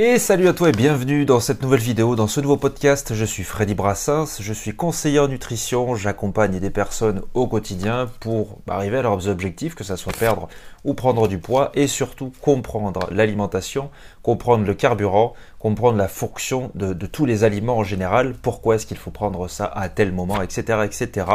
Et 0.00 0.20
salut 0.20 0.46
à 0.46 0.52
toi 0.52 0.68
et 0.68 0.72
bienvenue 0.72 1.24
dans 1.24 1.40
cette 1.40 1.60
nouvelle 1.60 1.80
vidéo, 1.80 2.14
dans 2.14 2.28
ce 2.28 2.40
nouveau 2.40 2.56
podcast. 2.56 3.14
Je 3.14 3.24
suis 3.24 3.42
Freddy 3.42 3.74
Brassens, 3.74 4.40
je 4.40 4.52
suis 4.52 4.72
conseiller 4.72 5.18
en 5.18 5.26
nutrition, 5.26 5.96
j'accompagne 5.96 6.60
des 6.60 6.70
personnes 6.70 7.22
au 7.34 7.48
quotidien 7.48 8.08
pour 8.20 8.60
arriver 8.68 8.98
à 8.98 9.02
leurs 9.02 9.26
objectifs, 9.26 9.74
que 9.74 9.82
ce 9.82 9.96
soit 9.96 10.16
perdre 10.16 10.46
ou 10.84 10.94
prendre 10.94 11.26
du 11.26 11.38
poids, 11.38 11.72
et 11.74 11.88
surtout 11.88 12.32
comprendre 12.40 13.08
l'alimentation, 13.10 13.90
comprendre 14.22 14.64
le 14.64 14.74
carburant, 14.74 15.34
comprendre 15.58 15.98
la 15.98 16.06
fonction 16.06 16.70
de, 16.76 16.94
tous 17.06 17.26
les 17.26 17.42
aliments 17.42 17.78
en 17.78 17.82
général, 17.82 18.34
pourquoi 18.40 18.76
est-ce 18.76 18.86
qu'il 18.86 18.98
faut 18.98 19.10
prendre 19.10 19.48
ça 19.48 19.64
à 19.64 19.88
tel 19.88 20.12
moment, 20.12 20.40
etc. 20.40 20.78
etc. 20.84 21.26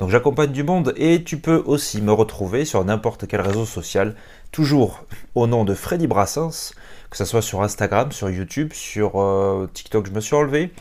Donc 0.00 0.10
j'accompagne 0.10 0.50
du 0.50 0.64
monde 0.64 0.92
et 0.96 1.22
tu 1.22 1.38
peux 1.38 1.62
aussi 1.66 2.02
me 2.02 2.12
retrouver 2.12 2.64
sur 2.64 2.84
n'importe 2.84 3.28
quel 3.28 3.42
réseau 3.42 3.64
social, 3.64 4.16
toujours 4.50 5.04
au 5.36 5.46
nom 5.46 5.64
de 5.64 5.74
Freddy 5.74 6.08
Brassens 6.08 6.72
que 7.12 7.18
ce 7.18 7.26
soit 7.26 7.42
sur 7.42 7.60
Instagram, 7.60 8.10
sur 8.10 8.30
YouTube, 8.30 8.72
sur 8.72 9.20
euh, 9.20 9.68
TikTok, 9.74 10.06
je 10.06 10.12
me 10.12 10.20
suis 10.20 10.34
enlevé, 10.34 10.72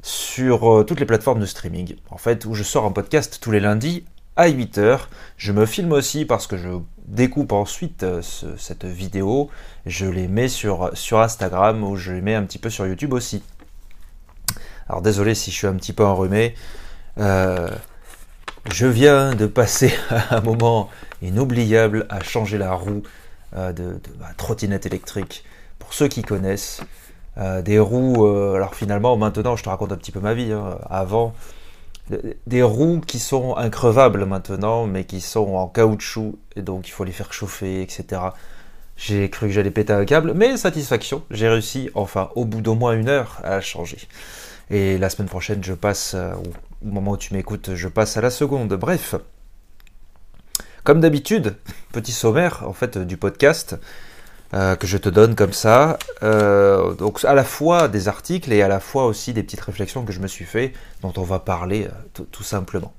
sur 0.00 0.72
euh, 0.72 0.84
toutes 0.84 1.00
les 1.00 1.06
plateformes 1.06 1.40
de 1.40 1.46
streaming, 1.46 1.96
en 2.08 2.18
fait, 2.18 2.44
où 2.44 2.54
je 2.54 2.62
sors 2.62 2.84
un 2.84 2.92
podcast 2.92 3.38
tous 3.40 3.50
les 3.50 3.58
lundis 3.58 4.04
à 4.36 4.48
8h. 4.48 5.00
Je 5.36 5.50
me 5.50 5.66
filme 5.66 5.90
aussi 5.90 6.24
parce 6.24 6.46
que 6.46 6.56
je 6.56 6.68
découpe 7.08 7.50
ensuite 7.50 8.04
euh, 8.04 8.22
cette 8.56 8.84
vidéo, 8.84 9.50
je 9.86 10.06
les 10.06 10.28
mets 10.28 10.46
sur, 10.46 10.90
sur 10.96 11.18
Instagram 11.18 11.82
ou 11.82 11.96
je 11.96 12.12
les 12.12 12.20
mets 12.20 12.36
un 12.36 12.44
petit 12.44 12.58
peu 12.58 12.70
sur 12.70 12.86
YouTube 12.86 13.12
aussi. 13.12 13.42
Alors 14.88 15.02
désolé 15.02 15.34
si 15.34 15.50
je 15.50 15.56
suis 15.56 15.66
un 15.66 15.74
petit 15.74 15.92
peu 15.92 16.04
enrhumé. 16.04 16.54
je 17.16 18.86
viens 18.86 19.34
de 19.34 19.46
passer 19.46 19.92
un 20.30 20.42
moment 20.42 20.90
inoubliable 21.22 22.06
à 22.08 22.22
changer 22.22 22.56
la 22.56 22.72
roue 22.72 23.02
de, 23.52 24.00
ma 24.20 24.32
trottinette 24.34 24.86
électrique 24.86 25.44
pour 25.86 25.94
ceux 25.94 26.08
qui 26.08 26.22
connaissent, 26.22 26.80
euh, 27.38 27.62
des 27.62 27.78
roues, 27.78 28.26
euh, 28.26 28.56
alors 28.56 28.74
finalement 28.74 29.16
maintenant 29.16 29.54
je 29.54 29.62
te 29.62 29.68
raconte 29.68 29.92
un 29.92 29.96
petit 29.96 30.10
peu 30.10 30.18
ma 30.18 30.34
vie, 30.34 30.50
hein, 30.50 30.78
avant, 30.90 31.32
des 32.46 32.62
roues 32.64 33.00
qui 33.06 33.20
sont 33.20 33.56
increvables 33.56 34.26
maintenant, 34.26 34.86
mais 34.88 35.04
qui 35.04 35.20
sont 35.20 35.54
en 35.54 35.68
caoutchouc, 35.68 36.40
et 36.56 36.62
donc 36.62 36.88
il 36.88 36.90
faut 36.90 37.04
les 37.04 37.12
faire 37.12 37.32
chauffer, 37.32 37.82
etc. 37.82 38.20
J'ai 38.96 39.30
cru 39.30 39.46
que 39.46 39.52
j'allais 39.52 39.70
péter 39.70 39.92
un 39.92 40.04
câble, 40.04 40.32
mais 40.34 40.56
satisfaction, 40.56 41.22
j'ai 41.30 41.48
réussi, 41.48 41.88
enfin, 41.94 42.30
au 42.34 42.44
bout 42.44 42.62
d'au 42.62 42.74
moins 42.74 42.94
une 42.94 43.08
heure, 43.08 43.40
à 43.44 43.60
changer. 43.60 43.98
Et 44.70 44.98
la 44.98 45.08
semaine 45.08 45.28
prochaine, 45.28 45.62
je 45.62 45.74
passe, 45.74 46.14
euh, 46.14 46.34
au 46.84 46.88
moment 46.88 47.12
où 47.12 47.16
tu 47.16 47.32
m'écoutes, 47.32 47.76
je 47.76 47.86
passe 47.86 48.16
à 48.16 48.20
la 48.20 48.30
seconde. 48.30 48.74
Bref, 48.74 49.14
comme 50.82 51.00
d'habitude, 51.00 51.56
petit 51.92 52.12
sommaire, 52.12 52.64
en 52.66 52.72
fait, 52.72 52.98
du 52.98 53.16
podcast. 53.16 53.76
Euh, 54.54 54.76
que 54.76 54.86
je 54.86 54.96
te 54.96 55.08
donne 55.08 55.34
comme 55.34 55.52
ça. 55.52 55.98
Euh, 56.22 56.94
donc 56.94 57.24
à 57.24 57.34
la 57.34 57.42
fois 57.42 57.88
des 57.88 58.06
articles 58.06 58.52
et 58.52 58.62
à 58.62 58.68
la 58.68 58.78
fois 58.78 59.06
aussi 59.06 59.32
des 59.32 59.42
petites 59.42 59.60
réflexions 59.60 60.04
que 60.04 60.12
je 60.12 60.20
me 60.20 60.28
suis 60.28 60.44
fait, 60.44 60.72
dont 61.02 61.12
on 61.16 61.24
va 61.24 61.40
parler 61.40 61.88
euh, 61.88 62.24
tout 62.30 62.44
simplement. 62.44 62.92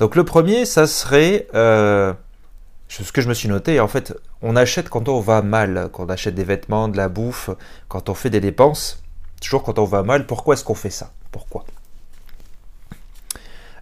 Donc 0.00 0.16
le 0.16 0.24
premier, 0.24 0.66
ça 0.66 0.86
serait 0.86 1.46
ce 1.52 3.12
que 3.12 3.22
je 3.22 3.28
me 3.28 3.32
suis 3.32 3.48
noté. 3.48 3.80
En 3.80 3.88
fait, 3.88 4.14
on 4.42 4.54
achète 4.54 4.90
quand 4.90 5.08
on 5.08 5.18
va 5.20 5.40
mal, 5.40 5.88
quand 5.92 6.04
on 6.04 6.08
achète 6.10 6.34
des 6.34 6.44
vêtements, 6.44 6.88
de 6.88 6.98
la 6.98 7.08
bouffe, 7.08 7.48
quand 7.88 8.10
on 8.10 8.14
fait 8.14 8.30
des 8.30 8.40
dépenses. 8.40 9.02
Toujours 9.40 9.62
quand 9.62 9.78
on 9.78 9.84
va 9.84 10.02
mal, 10.02 10.26
pourquoi 10.26 10.54
est-ce 10.54 10.64
qu'on 10.64 10.74
fait 10.74 10.90
ça? 10.90 11.10
Pourquoi? 11.32 11.64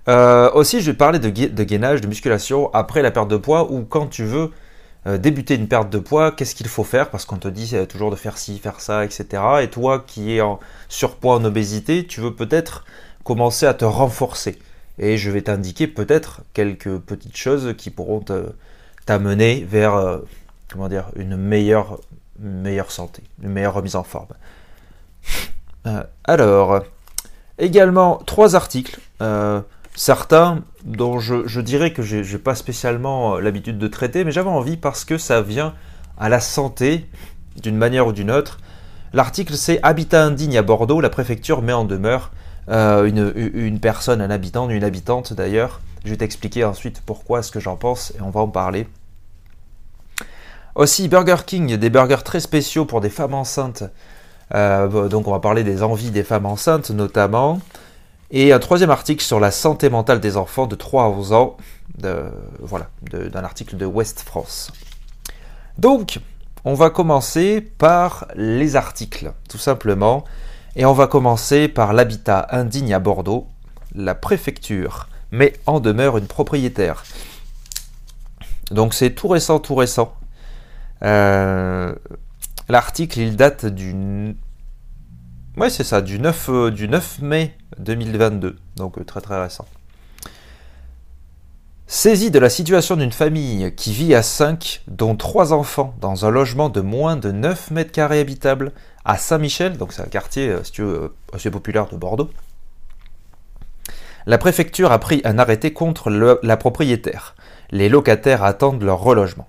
Aussi, 0.06 0.80
je 0.80 0.90
vais 0.90 0.96
parler 0.96 1.18
de, 1.18 1.28
gainage, 1.30 2.02
de 2.02 2.06
musculation 2.06 2.72
après 2.72 3.02
la 3.02 3.10
perte 3.10 3.28
de 3.28 3.36
poids 3.36 3.72
ou 3.72 3.84
quand 3.84 4.06
tu 4.06 4.22
veux 4.22 4.52
débuter 5.06 5.54
une 5.54 5.68
perte 5.68 5.90
de 5.90 5.98
poids, 5.98 6.32
qu'est-ce 6.32 6.54
qu'il 6.54 6.68
faut 6.68 6.84
faire? 6.84 7.10
Parce 7.10 7.26
qu'on 7.26 7.36
te 7.36 7.48
dit 7.48 7.70
euh, 7.74 7.84
toujours 7.84 8.10
de 8.10 8.16
faire 8.16 8.38
ci, 8.38 8.58
faire 8.58 8.80
ça, 8.80 9.04
etc. 9.04 9.42
Et 9.62 9.68
toi 9.68 10.02
qui 10.06 10.36
es 10.36 10.40
en 10.40 10.60
surpoids, 10.88 11.36
en 11.36 11.44
obésité, 11.44 12.06
tu 12.06 12.20
veux 12.20 12.34
peut-être 12.34 12.84
commencer 13.22 13.66
à 13.66 13.74
te 13.74 13.84
renforcer. 13.84 14.58
Et 14.98 15.18
je 15.18 15.30
vais 15.30 15.42
t'indiquer 15.42 15.88
peut-être 15.88 16.42
quelques 16.54 16.98
petites 16.98 17.36
choses 17.36 17.74
qui 17.76 17.90
pourront 17.90 18.24
t'amener 19.04 19.66
vers 19.68 19.94
euh, 19.94 20.18
comment 20.72 20.88
dire, 20.88 21.10
une 21.16 21.36
meilleure, 21.36 21.98
meilleure 22.38 22.90
santé, 22.90 23.22
une 23.42 23.50
meilleure 23.50 23.74
remise 23.74 23.96
en 23.96 24.04
forme. 24.04 24.28
alors, 26.24 26.82
également 27.58 28.22
trois 28.24 28.56
articles. 28.56 28.98
Certains 29.96 30.62
dont 30.84 31.20
je, 31.20 31.60
dirais 31.60 31.92
que 31.92 32.02
je 32.02 32.16
n'ai 32.16 32.38
pas 32.38 32.56
spécialement 32.56 33.36
euh, 33.36 33.40
l'habitude 33.40 33.78
de 33.78 33.86
traiter, 33.86 34.24
mais 34.24 34.32
j'avais 34.32 34.50
envie 34.50 34.76
parce 34.76 35.04
que 35.04 35.18
ça 35.18 35.40
vient 35.40 35.72
à 36.18 36.28
la 36.28 36.40
santé 36.40 37.06
d'une 37.62 37.76
manière 37.76 38.08
ou 38.08 38.12
d'une 38.12 38.30
autre. 38.30 38.58
L'article 39.12 39.54
c'est 39.54 39.78
Habitat 39.84 40.24
indigne 40.24 40.58
à 40.58 40.62
Bordeaux, 40.62 41.00
la 41.00 41.10
préfecture 41.10 41.62
met 41.62 41.72
en 41.72 41.84
demeure 41.84 42.32
euh, 42.68 43.04
une, 43.06 43.78
personne, 43.78 44.20
un 44.20 44.30
habitant, 44.30 44.68
une 44.68 44.82
habitante 44.82 45.32
d'ailleurs. 45.32 45.80
Je 46.04 46.10
vais 46.10 46.16
t'expliquer 46.16 46.64
ensuite 46.64 47.00
pourquoi 47.06 47.44
ce 47.44 47.52
que 47.52 47.60
j'en 47.60 47.76
pense 47.76 48.12
et 48.18 48.20
on 48.20 48.30
va 48.30 48.40
en 48.40 48.48
parler. 48.48 48.88
Aussi 50.74 51.06
Burger 51.06 51.36
King, 51.46 51.76
des 51.76 51.88
burgers 51.88 52.24
très 52.24 52.40
spéciaux 52.40 52.84
pour 52.84 53.00
des 53.00 53.10
femmes 53.10 53.34
enceintes. 53.34 53.84
Euh, 54.54 55.08
donc 55.08 55.28
on 55.28 55.30
va 55.30 55.38
parler 55.38 55.62
des 55.62 55.84
envies 55.84 56.10
des 56.10 56.24
femmes 56.24 56.46
enceintes 56.46 56.90
notamment. 56.90 57.60
Et 58.36 58.52
un 58.52 58.58
troisième 58.58 58.90
article 58.90 59.22
sur 59.22 59.38
la 59.38 59.52
santé 59.52 59.88
mentale 59.88 60.18
des 60.18 60.36
enfants 60.36 60.66
de 60.66 60.74
3 60.74 61.04
à 61.04 61.06
11 61.06 61.32
ans, 61.34 61.56
voilà, 62.58 62.88
d'un 63.12 63.44
article 63.44 63.76
de 63.76 63.86
West 63.86 64.22
France. 64.22 64.72
Donc, 65.78 66.18
on 66.64 66.74
va 66.74 66.90
commencer 66.90 67.60
par 67.60 68.26
les 68.34 68.74
articles, 68.74 69.32
tout 69.48 69.58
simplement. 69.58 70.24
Et 70.74 70.84
on 70.84 70.92
va 70.92 71.06
commencer 71.06 71.68
par 71.68 71.92
l'habitat 71.92 72.48
indigne 72.50 72.92
à 72.92 72.98
Bordeaux. 72.98 73.46
La 73.94 74.16
préfecture 74.16 75.08
met 75.30 75.52
en 75.66 75.78
demeure 75.78 76.18
une 76.18 76.26
propriétaire. 76.26 77.04
Donc 78.72 78.94
c'est 78.94 79.10
tout 79.10 79.28
récent, 79.28 79.60
tout 79.60 79.76
récent. 79.76 80.12
Euh, 81.04 81.94
l'article, 82.68 83.20
il 83.20 83.36
date 83.36 83.66
du 83.66 83.94
oui, 85.56 85.70
c'est 85.70 85.84
ça, 85.84 86.00
du 86.00 86.18
9, 86.18 86.48
euh, 86.48 86.70
du 86.72 86.88
9 86.88 87.20
mai 87.22 87.56
2022, 87.78 88.56
donc 88.76 88.98
euh, 88.98 89.04
très 89.04 89.20
très 89.20 89.40
récent. 89.40 89.66
Saisi 91.86 92.30
de 92.30 92.38
la 92.38 92.48
situation 92.48 92.96
d'une 92.96 93.12
famille 93.12 93.74
qui 93.76 93.92
vit 93.92 94.14
à 94.14 94.22
5, 94.22 94.82
dont 94.88 95.16
3 95.16 95.52
enfants, 95.52 95.94
dans 96.00 96.24
un 96.24 96.30
logement 96.30 96.70
de 96.70 96.80
moins 96.80 97.16
de 97.16 97.30
9 97.30 97.70
mètres 97.72 97.92
carrés 97.92 98.20
habitables 98.20 98.72
à 99.04 99.18
Saint-Michel, 99.18 99.76
donc 99.76 99.92
c'est 99.92 100.02
un 100.02 100.06
quartier 100.06 100.48
euh, 100.48 100.62
veux, 100.78 101.14
assez 101.32 101.50
populaire 101.50 101.86
de 101.88 101.96
Bordeaux, 101.96 102.30
la 104.26 104.38
préfecture 104.38 104.92
a 104.92 104.98
pris 104.98 105.20
un 105.24 105.38
arrêté 105.38 105.74
contre 105.74 106.10
la 106.10 106.56
propriétaire. 106.56 107.34
Les 107.70 107.90
locataires 107.90 108.42
attendent 108.42 108.82
leur 108.82 109.00
relogement. 109.00 109.46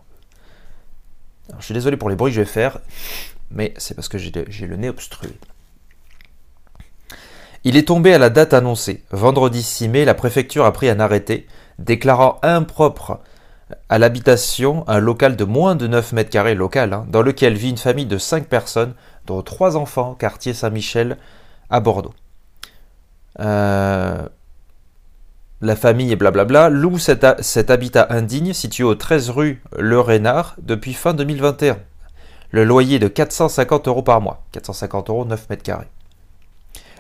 je 1.59 1.63
suis 1.63 1.73
désolé 1.73 1.95
pour 1.95 2.09
les 2.09 2.15
bruits 2.15 2.31
que 2.31 2.35
je 2.35 2.41
vais 2.41 2.45
faire, 2.45 2.79
mais 3.51 3.73
c'est 3.77 3.93
parce 3.93 4.09
que 4.09 4.17
j'ai 4.17 4.67
le 4.67 4.75
nez 4.75 4.89
obstrué. 4.89 5.29
Il 7.67 7.77
est 7.77 7.87
tombé 7.87 8.13
à 8.13 8.19
la 8.19 8.29
date 8.29 8.53
annoncée. 8.53 9.03
Vendredi 9.09 9.63
6 9.63 9.89
mai, 9.89 10.05
la 10.05 10.13
préfecture 10.13 10.65
a 10.65 10.71
pris 10.71 10.87
un 10.87 10.99
arrêté 10.99 11.47
déclarant 11.79 12.37
impropre 12.43 13.21
à 13.89 13.97
l'habitation 13.97 14.87
un 14.87 14.99
local 14.99 15.35
de 15.35 15.45
moins 15.45 15.75
de 15.75 15.87
9 15.87 16.13
mètres 16.13 16.29
carrés 16.29 16.53
local, 16.53 16.93
hein, 16.93 17.07
dans 17.09 17.23
lequel 17.23 17.55
vit 17.55 17.71
une 17.71 17.77
famille 17.77 18.05
de 18.05 18.19
5 18.19 18.45
personnes, 18.45 18.93
dont 19.25 19.41
3 19.41 19.77
enfants, 19.77 20.13
quartier 20.13 20.53
Saint-Michel, 20.53 21.17
à 21.71 21.79
Bordeaux. 21.79 22.13
Euh, 23.39 24.21
la 25.61 25.75
famille 25.75 26.11
et 26.11 26.15
blablabla 26.15 26.69
loue 26.69 26.99
cet, 26.99 27.25
cet, 27.41 27.71
habitat 27.71 28.05
indigne 28.11 28.53
situé 28.53 28.83
au 28.83 28.93
13 28.93 29.31
rue 29.31 29.63
Le 29.75 29.99
Rénard 29.99 30.55
depuis 30.61 30.93
fin 30.93 31.15
2021. 31.15 31.79
Le 32.51 32.63
loyer 32.63 32.97
est 32.97 32.99
de 32.99 33.07
450 33.07 33.87
euros 33.87 34.03
par 34.03 34.21
mois. 34.21 34.43
450 34.51 35.09
euros 35.09 35.25
9 35.25 35.49
mètres 35.49 35.63
carrés. 35.63 35.87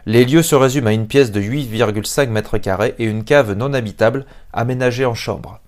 Les 0.07 0.23
lieux 0.23 0.43
se 0.43 0.55
résument 0.55 0.87
à 0.87 0.93
une 0.93 1.07
pièce 1.07 1.31
de 1.31 1.41
8,5 1.41 2.29
mètres 2.29 2.57
carrés 2.59 2.93
et 2.99 3.05
une 3.05 3.23
cave 3.23 3.53
non 3.53 3.73
habitable 3.73 4.25
aménagée 4.53 5.05
en 5.05 5.15
chambre. 5.15 5.59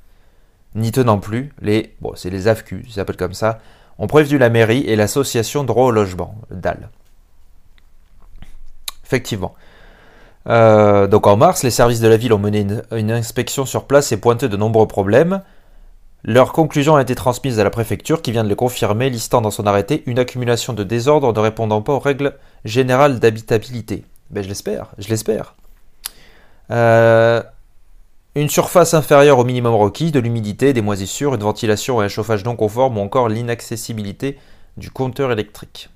N'y 0.76 0.92
tenant 0.92 1.18
plus, 1.18 1.52
les, 1.60 1.96
bon, 2.02 2.12
c'est 2.16 2.30
les 2.30 2.48
AFCU, 2.48 2.84
ils 2.86 2.94
s'appellent 2.94 3.18
comme 3.18 3.34
ça, 3.34 3.60
ont 3.98 4.06
prévenu 4.06 4.38
la 4.38 4.50
mairie 4.50 4.84
et 4.86 4.96
l'association 4.96 5.64
droit 5.64 5.86
au 5.86 5.92
logement, 5.92 6.36
DAL. 6.52 6.90
Effectivement. 9.04 9.56
Euh, 10.48 11.08
donc 11.08 11.26
en 11.26 11.36
mars, 11.36 11.64
les 11.64 11.72
services 11.72 12.00
de 12.00 12.08
la 12.08 12.18
ville 12.18 12.34
ont 12.34 12.38
mené 12.38 12.66
une, 12.92 13.12
inspection 13.12 13.66
sur 13.66 13.86
place 13.86 14.12
et 14.12 14.18
pointé 14.18 14.50
de 14.50 14.58
nombreux 14.58 14.88
problèmes. 14.88 15.42
Leur 16.24 16.54
conclusion 16.54 16.96
a 16.96 17.02
été 17.02 17.16
transmise 17.16 17.60
à 17.60 17.64
la 17.64 17.70
préfecture 17.70 18.22
qui 18.22 18.32
vient 18.32 18.44
de 18.44 18.50
le 18.50 18.56
confirmer, 18.56 19.10
listant 19.10 19.42
dans 19.42 19.52
son 19.52 19.66
arrêté 19.66 20.04
une 20.06 20.20
accumulation 20.20 20.74
de 20.74 20.84
désordres 20.84 21.34
ne 21.34 21.40
répondant 21.40 21.82
pas 21.82 21.94
aux 21.94 22.00
règles 22.00 22.34
générales 22.66 23.20
d'habitabilité. 23.20 24.04
Ben, 24.30 24.44
je 24.44 24.50
l'espère, 24.50 24.88
je 24.98 25.08
l'espère. 25.10 25.56
Euh, 26.72 27.42
une 28.36 28.50
surface 28.50 28.94
inférieure 28.94 29.40
au 29.40 29.46
minimum 29.46 29.74
requis, 29.74 30.12
de 30.12 30.20
l'humidité, 30.20 30.74
des 30.74 30.82
moisissures, 30.82 31.34
une 31.34 31.42
ventilation 31.42 32.02
et 32.02 32.06
un 32.06 32.10
chauffage 32.10 32.44
non 32.44 32.56
conforme 32.56 32.98
ou 32.98 33.02
encore 33.02 33.30
l'inaccessibilité 33.30 34.38
du 34.76 34.92
compteur 34.92 35.32
électrique. 35.32 35.90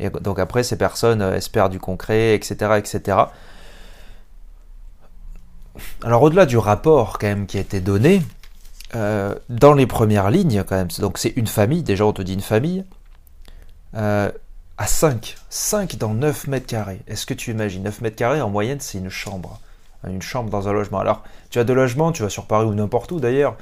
Et 0.00 0.08
donc 0.10 0.38
après, 0.38 0.62
ces 0.62 0.78
personnes 0.78 1.20
espèrent 1.20 1.68
du 1.68 1.80
concret, 1.80 2.34
etc., 2.34 2.78
etc. 2.78 3.18
Alors 6.02 6.22
au-delà 6.22 6.46
du 6.46 6.56
rapport 6.56 7.18
quand 7.18 7.26
même 7.26 7.46
qui 7.46 7.58
a 7.58 7.60
été 7.60 7.80
donné, 7.80 8.22
dans 8.94 9.74
les 9.74 9.86
premières 9.86 10.30
lignes 10.30 10.64
quand 10.66 10.76
même, 10.76 10.88
donc 11.00 11.18
c'est 11.18 11.34
une 11.36 11.46
famille, 11.46 11.82
déjà 11.82 12.06
on 12.06 12.12
te 12.12 12.22
dit 12.22 12.32
une 12.32 12.40
famille, 12.40 12.84
à 14.78 14.86
5, 14.86 15.36
5 15.50 15.96
dans 15.96 16.14
9 16.14 16.46
mètres 16.46 16.66
carrés. 16.66 17.02
Est-ce 17.06 17.26
que 17.26 17.34
tu 17.34 17.50
imagines? 17.50 17.82
9 17.82 18.00
mètres 18.00 18.16
carrés 18.16 18.40
en 18.40 18.48
moyenne 18.48 18.80
c'est 18.80 18.98
une 18.98 19.10
chambre 19.10 19.60
une 20.06 20.22
chambre 20.22 20.50
dans 20.50 20.68
un 20.68 20.72
logement. 20.72 21.00
Alors, 21.00 21.22
tu 21.50 21.58
as 21.58 21.64
deux 21.64 21.74
logements, 21.74 22.12
tu 22.12 22.22
vas 22.22 22.28
sur 22.28 22.46
Paris 22.46 22.66
ou 22.66 22.74
n'importe 22.74 23.10
où 23.12 23.20
d'ailleurs, 23.20 23.56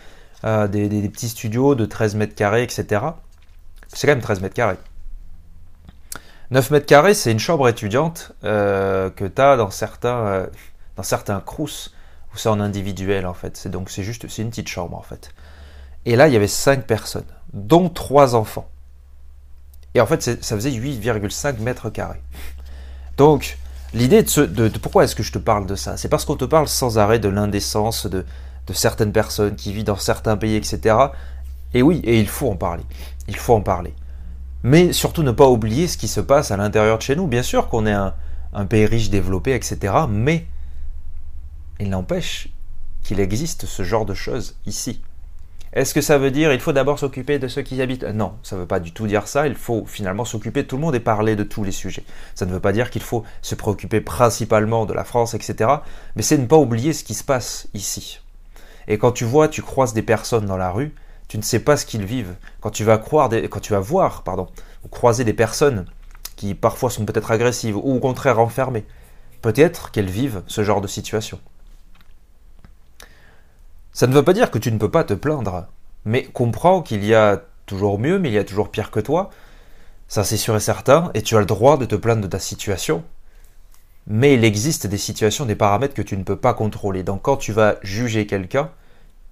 euh, 0.44 0.68
des, 0.68 1.08
petits 1.08 1.28
studios 1.28 1.74
de 1.74 1.86
13 1.86 2.14
mètres 2.16 2.34
carrés, 2.34 2.62
etc. 2.62 3.02
C'est 3.88 4.06
quand 4.06 4.12
même 4.12 4.20
13 4.20 4.40
mètres 4.40 4.54
carrés. 4.54 4.76
9 6.50 6.70
mètres 6.70 6.86
carrés, 6.86 7.14
c'est 7.14 7.32
une 7.32 7.38
chambre 7.38 7.68
étudiante 7.68 8.32
euh, 8.44 9.10
que 9.10 9.24
tu 9.24 9.40
as 9.40 9.56
dans 9.56 9.70
certains, 9.70 10.26
euh, 10.26 10.46
dans 10.96 11.02
certains 11.02 11.40
crous 11.40 11.94
où 12.32 12.36
c'est 12.36 12.48
en 12.48 12.60
individuel 12.60 13.26
en 13.26 13.34
fait. 13.34 13.56
C'est 13.56 13.70
donc 13.70 13.90
c'est 13.90 14.02
juste 14.02 14.28
c'est 14.28 14.42
une 14.42 14.50
petite 14.50 14.68
chambre 14.68 14.96
en 14.96 15.02
fait. 15.02 15.30
Et 16.04 16.14
là, 16.14 16.28
il 16.28 16.34
y 16.34 16.36
avait 16.36 16.46
5 16.46 16.86
personnes, 16.86 17.24
dont 17.52 17.88
3 17.88 18.36
enfants. 18.36 18.68
Et 19.96 20.00
en 20.00 20.06
fait, 20.06 20.22
ça 20.22 20.56
faisait 20.56 20.70
8,5 20.70 21.58
mètres 21.60 21.90
carrés. 21.90 22.22
Donc, 23.16 23.58
L'idée 23.94 24.22
de, 24.22 24.68
pourquoi 24.78 25.04
est-ce 25.04 25.16
que 25.16 25.22
je 25.22 25.32
te 25.32 25.38
parle 25.38 25.64
de 25.64 25.74
ça? 25.74 25.96
C'est 25.96 26.10
parce 26.10 26.26
qu'on 26.26 26.36
te 26.36 26.44
parle 26.44 26.68
sans 26.68 26.98
arrêt 26.98 27.18
de 27.18 27.28
l'indécence 27.28 28.06
de, 28.06 28.26
certaines 28.74 29.12
personnes 29.12 29.56
qui 29.56 29.72
vivent 29.72 29.84
dans 29.84 29.96
certains 29.96 30.36
pays, 30.36 30.54
etc. 30.54 30.96
Et 31.72 31.80
oui, 31.80 32.02
et 32.04 32.20
il 32.20 32.28
faut 32.28 32.50
en 32.50 32.56
parler. 32.56 32.82
Il 33.26 33.36
faut 33.36 33.54
en 33.54 33.62
parler. 33.62 33.94
Mais 34.64 34.92
surtout 34.92 35.22
ne 35.22 35.30
pas 35.30 35.48
oublier 35.48 35.88
ce 35.88 35.96
qui 35.96 36.08
se 36.08 36.20
passe 36.20 36.50
à 36.50 36.58
l'intérieur 36.58 36.98
de 36.98 37.02
chez 37.02 37.16
nous. 37.16 37.26
Bien 37.26 37.42
sûr 37.42 37.68
qu'on 37.68 37.86
est 37.86 37.92
un 37.92 38.66
pays 38.66 38.84
riche, 38.84 39.08
développé, 39.08 39.54
etc. 39.54 39.94
Mais 40.10 40.46
il 41.80 41.88
n'empêche 41.88 42.48
qu'il 43.02 43.18
existe 43.18 43.64
ce 43.64 43.82
genre 43.82 44.04
de 44.04 44.14
choses 44.14 44.56
ici. 44.66 45.00
Est-ce 45.76 45.92
que 45.92 46.00
ça 46.00 46.16
veut 46.16 46.30
dire 46.30 46.54
il 46.54 46.60
faut 46.60 46.72
d'abord 46.72 46.98
s'occuper 46.98 47.38
de 47.38 47.48
ceux 47.48 47.60
qui 47.60 47.76
y 47.76 47.82
habitent? 47.82 48.04
Non, 48.04 48.32
ça 48.42 48.56
ne 48.56 48.62
veut 48.62 48.66
pas 48.66 48.80
du 48.80 48.92
tout 48.92 49.06
dire 49.06 49.28
ça. 49.28 49.46
Il 49.46 49.54
faut 49.54 49.84
finalement 49.84 50.24
s'occuper 50.24 50.62
de 50.62 50.68
tout 50.68 50.76
le 50.76 50.80
monde 50.80 50.94
et 50.94 51.00
parler 51.00 51.36
de 51.36 51.42
tous 51.42 51.64
les 51.64 51.70
sujets. 51.70 52.02
Ça 52.34 52.46
ne 52.46 52.52
veut 52.54 52.60
pas 52.60 52.72
dire 52.72 52.88
qu'il 52.88 53.02
faut 53.02 53.24
se 53.42 53.54
préoccuper 53.54 54.00
principalement 54.00 54.86
de 54.86 54.94
la 54.94 55.04
France, 55.04 55.34
etc. 55.34 55.70
Mais 56.14 56.22
c'est 56.22 56.38
ne 56.38 56.46
pas 56.46 56.56
oublier 56.56 56.94
ce 56.94 57.04
qui 57.04 57.12
se 57.12 57.22
passe 57.22 57.68
ici. 57.74 58.20
Et 58.88 58.96
quand 58.96 59.12
tu 59.12 59.26
vois, 59.26 59.48
tu 59.48 59.60
croises 59.60 59.92
des 59.92 60.00
personnes 60.00 60.46
dans 60.46 60.56
la 60.56 60.70
rue, 60.70 60.94
tu 61.28 61.36
ne 61.36 61.42
sais 61.42 61.60
pas 61.60 61.76
ce 61.76 61.84
qu'ils 61.84 62.06
vivent. 62.06 62.36
Quand 62.62 62.70
tu 62.70 62.82
vas 62.84 62.96
voir, 63.80 64.24
ou 64.82 64.88
croiser 64.88 65.24
des 65.24 65.34
personnes 65.34 65.84
qui 66.36 66.54
parfois 66.54 66.88
sont 66.88 67.04
peut-être 67.04 67.32
agressives 67.32 67.76
ou 67.76 67.96
au 67.96 68.00
contraire 68.00 68.38
enfermées, 68.38 68.86
peut-être 69.42 69.90
qu'elles 69.90 70.08
vivent 70.08 70.42
ce 70.46 70.64
genre 70.64 70.80
de 70.80 70.88
situation. 70.88 71.38
Ça 73.96 74.06
ne 74.06 74.12
veut 74.12 74.22
pas 74.22 74.34
dire 74.34 74.50
que 74.50 74.58
tu 74.58 74.70
ne 74.70 74.76
peux 74.76 74.90
pas 74.90 75.04
te 75.04 75.14
plaindre, 75.14 75.68
mais 76.04 76.24
comprends 76.24 76.82
qu'il 76.82 77.02
y 77.02 77.14
a 77.14 77.40
toujours 77.64 77.98
mieux, 77.98 78.18
mais 78.18 78.28
il 78.28 78.34
y 78.34 78.38
a 78.38 78.44
toujours 78.44 78.68
pire 78.68 78.90
que 78.90 79.00
toi. 79.00 79.30
Ça 80.06 80.22
c'est 80.22 80.36
sûr 80.36 80.54
et 80.54 80.60
certain, 80.60 81.10
et 81.14 81.22
tu 81.22 81.34
as 81.34 81.40
le 81.40 81.46
droit 81.46 81.78
de 81.78 81.86
te 81.86 81.94
plaindre 81.94 82.20
de 82.20 82.26
ta 82.26 82.38
situation. 82.38 83.04
Mais 84.06 84.34
il 84.34 84.44
existe 84.44 84.86
des 84.86 84.98
situations, 84.98 85.46
des 85.46 85.54
paramètres 85.54 85.94
que 85.94 86.02
tu 86.02 86.14
ne 86.18 86.24
peux 86.24 86.36
pas 86.36 86.52
contrôler. 86.52 87.04
Donc 87.04 87.22
quand 87.22 87.38
tu 87.38 87.52
vas 87.52 87.76
juger 87.80 88.26
quelqu'un, 88.26 88.68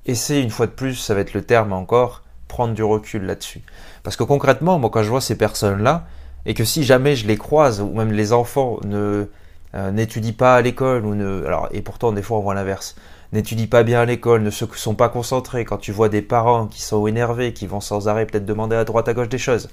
essaie 0.07 0.41
une 0.41 0.49
fois 0.49 0.67
de 0.67 0.73
plus, 0.73 0.95
ça 0.95 1.13
va 1.13 1.21
être 1.21 1.35
le 1.35 1.43
terme 1.43 1.75
encore, 1.75 2.23
prendre 2.49 2.73
du 2.73 2.83
recul 2.83 3.27
là-dessus. 3.27 3.61
Parce 4.03 4.17
que 4.17 4.25
concrètement, 4.25 4.79
moi 4.79 4.89
quand 4.89 5.03
je 5.03 5.11
vois 5.11 5.21
ces 5.21 5.37
personnes-là, 5.37 6.07
et 6.47 6.55
que 6.55 6.65
si 6.65 6.85
jamais 6.85 7.17
je 7.17 7.27
les 7.27 7.37
croise, 7.37 7.83
ou 7.83 7.93
même 7.93 8.13
les 8.13 8.33
enfants 8.33 8.79
ne 8.87 9.29
euh, 9.75 9.91
n'étudient 9.91 10.33
pas 10.33 10.57
à 10.57 10.63
l'école, 10.63 11.05
ou 11.05 11.15
ne, 11.15 11.45
alors 11.45 11.69
et 11.71 11.83
pourtant 11.83 12.13
des 12.13 12.23
fois 12.23 12.39
on 12.39 12.41
voit 12.41 12.55
l'inverse, 12.55 12.97
n'étudient 13.35 13.67
pas 13.67 13.83
bien 13.83 14.01
à 14.01 14.05
l'école, 14.05 14.43
ne 14.43 14.51
se 14.51 14.65
sont 14.75 14.95
pas 14.95 15.09
concentrés, 15.09 15.65
quand 15.65 15.79
tu 15.79 15.93
vois 15.93 16.09
des 16.09 16.23
parents 16.23 16.67
qui 16.67 16.81
sont 16.81 17.07
énervés, 17.07 17.53
qui 17.53 17.67
vont 17.67 17.81
sans 17.81 18.09
arrêt 18.09 18.27
peut-être 18.27 18.47
demander 18.47 18.77
à 18.77 18.85
droite 18.85 19.09
à 19.09 19.15
gauche 19.15 19.29
des 19.29 19.39
choses, 19.39 19.69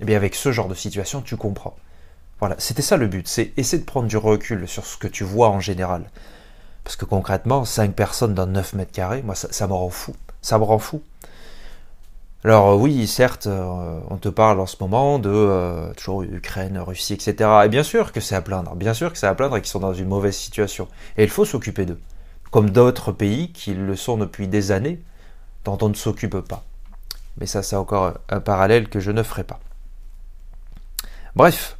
eh 0.00 0.04
bien 0.04 0.16
avec 0.16 0.34
ce 0.34 0.52
genre 0.52 0.68
de 0.68 0.74
situation, 0.74 1.20
tu 1.20 1.36
comprends. 1.36 1.76
Voilà, 2.38 2.54
c'était 2.58 2.82
ça 2.82 2.96
le 2.96 3.06
but, 3.06 3.28
c'est 3.28 3.52
essayer 3.56 3.80
de 3.80 3.86
prendre 3.86 4.08
du 4.08 4.16
recul 4.16 4.66
sur 4.66 4.86
ce 4.86 4.96
que 4.96 5.08
tu 5.08 5.24
vois 5.24 5.50
en 5.50 5.60
général. 5.60 6.04
Parce 6.84 6.96
que 6.96 7.04
concrètement, 7.04 7.64
5 7.64 7.92
personnes 7.94 8.32
dans 8.32 8.46
9 8.46 8.74
mètres 8.74 8.92
carrés, 8.92 9.22
moi 9.22 9.34
ça, 9.34 9.66
me 9.66 9.74
rend 9.74 9.90
fou. 9.90 10.14
Ça 10.40 10.58
me 10.58 10.64
rend 10.64 10.78
fou. 10.78 11.02
Alors 12.42 12.80
oui, 12.80 13.06
certes, 13.06 13.46
euh, 13.48 14.00
on 14.08 14.16
te 14.16 14.30
parle 14.30 14.60
en 14.60 14.66
ce 14.66 14.76
moment 14.80 15.18
de 15.18 15.28
euh, 15.28 15.92
toujours 15.92 16.22
Ukraine, 16.22 16.78
Russie, 16.78 17.12
etc. 17.12 17.50
Et 17.66 17.68
bien 17.68 17.82
sûr 17.82 18.12
que 18.12 18.20
c'est 18.20 18.34
à 18.34 18.40
plaindre, 18.40 18.74
bien 18.76 18.94
sûr 18.94 19.12
que 19.12 19.18
c'est 19.18 19.26
à 19.26 19.34
plaindre 19.34 19.58
et 19.58 19.60
qu'ils 19.60 19.68
sont 19.68 19.80
dans 19.80 19.92
une 19.92 20.08
mauvaise 20.08 20.36
situation. 20.36 20.88
Et 21.18 21.24
il 21.24 21.28
faut 21.28 21.44
s'occuper 21.44 21.84
d'eux 21.84 22.00
comme 22.50 22.70
d'autres 22.70 23.12
pays 23.12 23.52
qui 23.52 23.74
le 23.74 23.96
sont 23.96 24.16
depuis 24.16 24.48
des 24.48 24.72
années, 24.72 25.00
dont 25.64 25.78
on 25.82 25.88
ne 25.88 25.94
s'occupe 25.94 26.40
pas. 26.40 26.64
Mais 27.38 27.46
ça, 27.46 27.62
c'est 27.62 27.76
encore 27.76 28.14
un 28.28 28.40
parallèle 28.40 28.88
que 28.88 29.00
je 29.00 29.10
ne 29.10 29.22
ferai 29.22 29.44
pas. 29.44 29.60
Bref, 31.36 31.78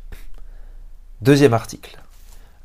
deuxième 1.23 1.55
article. 1.55 1.99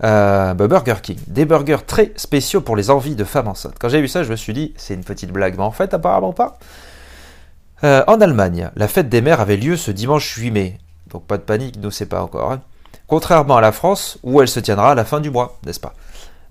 Euh, 0.03 0.53
bah, 0.53 0.67
Burger 0.67 0.95
King. 1.01 1.17
Des 1.27 1.45
burgers 1.45 1.85
très 1.85 2.11
spéciaux 2.15 2.61
pour 2.61 2.75
les 2.75 2.89
envies 2.89 3.15
de 3.15 3.23
femmes 3.23 3.47
enceintes. 3.47 3.75
Quand 3.79 3.89
j'ai 3.89 4.01
vu 4.01 4.07
ça, 4.07 4.23
je 4.23 4.31
me 4.31 4.35
suis 4.35 4.53
dit, 4.53 4.73
c'est 4.77 4.93
une 4.93 5.03
petite 5.03 5.31
blague, 5.31 5.55
mais 5.57 5.63
en 5.63 5.71
fait, 5.71 5.93
apparemment 5.93 6.33
pas. 6.33 6.59
Euh, 7.83 8.03
en 8.07 8.21
Allemagne, 8.21 8.71
la 8.75 8.87
fête 8.87 9.09
des 9.09 9.21
mères 9.21 9.41
avait 9.41 9.57
lieu 9.57 9.77
ce 9.77 9.91
dimanche 9.91 10.33
8 10.35 10.51
mai. 10.51 10.79
Donc 11.11 11.25
pas 11.25 11.37
de 11.37 11.43
panique, 11.43 11.77
nous 11.81 11.91
c'est 11.91 12.05
pas 12.05 12.21
encore. 12.21 12.51
Hein. 12.51 12.61
Contrairement 13.07 13.57
à 13.57 13.61
la 13.61 13.71
France, 13.71 14.17
où 14.23 14.41
elle 14.41 14.47
se 14.47 14.59
tiendra 14.59 14.91
à 14.91 14.95
la 14.95 15.05
fin 15.05 15.19
du 15.19 15.29
mois, 15.29 15.59
n'est-ce 15.65 15.79
pas? 15.79 15.93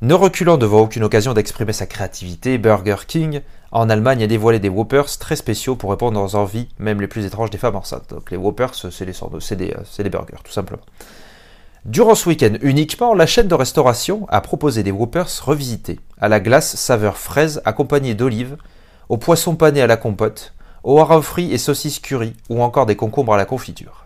Ne 0.04 0.14
reculant 0.14 0.58
devant 0.58 0.80
aucune 0.80 1.02
occasion 1.02 1.32
d'exprimer 1.32 1.72
sa 1.72 1.86
créativité, 1.86 2.58
Burger 2.58 2.96
King 3.06 3.40
en 3.72 3.88
Allemagne 3.88 4.22
a 4.22 4.26
dévoilé 4.26 4.58
des 4.58 4.68
Whoppers 4.68 5.18
très 5.18 5.34
spéciaux 5.34 5.76
pour 5.76 5.90
répondre 5.90 6.20
aux 6.20 6.36
envies, 6.36 6.68
même 6.78 7.00
les 7.00 7.08
plus 7.08 7.24
étranges 7.24 7.48
des 7.48 7.58
femmes 7.58 7.76
enceintes. 7.76 8.10
Donc 8.10 8.30
les 8.30 8.36
Whoppers, 8.36 8.74
c'est 8.74 9.06
des, 9.06 9.14
c'est 9.84 10.02
des, 10.02 10.10
burgers, 10.10 10.42
tout 10.44 10.52
simplement. 10.52 10.82
Durant 11.86 12.14
ce 12.14 12.28
week-end 12.28 12.52
uniquement, 12.60 13.14
la 13.14 13.26
chaîne 13.26 13.48
de 13.48 13.54
restauration 13.54 14.26
a 14.28 14.42
proposé 14.42 14.82
des 14.82 14.90
Whoppers 14.90 15.42
revisités, 15.42 15.98
à 16.20 16.28
la 16.28 16.38
glace 16.38 16.76
saveur 16.76 17.16
fraise 17.16 17.62
accompagnée 17.64 18.14
d'olives, 18.14 18.58
au 19.08 19.16
poisson 19.16 19.56
pané 19.56 19.80
à 19.80 19.86
la 19.86 19.96
compote, 19.96 20.52
au 20.82 20.98
hareng 20.98 21.22
frit 21.22 21.50
et 21.50 21.58
saucisses 21.58 21.98
curry, 21.98 22.34
ou 22.50 22.62
encore 22.62 22.84
des 22.84 22.96
concombres 22.96 23.32
à 23.32 23.38
la 23.38 23.46
confiture. 23.46 24.05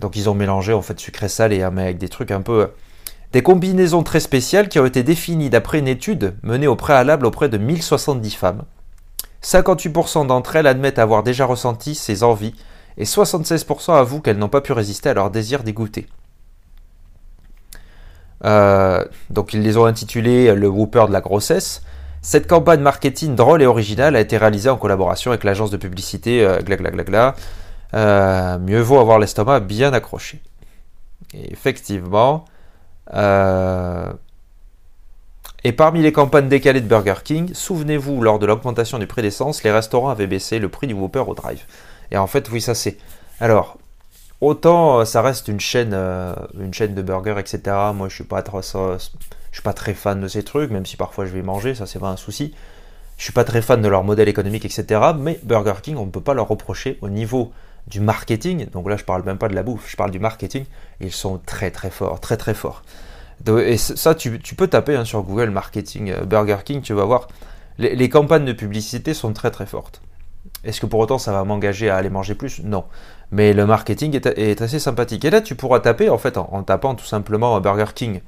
Donc 0.00 0.16
ils 0.16 0.28
ont 0.28 0.34
mélangé 0.34 0.72
en 0.72 0.82
fait 0.82 0.98
sucré 0.98 1.28
salé, 1.28 1.62
hein, 1.62 1.70
mais 1.72 1.82
avec 1.82 1.98
des 1.98 2.08
trucs 2.08 2.32
un 2.32 2.42
peu 2.42 2.68
des 3.32 3.42
combinaisons 3.42 4.02
très 4.02 4.20
spéciales 4.20 4.68
qui 4.68 4.78
ont 4.78 4.86
été 4.86 5.02
définies 5.02 5.50
d'après 5.50 5.78
une 5.78 5.88
étude 5.88 6.34
menée 6.42 6.66
au 6.66 6.76
préalable 6.76 7.26
auprès 7.26 7.48
de 7.48 7.58
1070 7.58 8.34
femmes. 8.34 8.62
58% 9.42 10.26
d'entre 10.26 10.56
elles 10.56 10.66
admettent 10.66 10.98
avoir 10.98 11.22
déjà 11.22 11.46
ressenti 11.46 11.94
ces 11.94 12.22
envies 12.22 12.54
et 12.98 13.04
76% 13.04 13.94
avouent 13.96 14.20
qu'elles 14.20 14.38
n'ont 14.38 14.48
pas 14.48 14.60
pu 14.60 14.72
résister 14.72 15.08
à 15.08 15.14
leur 15.14 15.30
désir 15.30 15.62
d'y 15.62 15.72
goûter. 15.72 16.06
Euh, 18.44 19.04
donc 19.30 19.54
ils 19.54 19.62
les 19.62 19.76
ont 19.76 19.84
intitulés 19.84 20.54
le 20.54 20.68
Whooper 20.68 21.06
de 21.08 21.12
la 21.12 21.20
grossesse. 21.20 21.82
Cette 22.20 22.46
campagne 22.46 22.80
marketing 22.80 23.34
drôle 23.34 23.62
et 23.62 23.66
originale 23.66 24.14
a 24.14 24.20
été 24.20 24.36
réalisée 24.36 24.70
en 24.70 24.76
collaboration 24.76 25.30
avec 25.32 25.42
l'agence 25.42 25.70
de 25.70 25.76
publicité 25.76 26.44
euh, 26.44 26.60
euh, 27.94 28.58
mieux 28.58 28.80
vaut 28.80 29.00
avoir 29.00 29.18
l'estomac 29.18 29.60
bien 29.60 29.92
accroché. 29.92 30.40
Effectivement, 31.34 32.44
euh, 33.14 34.12
et 35.64 35.72
parmi 35.72 36.02
les 36.02 36.12
campagnes 36.12 36.48
décalées 36.48 36.80
de 36.80 36.88
Burger 36.88 37.22
King, 37.22 37.54
souvenez-vous, 37.54 38.20
lors 38.20 38.38
de 38.38 38.46
l'augmentation 38.46 38.98
du 38.98 39.06
prix 39.06 39.22
d'essence, 39.22 39.62
les 39.62 39.70
restaurants 39.70 40.10
avaient 40.10 40.26
baissé 40.26 40.58
le 40.58 40.68
prix 40.68 40.86
du 40.88 40.94
Whopper 40.94 41.24
au 41.26 41.34
drive. 41.34 41.64
Et 42.10 42.16
en 42.16 42.26
fait, 42.26 42.50
oui, 42.50 42.60
ça 42.60 42.74
c'est. 42.74 42.96
Alors, 43.40 43.78
autant 44.40 45.00
euh, 45.00 45.04
ça 45.04 45.22
reste 45.22 45.48
une 45.48 45.60
chaîne, 45.60 45.92
euh, 45.94 46.34
de 46.54 47.02
burgers, 47.02 47.38
etc. 47.38 47.76
Moi, 47.94 48.08
je 48.08 48.14
suis 48.14 48.24
pas 48.24 48.42
trop, 48.42 48.60
suis 48.62 49.62
pas 49.62 49.72
très 49.72 49.94
fan 49.94 50.20
de 50.20 50.28
ces 50.28 50.42
trucs, 50.42 50.70
même 50.70 50.86
si 50.86 50.96
parfois 50.96 51.26
je 51.26 51.32
vais 51.32 51.42
manger, 51.42 51.74
ça 51.74 51.86
c'est 51.86 51.98
pas 51.98 52.08
un 52.08 52.16
souci. 52.16 52.54
Je 53.18 53.24
suis 53.24 53.32
pas 53.32 53.44
très 53.44 53.62
fan 53.62 53.80
de 53.80 53.88
leur 53.88 54.02
modèle 54.02 54.28
économique, 54.28 54.64
etc. 54.64 55.00
Mais 55.16 55.38
Burger 55.44 55.74
King, 55.80 55.96
on 55.96 56.06
ne 56.06 56.10
peut 56.10 56.20
pas 56.20 56.34
leur 56.34 56.48
reprocher 56.48 56.98
au 57.02 57.08
niveau 57.08 57.52
du 57.86 58.00
marketing, 58.00 58.66
donc 58.70 58.88
là 58.88 58.96
je 58.96 59.04
parle 59.04 59.22
même 59.24 59.38
pas 59.38 59.48
de 59.48 59.54
la 59.54 59.62
bouffe, 59.62 59.90
je 59.90 59.96
parle 59.96 60.10
du 60.10 60.18
marketing, 60.18 60.64
ils 61.00 61.12
sont 61.12 61.40
très 61.44 61.70
très 61.70 61.90
forts, 61.90 62.20
très 62.20 62.36
très 62.36 62.54
forts. 62.54 62.82
Et 63.48 63.76
ça, 63.76 64.14
tu, 64.14 64.38
peux 64.38 64.68
taper 64.68 64.94
hein, 64.94 65.04
sur 65.04 65.22
Google 65.22 65.50
Marketing 65.50 66.10
euh, 66.10 66.24
Burger 66.24 66.58
King, 66.64 66.80
tu 66.80 66.92
vas 66.92 67.04
voir, 67.04 67.26
les, 67.78 68.08
campagnes 68.08 68.44
de 68.44 68.52
publicité 68.52 69.14
sont 69.14 69.32
très 69.32 69.50
très 69.50 69.66
fortes. 69.66 70.00
Est-ce 70.62 70.80
que 70.80 70.86
pour 70.86 71.00
autant 71.00 71.18
ça 71.18 71.32
va 71.32 71.42
m'engager 71.42 71.90
à 71.90 71.96
aller 71.96 72.10
manger 72.10 72.36
plus? 72.36 72.60
Non. 72.62 72.84
Mais 73.32 73.52
le 73.52 73.66
marketing 73.66 74.14
est, 74.14 74.62
assez 74.62 74.78
sympathique. 74.78 75.24
Et 75.24 75.30
là, 75.30 75.40
tu 75.40 75.56
pourras 75.56 75.80
taper, 75.80 76.08
en 76.08 76.18
fait, 76.18 76.36
en, 76.36 76.62
tapant 76.62 76.94
tout 76.94 77.04
simplement 77.04 77.60
Burger 77.60 77.92
King, 77.94 78.20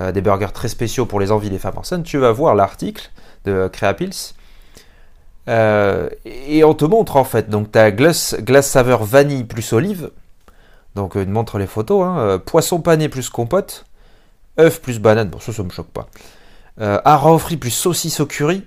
euh, 0.00 0.12
des 0.12 0.22
burgers 0.22 0.52
très 0.54 0.68
spéciaux 0.68 1.04
pour 1.04 1.20
les 1.20 1.32
envies 1.32 1.50
des 1.50 1.58
femmes 1.58 1.76
enceintes, 1.76 2.04
tu 2.04 2.16
vas 2.16 2.32
voir 2.32 2.54
l'article 2.54 3.10
de 3.44 3.68
Creapils 3.70 4.32
euh, 5.48 6.08
et 6.24 6.64
on 6.64 6.74
te 6.74 6.84
montre 6.84 7.16
en 7.16 7.24
fait, 7.24 7.50
donc 7.50 7.72
tu 7.72 7.78
as 7.78 7.90
glace, 7.90 8.36
saveur 8.62 9.04
vanille 9.04 9.44
plus 9.44 9.72
olive. 9.72 10.10
Donc 10.94 11.12
il 11.16 11.28
montre 11.28 11.58
les 11.58 11.66
photos. 11.66 12.04
Hein. 12.04 12.40
poisson 12.44 12.80
pané 12.80 13.08
plus 13.08 13.30
compote, 13.30 13.86
œuf 14.60 14.80
plus 14.80 14.98
banane, 15.00 15.28
bon 15.28 15.40
ça 15.40 15.52
ça 15.52 15.62
me 15.62 15.70
choque 15.70 15.88
pas. 15.88 16.08
Euh, 16.80 17.00
plus 17.60 17.70
saucisse 17.70 18.20
au 18.20 18.26
curry, 18.26 18.66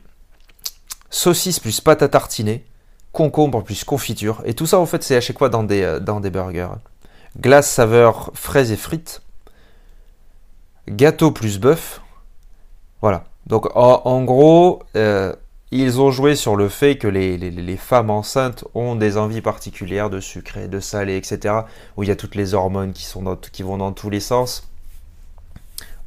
saucisse 1.10 1.60
plus 1.60 1.82
pâte 1.82 2.02
à 2.02 2.08
tartiner, 2.08 2.66
concombre 3.12 3.64
plus 3.64 3.84
confiture. 3.84 4.42
Et 4.46 4.54
tout 4.54 4.66
ça 4.66 4.80
en 4.80 4.86
fait 4.86 5.04
c'est 5.04 5.16
à 5.16 5.22
chaque 5.22 5.38
fois 5.38 5.50
dans 5.50 5.64
des, 5.64 5.82
euh, 5.82 6.00
dans 6.00 6.20
des 6.20 6.30
burgers. 6.30 6.70
Glace 7.40 7.70
saveur 7.70 8.32
fraises 8.34 8.72
et 8.72 8.78
frites, 8.78 9.22
gâteau 10.88 11.32
plus 11.32 11.60
bœuf. 11.60 12.02
Voilà. 13.02 13.26
Donc 13.48 13.68
en, 13.76 14.24
gros, 14.24 14.82
euh, 14.96 15.34
ils 15.78 16.00
ont 16.00 16.12
joué 16.12 16.36
sur 16.36 16.56
le 16.56 16.70
fait 16.70 16.98
que 16.98 17.08
les, 17.08 17.78
femmes 17.78 18.10
enceintes 18.10 18.66
ont 18.74 18.96
des 18.96 19.18
envies 19.18 19.42
particulières 19.42 20.10
de 20.10 20.20
sucré, 20.20 20.68
de 20.68 20.80
salé, 20.80 21.18
etc. 21.18 21.56
Où 21.98 22.04
il 22.04 22.10
y 22.10 22.12
a 22.12 22.16
toutes 22.16 22.36
les 22.36 22.54
hormones 22.54 22.94
qui, 22.94 23.64
vont 23.64 23.78
dans 23.78 23.92
tous 23.92 24.10
les 24.10 24.20
sens. 24.20 24.68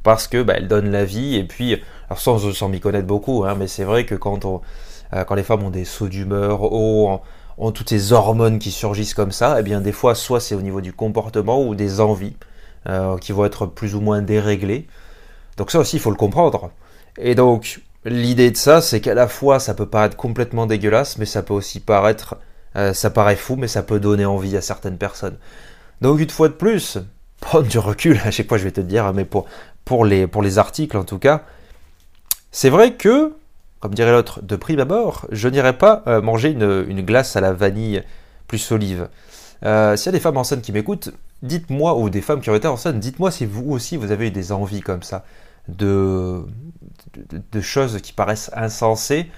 Parce 0.03 0.27
que 0.27 0.41
bah, 0.41 0.53
elles 0.57 0.67
donnent 0.67 0.91
la 0.91 1.05
vie. 1.05 1.35
Et 1.35 1.43
puis, 1.43 1.81
alors 2.09 2.19
sans, 2.19 2.69
m'y 2.69 2.79
connaître 2.79 3.07
beaucoup, 3.07 3.43
hein, 3.45 3.55
mais 3.57 3.67
c'est 3.67 3.83
vrai 3.83 4.05
que 4.05 4.15
euh, 4.15 5.23
quand 5.25 5.35
les 5.35 5.43
femmes 5.43 5.63
ont 5.63 5.69
des 5.69 5.85
sauts 5.85 6.07
d'humeur, 6.07 6.71
ont, 6.71 7.21
ont, 7.57 7.71
toutes 7.71 7.89
ces 7.89 8.13
hormones 8.13 8.59
qui 8.59 8.71
surgissent 8.71 9.13
comme 9.13 9.31
ça, 9.31 9.57
et 9.57 9.59
eh 9.59 9.63
bien 9.63 9.81
des 9.81 9.91
fois, 9.91 10.15
soit 10.15 10.39
c'est 10.39 10.55
au 10.55 10.61
niveau 10.61 10.81
du 10.81 10.93
comportement 10.93 11.61
ou 11.63 11.75
des 11.75 11.99
envies 11.99 12.35
euh, 12.87 13.17
qui 13.17 13.33
vont 13.33 13.45
être 13.45 13.65
plus 13.65 13.95
ou 13.95 14.01
moins 14.01 14.21
déréglées. 14.21 14.87
Donc 15.57 15.71
ça 15.71 15.79
aussi, 15.79 15.97
il 15.97 15.99
faut 15.99 16.11
le 16.11 16.15
comprendre. 16.15 16.71
Et 17.17 17.35
donc, 17.35 17.81
l'idée 18.05 18.51
de 18.51 18.57
ça, 18.57 18.81
c'est 18.81 19.01
qu'à 19.01 19.13
la 19.13 19.27
fois, 19.27 19.59
ça 19.59 19.73
peut 19.73 19.85
paraître 19.85 20.15
complètement 20.15 20.65
dégueulasse, 20.65 21.17
mais 21.17 21.25
ça 21.25 21.43
peut 21.43 21.53
aussi 21.53 21.79
paraître, 21.79 22.37
euh, 22.75 22.93
ça 22.93 23.09
paraît 23.09 23.35
fou, 23.35 23.55
mais 23.55 23.67
ça 23.67 23.83
peut 23.83 23.99
donner 23.99 24.25
envie 24.25 24.55
à 24.57 24.61
certaines 24.61 24.97
personnes. 24.97 25.37
Donc, 26.01 26.19
une 26.19 26.29
fois 26.29 26.47
de 26.47 26.53
plus, 26.53 26.97
prendre 27.39 27.67
du 27.67 27.79
recul, 27.79 28.19
à 28.23 28.31
chaque 28.31 28.47
fois 28.47 28.57
je 28.57 28.63
vais 28.63 28.71
te 28.71 28.81
dire, 28.81 29.05
hein, 29.05 29.13
mais 29.13 29.25
pour, 29.25 29.45
pour, 29.85 30.05
les, 30.05 30.27
pour 30.27 30.41
les 30.41 30.57
articles 30.57 30.97
en 30.97 31.03
tout 31.03 31.19
cas, 31.19 31.43
c'est 32.51 32.69
vrai 32.69 32.95
que, 32.95 33.33
comme 33.79 33.93
dirait 33.93 34.11
l'autre, 34.11 34.41
de 34.41 34.55
prime 34.55 34.79
abord, 34.79 35.27
je 35.31 35.47
n'irai 35.47 35.77
pas 35.77 36.03
euh, 36.07 36.21
manger 36.21 36.49
une, 36.49 37.01
glace 37.01 37.35
à 37.35 37.41
la 37.41 37.53
vanille 37.53 38.03
plus 38.47 38.71
olive. 38.71 39.09
Euh, 39.63 39.95
S'il 39.95 40.07
y 40.07 40.09
a 40.09 40.11
des 40.13 40.19
femmes 40.19 40.37
enceintes 40.37 40.61
qui 40.61 40.71
m'écoutent, 40.71 41.11
dites-moi, 41.43 41.97
ou 41.97 42.09
des 42.09 42.21
femmes 42.21 42.41
qui 42.41 42.49
ont 42.49 42.55
été 42.55 42.67
enceintes, 42.67 42.99
dites-moi 42.99 43.31
si 43.31 43.45
vous 43.45 43.71
aussi 43.71 43.97
vous 43.97 44.11
avez 44.11 44.27
eu 44.27 44.31
des 44.31 44.51
envies 44.51 44.81
comme 44.81 45.03
ça 45.03 45.23
de, 45.67 46.43
de, 47.51 47.61
choses 47.61 47.99
qui 48.01 48.13
paraissent 48.13 48.51
insensées 48.53 49.29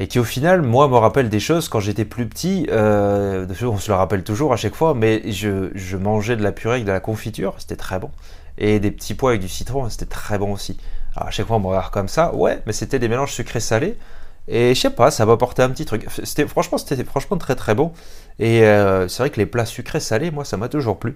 et 0.00 0.08
qui 0.08 0.18
au 0.18 0.24
final, 0.24 0.62
moi, 0.62 0.88
me 0.88 0.96
rappellent 0.96 1.28
des 1.28 1.40
choses 1.40 1.68
quand 1.68 1.80
j'étais 1.80 2.04
plus 2.04 2.28
petit. 2.28 2.66
Euh, 2.70 3.46
on 3.62 3.78
se 3.78 3.90
le 3.90 3.96
rappelle 3.96 4.24
toujours 4.24 4.52
à 4.52 4.56
chaque 4.56 4.74
fois, 4.74 4.94
mais 4.94 5.30
je, 5.30 5.96
mangeais 5.96 6.36
de 6.36 6.42
la 6.42 6.52
purée 6.52 6.74
avec 6.74 6.84
de 6.84 6.92
la 6.92 7.00
confiture, 7.00 7.54
c'était 7.58 7.76
très 7.76 7.98
bon. 7.98 8.10
Et 8.58 8.80
des 8.80 8.90
petits 8.90 9.14
pois 9.14 9.30
avec 9.30 9.40
du 9.40 9.48
citron, 9.48 9.88
c'était 9.88 10.06
très 10.06 10.38
bon 10.38 10.52
aussi. 10.52 10.78
Alors 11.14 11.28
à 11.28 11.30
chaque 11.30 11.46
fois, 11.46 11.56
on 11.56 11.60
me 11.60 11.66
regarde 11.66 11.92
comme 11.92 12.08
ça, 12.08 12.34
ouais, 12.34 12.60
mais 12.66 12.72
c'était 12.72 12.98
des 12.98 13.08
mélanges 13.08 13.32
sucrés-salés. 13.32 13.96
Et 14.48 14.74
je 14.74 14.80
sais 14.80 14.90
pas, 14.90 15.10
ça 15.10 15.24
m'apportait 15.26 15.62
un 15.62 15.70
petit 15.70 15.84
truc. 15.84 16.06
C'était 16.24 16.46
franchement, 16.46 16.76
c'était 16.76 17.02
franchement 17.04 17.38
très 17.38 17.54
très 17.54 17.74
bon. 17.74 17.92
Et 18.38 18.62
euh, 18.64 19.08
c'est 19.08 19.22
vrai 19.22 19.30
que 19.30 19.38
les 19.38 19.46
plats 19.46 19.64
sucrés-salés, 19.64 20.30
moi, 20.30 20.44
ça 20.44 20.56
m'a 20.56 20.68
toujours 20.68 20.98
plu. 20.98 21.14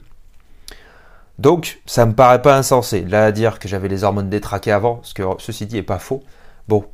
Donc, 1.39 1.81
ça 1.87 2.05
me 2.05 2.15
paraît 2.15 2.43
pas 2.43 2.57
insensé. 2.57 3.03
Là, 3.03 3.27
à 3.27 3.33
dire 3.33 3.59
que 3.59 3.69
j'avais 3.69 3.89
les 3.89 4.05
hormones 4.05 4.29
détraquées 4.29 4.73
avant, 4.73 5.01
ce 5.03 5.15
que 5.15 5.23
ceci 5.39 5.67
dit 5.67 5.79
est 5.79 5.83
pas 5.83 5.99
faux. 5.99 6.23
Bon. 6.67 6.85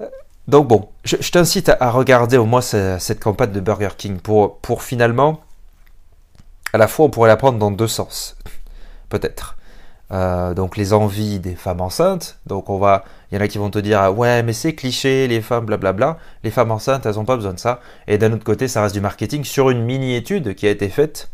Euh, 0.00 0.06
donc 0.48 0.68
bon, 0.68 0.88
je, 1.04 1.16
t'incite 1.30 1.70
à, 1.80 1.90
regarder 1.90 2.36
au 2.36 2.44
moins 2.44 2.60
cette, 2.60 3.20
campagne 3.20 3.52
de 3.52 3.60
Burger 3.60 3.90
King 3.96 4.18
pour, 4.18 4.82
finalement, 4.82 5.40
à 6.72 6.78
la 6.78 6.88
fois 6.88 7.06
on 7.06 7.10
pourrait 7.10 7.28
la 7.28 7.36
prendre 7.36 7.58
dans 7.58 7.70
deux 7.70 7.88
sens, 7.88 8.36
peut-être. 9.08 9.56
Euh, 10.12 10.52
donc 10.52 10.76
les 10.76 10.92
envies 10.92 11.40
des 11.40 11.54
femmes 11.54 11.80
enceintes. 11.80 12.38
Donc 12.46 12.68
on 12.68 12.78
va, 12.78 13.04
il 13.32 13.36
y 13.36 13.38
en 13.38 13.40
a 13.40 13.48
qui 13.48 13.56
vont 13.56 13.70
te 13.70 13.78
dire 13.78 14.00
ah 14.00 14.12
ouais 14.12 14.42
mais 14.42 14.52
c'est 14.52 14.74
cliché 14.74 15.26
les 15.26 15.40
femmes 15.40 15.64
blablabla. 15.64 16.18
Les 16.42 16.50
femmes 16.50 16.70
enceintes 16.70 17.06
elles 17.06 17.18
ont 17.18 17.24
pas 17.24 17.36
besoin 17.36 17.54
de 17.54 17.58
ça. 17.58 17.80
Et 18.06 18.18
d'un 18.18 18.32
autre 18.32 18.44
côté 18.44 18.68
ça 18.68 18.82
reste 18.82 18.94
du 18.94 19.00
marketing 19.00 19.44
sur 19.44 19.70
une 19.70 19.82
mini 19.82 20.14
étude 20.14 20.54
qui 20.54 20.66
a 20.66 20.70
été 20.70 20.90
faite 20.90 21.30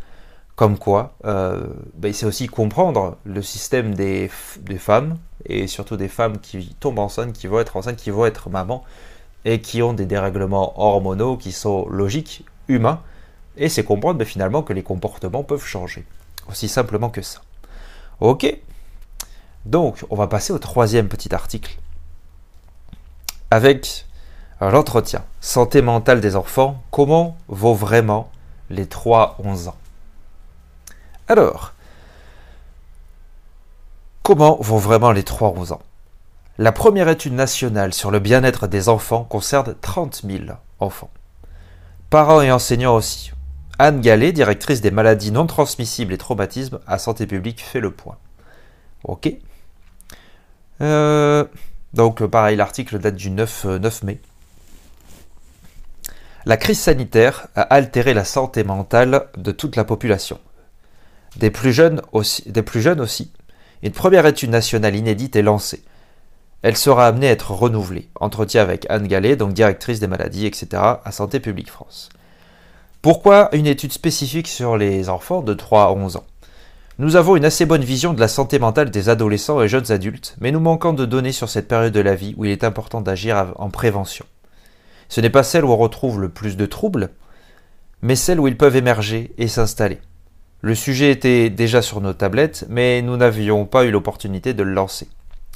comme 0.60 0.76
quoi, 0.76 1.14
euh, 1.24 1.68
ben, 1.94 2.12
c'est 2.12 2.26
aussi 2.26 2.46
comprendre 2.46 3.16
le 3.24 3.40
système 3.40 3.94
des, 3.94 4.30
des, 4.60 4.76
femmes, 4.76 5.16
et 5.46 5.66
surtout 5.66 5.96
des 5.96 6.06
femmes 6.08 6.38
qui 6.38 6.76
tombent 6.78 6.98
enceintes, 6.98 7.32
qui 7.32 7.46
vont 7.46 7.60
être 7.60 7.78
enceintes, 7.78 7.96
qui 7.96 8.10
vont 8.10 8.26
être 8.26 8.50
mamans, 8.50 8.84
et 9.46 9.62
qui 9.62 9.80
ont 9.80 9.94
des 9.94 10.04
dérèglements 10.04 10.78
hormonaux 10.78 11.38
qui 11.38 11.52
sont 11.52 11.88
logiques, 11.88 12.44
humains, 12.68 13.00
et 13.56 13.70
c'est 13.70 13.84
comprendre 13.84 14.18
ben, 14.18 14.26
finalement 14.26 14.62
que 14.62 14.74
les 14.74 14.82
comportements 14.82 15.44
peuvent 15.44 15.64
changer. 15.64 16.04
Aussi 16.50 16.68
simplement 16.68 17.08
que 17.08 17.22
ça. 17.22 17.40
Ok 18.20 18.54
Donc, 19.64 20.04
on 20.10 20.14
va 20.14 20.26
passer 20.26 20.52
au 20.52 20.58
troisième 20.58 21.08
petit 21.08 21.34
article, 21.34 21.78
avec 23.50 24.04
l'entretien. 24.60 25.24
Santé 25.40 25.80
mentale 25.80 26.20
des 26.20 26.36
enfants, 26.36 26.82
comment 26.90 27.38
vont 27.48 27.72
vraiment 27.72 28.30
les 28.68 28.84
3-11 28.84 29.68
ans? 29.68 29.76
Alors, 31.30 31.74
comment 34.24 34.58
vont 34.60 34.78
vraiment 34.78 35.12
les 35.12 35.22
3-11 35.22 35.74
ans? 35.74 35.82
La 36.58 36.72
première 36.72 37.08
étude 37.08 37.34
nationale 37.34 37.94
sur 37.94 38.10
le 38.10 38.18
bien-être 38.18 38.66
des 38.66 38.88
enfants 38.88 39.22
concerne 39.22 39.76
30 39.80 40.22
000 40.28 40.46
enfants. 40.80 41.10
Parents 42.10 42.42
et 42.42 42.50
enseignants 42.50 42.96
aussi. 42.96 43.30
Anne 43.78 44.00
Gallet, 44.00 44.32
directrice 44.32 44.80
des 44.80 44.90
maladies 44.90 45.30
non 45.30 45.46
transmissibles 45.46 46.12
et 46.12 46.18
traumatismes 46.18 46.80
à 46.88 46.98
Santé 46.98 47.28
publique, 47.28 47.62
fait 47.62 47.78
le 47.78 47.92
point. 47.92 48.16
Ok. 49.04 49.32
Euh, 50.80 51.44
donc 51.94 52.26
pareil, 52.26 52.56
l'article 52.56 52.98
date 52.98 53.14
du 53.14 53.30
9, 53.30 53.66
9 53.66 54.02
euh, 54.02 54.06
mai. 54.06 54.20
La 56.44 56.56
crise 56.56 56.80
sanitaire 56.80 57.46
a 57.54 57.62
altéré 57.62 58.14
la 58.14 58.24
santé 58.24 58.64
mentale 58.64 59.28
de 59.36 59.52
toute 59.52 59.76
la 59.76 59.84
population 59.84 60.40
des 61.36 61.50
plus 61.50 61.72
jeunes 61.72 62.00
aussi, 62.12 63.32
une 63.82 63.92
première 63.92 64.26
étude 64.26 64.50
nationale 64.50 64.96
inédite 64.96 65.36
est 65.36 65.42
lancée. 65.42 65.82
Elle 66.62 66.76
sera 66.76 67.06
amenée 67.06 67.28
à 67.28 67.32
être 67.32 67.52
renouvelée. 67.52 68.10
Entretien 68.20 68.62
avec 68.62 68.86
Anne 68.90 69.06
Gallet, 69.06 69.36
donc 69.36 69.54
directrice 69.54 70.00
des 70.00 70.06
maladies, 70.06 70.46
etc., 70.46 70.66
à 71.04 71.12
Santé 71.12 71.40
publique 71.40 71.70
France. 71.70 72.10
Pourquoi 73.00 73.48
une 73.54 73.66
étude 73.66 73.92
spécifique 73.92 74.48
sur 74.48 74.76
les 74.76 75.08
enfants 75.08 75.40
de 75.40 75.54
3 75.54 75.84
à 75.84 75.92
11 75.92 76.16
ans? 76.16 76.26
Nous 76.98 77.16
avons 77.16 77.34
une 77.34 77.46
assez 77.46 77.64
bonne 77.64 77.82
vision 77.82 78.12
de 78.12 78.20
la 78.20 78.28
santé 78.28 78.58
mentale 78.58 78.90
des 78.90 79.08
adolescents 79.08 79.62
et 79.62 79.68
jeunes 79.68 79.90
adultes, 79.90 80.36
mais 80.38 80.52
nous 80.52 80.60
manquons 80.60 80.92
de 80.92 81.06
données 81.06 81.32
sur 81.32 81.48
cette 81.48 81.66
période 81.66 81.94
de 81.94 82.00
la 82.00 82.14
vie 82.14 82.34
où 82.36 82.44
il 82.44 82.50
est 82.50 82.62
important 82.62 83.00
d'agir 83.00 83.54
en 83.56 83.70
prévention. 83.70 84.26
Ce 85.08 85.22
n'est 85.22 85.30
pas 85.30 85.42
celle 85.42 85.64
où 85.64 85.70
on 85.70 85.78
retrouve 85.78 86.20
le 86.20 86.28
plus 86.28 86.58
de 86.58 86.66
troubles, 86.66 87.08
mais 88.02 88.16
celle 88.16 88.38
où 88.38 88.48
ils 88.48 88.58
peuvent 88.58 88.76
émerger 88.76 89.32
et 89.38 89.48
s'installer. 89.48 89.98
Le 90.62 90.74
sujet 90.74 91.10
était 91.10 91.48
déjà 91.48 91.80
sur 91.80 92.02
nos 92.02 92.12
tablettes, 92.12 92.66
mais 92.68 93.00
nous 93.00 93.16
n'avions 93.16 93.64
pas 93.64 93.84
eu 93.84 93.90
l'opportunité 93.90 94.52
de 94.52 94.62
le 94.62 94.72
lancer. 94.72 95.08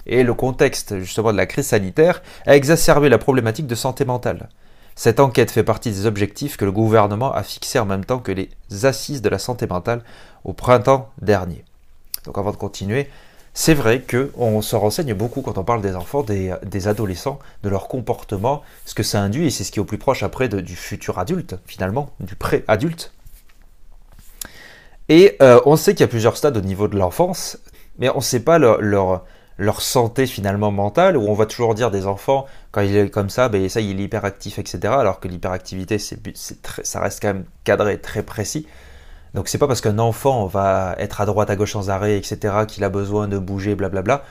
Et 0.07 0.23
le 0.23 0.33
contexte 0.35 0.99
justement 1.01 1.33
de 1.33 1.37
la 1.37 1.47
crise 1.47 1.67
sanitaire 1.67 2.23
a 2.47 2.57
exacerbé 2.57 3.09
la 3.11 3.19
problématique 3.19 3.67
de 3.67 3.75
santé 3.75 4.05
mentale. 4.05 4.49
Cette 4.97 5.21
enquête 5.21 5.51
fait 5.51 5.63
partie 5.63 5.91
des 5.91 6.07
objectifs 6.07 6.57
que 6.57 6.65
le 6.65 6.73
gouvernement 6.73 7.33
a 7.33 7.43
fixés 7.43 7.79
en 7.79 7.85
même 7.85 8.05
temps 8.05 8.19
que 8.19 8.33
les 8.33 8.49
assises 8.85 9.23
de 9.23 9.29
la 9.29 9.39
santé 9.39 9.67
mentale 9.67 10.03
au 10.45 10.53
printemps 10.53 11.11
dernier. 11.21 11.65
Donc 12.25 12.39
avant 12.39 12.53
de 12.53 12.57
continuer, 12.57 13.09
c'est 13.55 13.75
vrai 13.75 14.03
qu'on 14.03 14.63
se 14.63 14.75
renseigne 14.75 15.15
beaucoup 15.15 15.43
quand 15.43 15.59
on 15.59 15.65
parle 15.65 15.83
des 15.83 15.95
enfants, 15.95 16.23
des, 16.23 16.89
adolescents, 16.89 17.39
de 17.63 17.69
leur 17.69 17.89
comportement, 17.89 18.63
ce 18.85 18.95
que 18.95 19.03
ça 19.03 19.21
induit, 19.21 19.47
et 19.47 19.51
c'est 19.51 19.65
ce 19.65 19.71
qui 19.71 19.79
est 19.79 19.83
au 19.83 19.85
plus 19.85 19.99
proche 19.99 20.23
après 20.23 20.49
du 20.49 20.77
futur 20.77 21.19
adulte, 21.19 21.57
finalement, 21.67 22.11
du 22.19 22.35
pré-adulte. 22.35 23.14
Et 25.09 25.37
euh, 25.43 25.61
on 25.67 25.77
sait 25.77 25.93
qu'il 25.93 26.01
y 26.01 26.05
a 26.05 26.09
plusieurs 26.09 26.37
stades 26.37 26.57
au 26.57 26.61
niveau 26.61 26.89
de 26.89 26.97
l'enfance, 26.97 27.59
mais 27.99 28.09
on 28.11 28.17
ne 28.17 28.21
sait 28.21 28.41
pas 28.41 28.59
leur, 28.59 29.23
santé 29.81 30.27
finalement 30.27 30.71
mentale, 30.71 31.17
où 31.17 31.29
on 31.29 31.35
va 31.35 31.47
toujours 31.47 31.75
dire 31.75 31.91
des 31.91 32.07
enfants, 32.07 32.47
quand 32.73 32.81
il 32.81 32.97
est 32.97 33.11
comme 33.11 33.31
ça, 33.31 33.49
ben 33.49 33.69
ça 33.69 33.81
il 33.81 34.01
est 34.01 34.05
hyperactif, 34.05 34.59
etc. 34.59 34.81
Alors 34.99 35.21
que 35.21 35.29
l'hyperactivité, 35.29 35.99
c'est, 35.99 36.19
ça 36.35 37.01
reste 37.01 37.21
quand 37.21 37.29
même 37.29 37.45
cadré, 37.65 38.01
très 38.01 38.23
précis. 38.23 38.67
Donc 39.35 39.49
c'est 39.49 39.59
pas 39.59 39.67
parce 39.67 39.81
qu'un 39.81 39.99
enfant 39.99 40.47
va 40.47 40.95
être 40.99 41.21
à 41.21 41.27
droite, 41.27 41.51
à 41.51 41.57
gauche 41.57 41.73
sans 41.73 41.91
arrêt, 41.91 42.17
etc., 42.17 42.65
qu'il 42.67 42.85
a 42.85 42.89
besoin 42.89 43.29
de 43.29 43.39
bouger, 43.39 43.75
blablabla, 43.75 44.23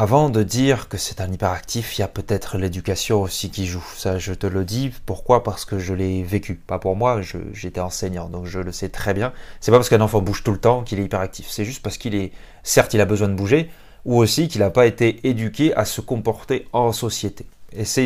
avant 0.00 0.30
de 0.30 0.44
dire 0.44 0.88
que 0.88 0.96
c'est 0.96 1.20
un 1.20 1.32
hyperactif, 1.32 1.98
il 1.98 2.02
y 2.02 2.04
a 2.04 2.08
peut-être 2.08 2.56
l'éducation 2.56 3.20
aussi 3.20 3.50
qui 3.50 3.66
joue. 3.66 3.84
Ça, 3.96 4.16
je 4.16 4.32
te 4.32 4.46
le 4.46 4.64
dis. 4.64 4.92
Pourquoi? 5.06 5.42
Parce 5.42 5.64
que 5.64 5.80
je 5.80 5.92
l'ai 5.92 6.22
vécu. 6.22 6.54
Pas 6.54 6.78
pour 6.78 6.94
moi, 6.94 7.20
j'étais 7.52 7.80
enseignant, 7.80 8.28
donc 8.28 8.46
je 8.46 8.60
le 8.60 8.70
sais 8.70 8.90
très 8.90 9.12
bien. 9.12 9.32
C'est 9.58 9.72
pas 9.72 9.76
parce 9.76 9.88
qu'un 9.88 10.00
enfant 10.00 10.20
bouge 10.20 10.44
tout 10.44 10.52
le 10.52 10.58
temps 10.58 10.84
qu'il 10.84 11.00
est 11.00 11.02
hyperactif. 11.02 11.48
C'est 11.50 11.64
juste 11.64 11.82
parce 11.82 11.98
qu'il 11.98 12.14
est, 12.14 12.30
certes, 12.62 12.94
il 12.94 13.00
a 13.00 13.06
besoin 13.06 13.26
de 13.26 13.34
bouger, 13.34 13.70
ou 14.04 14.18
aussi 14.18 14.46
qu'il 14.46 14.60
n'a 14.60 14.70
pas 14.70 14.86
été 14.86 15.28
éduqué 15.28 15.74
à 15.74 15.84
se 15.84 16.00
comporter 16.00 16.68
en 16.72 16.92
société. 16.92 17.46
Et 17.72 17.84
c'est 17.84 18.04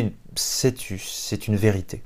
une, 0.89 1.55
vérité. 1.55 2.01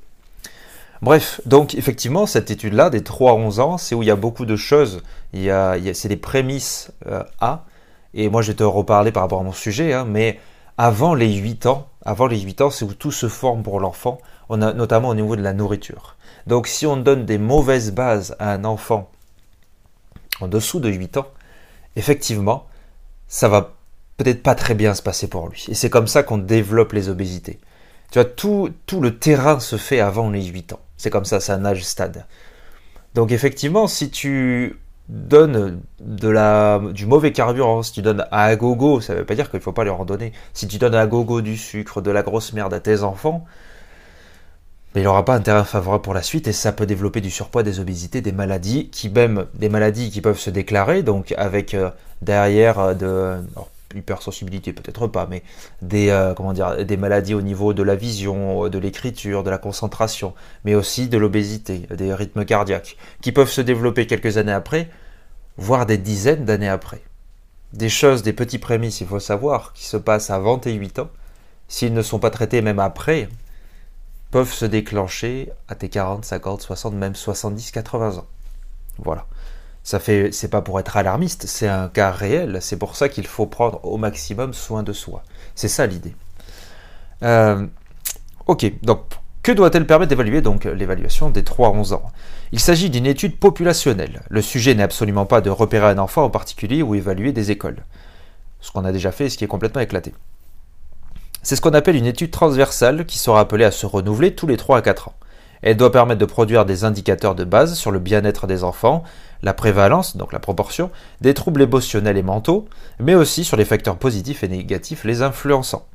Bref, 1.00 1.40
donc 1.46 1.74
effectivement, 1.74 2.26
cette 2.26 2.50
étude-là, 2.50 2.90
des 2.90 3.02
3 3.02 3.30
à 3.30 3.34
11 3.36 3.60
ans, 3.60 3.78
c'est 3.78 3.94
où 3.94 4.02
il 4.02 4.06
y 4.08 4.10
a 4.10 4.16
beaucoup 4.16 4.44
de 4.44 4.56
choses. 4.56 5.02
Il 5.32 5.40
y 5.40 5.50
a, 5.50 5.78
c'est 5.94 6.10
des 6.10 6.18
prémices 6.18 6.92
euh, 7.06 7.22
à. 7.40 7.64
Et 8.18 8.28
moi, 8.28 8.42
je 8.42 8.50
vais 8.50 8.56
te 8.56 8.64
reparler 8.64 9.12
par 9.12 9.22
rapport 9.22 9.38
à 9.38 9.44
mon 9.44 9.52
sujet, 9.52 9.92
hein, 9.92 10.04
mais 10.04 10.40
avant 10.76 11.14
les 11.14 11.32
8 11.32 11.66
ans, 11.66 11.88
avant 12.04 12.26
les 12.26 12.40
8 12.40 12.62
ans, 12.62 12.70
c'est 12.70 12.84
où 12.84 12.92
tout 12.92 13.12
se 13.12 13.28
forme 13.28 13.62
pour 13.62 13.78
l'enfant, 13.78 14.18
notamment 14.50 15.10
au 15.10 15.14
niveau 15.14 15.36
de 15.36 15.40
la 15.42 15.52
nourriture. 15.52 16.16
Donc 16.48 16.66
si 16.66 16.84
on 16.84 16.96
donne 16.96 17.26
des 17.26 17.38
mauvaises 17.38 17.92
bases 17.92 18.34
à 18.40 18.52
un 18.52 18.64
enfant 18.64 19.08
en 20.40 20.48
dessous 20.48 20.80
de 20.80 20.88
8 20.88 21.18
ans, 21.18 21.28
effectivement, 21.94 22.66
ça 23.28 23.48
va 23.48 23.74
peut-être 24.16 24.42
pas 24.42 24.56
très 24.56 24.74
bien 24.74 24.94
se 24.94 25.02
passer 25.02 25.28
pour 25.28 25.48
lui. 25.48 25.66
Et 25.68 25.74
c'est 25.74 25.90
comme 25.90 26.08
ça 26.08 26.24
qu'on 26.24 26.38
développe 26.38 26.94
les 26.94 27.08
obésités. 27.08 27.60
Tu 28.10 28.18
vois, 28.18 28.24
tout, 28.24 28.72
tout 28.86 29.00
le 29.00 29.16
terrain 29.16 29.60
se 29.60 29.76
fait 29.76 30.00
avant 30.00 30.28
les 30.28 30.44
8 30.44 30.72
ans. 30.72 30.80
C'est 30.96 31.10
comme 31.10 31.24
ça, 31.24 31.38
c'est 31.38 31.52
un 31.52 31.64
âge 31.64 31.84
stade. 31.84 32.26
Donc 33.14 33.30
effectivement, 33.30 33.86
si 33.86 34.10
tu 34.10 34.80
donnes 35.08 35.80
de 36.00 36.28
la, 36.28 36.80
du 36.92 37.06
mauvais 37.06 37.32
carburant, 37.32 37.82
si 37.82 37.92
tu 37.92 38.02
donnes 38.02 38.26
à 38.30 38.54
gogo, 38.56 39.00
ça 39.00 39.14
ne 39.14 39.20
veut 39.20 39.24
pas 39.24 39.34
dire 39.34 39.50
qu'il 39.50 39.58
ne 39.58 39.62
faut 39.62 39.72
pas 39.72 39.84
leur 39.84 40.00
en 40.00 40.04
donner. 40.04 40.32
Si 40.52 40.68
tu 40.68 40.78
donnes 40.78 40.94
à 40.94 41.06
gogo 41.06 41.40
du 41.40 41.56
sucre, 41.56 42.00
de 42.00 42.10
la 42.10 42.22
grosse 42.22 42.52
merde 42.52 42.74
à 42.74 42.80
tes 42.80 43.02
enfants, 43.02 43.46
mais 44.94 45.02
il 45.02 45.04
n'aura 45.04 45.24
pas 45.24 45.34
un 45.34 45.40
terrain 45.40 45.64
favorable 45.64 46.02
pour 46.02 46.14
la 46.14 46.22
suite 46.22 46.48
et 46.48 46.52
ça 46.52 46.72
peut 46.72 46.86
développer 46.86 47.20
du 47.20 47.30
surpoids, 47.30 47.62
des 47.62 47.80
obésités, 47.80 48.20
des 48.20 48.32
maladies 48.32 48.88
qui 48.90 49.10
même 49.10 49.46
des 49.54 49.68
maladies 49.68 50.10
qui 50.10 50.20
peuvent 50.20 50.38
se 50.38 50.50
déclarer 50.50 51.02
donc 51.02 51.34
avec 51.36 51.74
euh, 51.74 51.90
derrière 52.22 52.78
euh, 52.78 52.94
de 52.94 53.36
hypersensibilité 53.94 54.72
peut-être 54.72 55.06
pas, 55.06 55.26
mais 55.28 55.42
des, 55.82 56.10
euh, 56.10 56.34
comment 56.34 56.52
dire, 56.52 56.84
des 56.84 56.96
maladies 56.96 57.34
au 57.34 57.42
niveau 57.42 57.72
de 57.72 57.82
la 57.82 57.96
vision, 57.96 58.64
euh, 58.64 58.70
de 58.70 58.78
l'écriture, 58.78 59.42
de 59.42 59.50
la 59.50 59.58
concentration, 59.58 60.34
mais 60.64 60.74
aussi 60.74 61.08
de 61.08 61.18
l'obésité, 61.18 61.86
des 61.90 62.12
rythmes 62.14 62.44
cardiaques, 62.44 62.96
qui 63.22 63.32
peuvent 63.32 63.50
se 63.50 63.60
développer 63.60 64.06
quelques 64.06 64.36
années 64.36 64.52
après, 64.52 64.90
voire 65.56 65.86
des 65.86 65.98
dizaines 65.98 66.44
d'années 66.44 66.68
après. 66.68 67.00
Des 67.72 67.88
choses, 67.88 68.22
des 68.22 68.32
petits 68.32 68.58
prémices, 68.58 69.00
il 69.00 69.06
faut 69.06 69.20
savoir, 69.20 69.72
qui 69.72 69.84
se 69.84 69.96
passent 69.96 70.30
à 70.30 70.38
28 70.38 71.00
ans, 71.00 71.10
s'ils 71.68 71.92
ne 71.92 72.02
sont 72.02 72.18
pas 72.18 72.30
traités 72.30 72.62
même 72.62 72.78
après, 72.78 73.28
peuvent 74.30 74.52
se 74.52 74.64
déclencher 74.64 75.50
à 75.68 75.74
tes 75.74 75.88
40, 75.88 76.24
50, 76.24 76.62
60, 76.62 76.94
même 76.94 77.14
70, 77.14 77.70
80 77.70 78.18
ans. 78.18 78.26
Voilà. 78.98 79.26
Ça 79.88 80.00
fait, 80.00 80.32
c'est 80.32 80.48
pas 80.48 80.60
pour 80.60 80.78
être 80.78 80.98
alarmiste, 80.98 81.46
c'est 81.46 81.66
un 81.66 81.88
cas 81.88 82.10
réel. 82.10 82.58
C'est 82.60 82.76
pour 82.76 82.94
ça 82.94 83.08
qu'il 83.08 83.26
faut 83.26 83.46
prendre 83.46 83.82
au 83.86 83.96
maximum 83.96 84.52
soin 84.52 84.82
de 84.82 84.92
soi. 84.92 85.22
C'est 85.54 85.68
ça 85.68 85.86
l'idée. 85.86 86.14
Euh, 87.22 87.66
ok, 88.46 88.70
donc 88.82 89.00
que 89.42 89.50
doit-elle 89.50 89.86
permettre 89.86 90.10
d'évaluer 90.10 90.42
donc 90.42 90.66
l'évaluation 90.66 91.30
des 91.30 91.42
3 91.42 91.68
à 91.68 91.70
11 91.70 91.94
ans? 91.94 92.02
Il 92.52 92.60
s'agit 92.60 92.90
d'une 92.90 93.06
étude 93.06 93.38
populationnelle. 93.38 94.20
Le 94.28 94.42
sujet 94.42 94.74
n'est 94.74 94.82
absolument 94.82 95.24
pas 95.24 95.40
de 95.40 95.48
repérer 95.48 95.86
un 95.86 95.96
enfant 95.96 96.24
en 96.24 96.28
particulier 96.28 96.82
ou 96.82 96.94
évaluer 96.94 97.32
des 97.32 97.50
écoles. 97.50 97.82
Ce 98.60 98.70
qu'on 98.70 98.84
a 98.84 98.92
déjà 98.92 99.10
fait 99.10 99.24
et 99.24 99.30
ce 99.30 99.38
qui 99.38 99.44
est 99.44 99.48
complètement 99.48 99.80
éclaté. 99.80 100.12
C'est 101.42 101.56
ce 101.56 101.62
qu'on 101.62 101.72
appelle 101.72 101.96
une 101.96 102.04
étude 102.04 102.30
transversale 102.30 103.06
qui 103.06 103.18
sera 103.18 103.40
appelée 103.40 103.64
à 103.64 103.70
se 103.70 103.86
renouveler 103.86 104.34
tous 104.34 104.46
les 104.46 104.58
3 104.58 104.76
à 104.76 104.82
4 104.82 105.08
ans. 105.08 105.14
Elle 105.62 105.76
doit 105.76 105.92
permettre 105.92 106.20
de 106.20 106.24
produire 106.24 106.64
des 106.64 106.84
indicateurs 106.84 107.34
de 107.34 107.44
base 107.44 107.74
sur 107.74 107.90
le 107.90 107.98
bien-être 107.98 108.46
des 108.46 108.64
enfants, 108.64 109.02
la 109.42 109.54
prévalence, 109.54 110.16
donc 110.16 110.32
la 110.32 110.38
proportion, 110.38 110.90
des 111.20 111.34
troubles 111.34 111.62
émotionnels 111.62 112.16
et 112.16 112.22
mentaux, 112.22 112.68
mais 112.98 113.14
aussi 113.14 113.44
sur 113.44 113.56
les 113.56 113.64
facteurs 113.64 113.96
positifs 113.96 114.44
et 114.44 114.48
négatifs 114.48 115.04
les 115.04 115.22
influençant. 115.22 115.86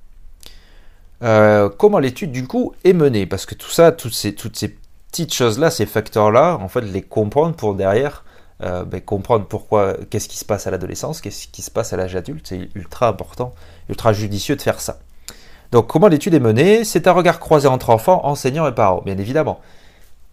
Euh, 1.23 1.69
comment 1.69 1.99
l'étude 1.99 2.31
du 2.31 2.47
coup 2.47 2.73
est 2.83 2.93
menée? 2.93 3.25
Parce 3.25 3.45
que 3.45 3.55
tout 3.55 3.69
ça, 3.69 3.91
toutes 3.91 4.13
ces, 4.13 4.33
petites 4.33 5.33
choses-là, 5.33 5.71
ces 5.71 5.85
facteurs-là, 5.85 6.57
en 6.59 6.67
fait, 6.67 6.81
les 6.81 7.01
comprendre 7.01 7.55
pour 7.55 7.75
derrière 7.75 8.25
euh, 8.61 8.83
ben, 8.83 9.01
comprendre 9.01 9.45
pourquoi, 9.45 9.95
qu'est-ce 10.09 10.27
qui 10.27 10.37
se 10.37 10.45
passe 10.45 10.67
à 10.67 10.71
l'adolescence, 10.71 11.21
qu'est-ce 11.21 11.47
qui 11.47 11.61
se 11.61 11.71
passe 11.71 11.93
à 11.93 11.97
l'âge 11.97 12.15
adulte, 12.15 12.47
c'est 12.47 12.69
ultra 12.75 13.07
important, 13.07 13.53
ultra 13.89 14.13
judicieux 14.13 14.55
de 14.55 14.61
faire 14.61 14.81
ça. 14.81 14.99
Donc 15.73 15.87
comment 15.87 16.07
l'étude 16.07 16.35
est 16.35 16.39
menée? 16.39 16.83
C'est 16.83 17.07
un 17.07 17.13
regard 17.13 17.39
croisé 17.39 17.67
entre 17.67 17.89
enfants, 17.89 18.27
enseignants 18.27 18.67
et 18.67 18.71
parents, 18.71 19.01
bien 19.03 19.17
évidemment. 19.17 19.59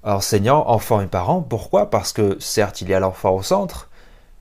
Enseignants, 0.03 0.68
enfants 0.68 1.00
et 1.00 1.07
parents, 1.07 1.40
pourquoi? 1.40 1.88
Parce 1.88 2.12
que 2.12 2.37
certes, 2.40 2.83
il 2.83 2.90
y 2.90 2.94
a 2.94 3.00
l'enfant 3.00 3.31
au 3.35 3.42
centre, 3.42 3.88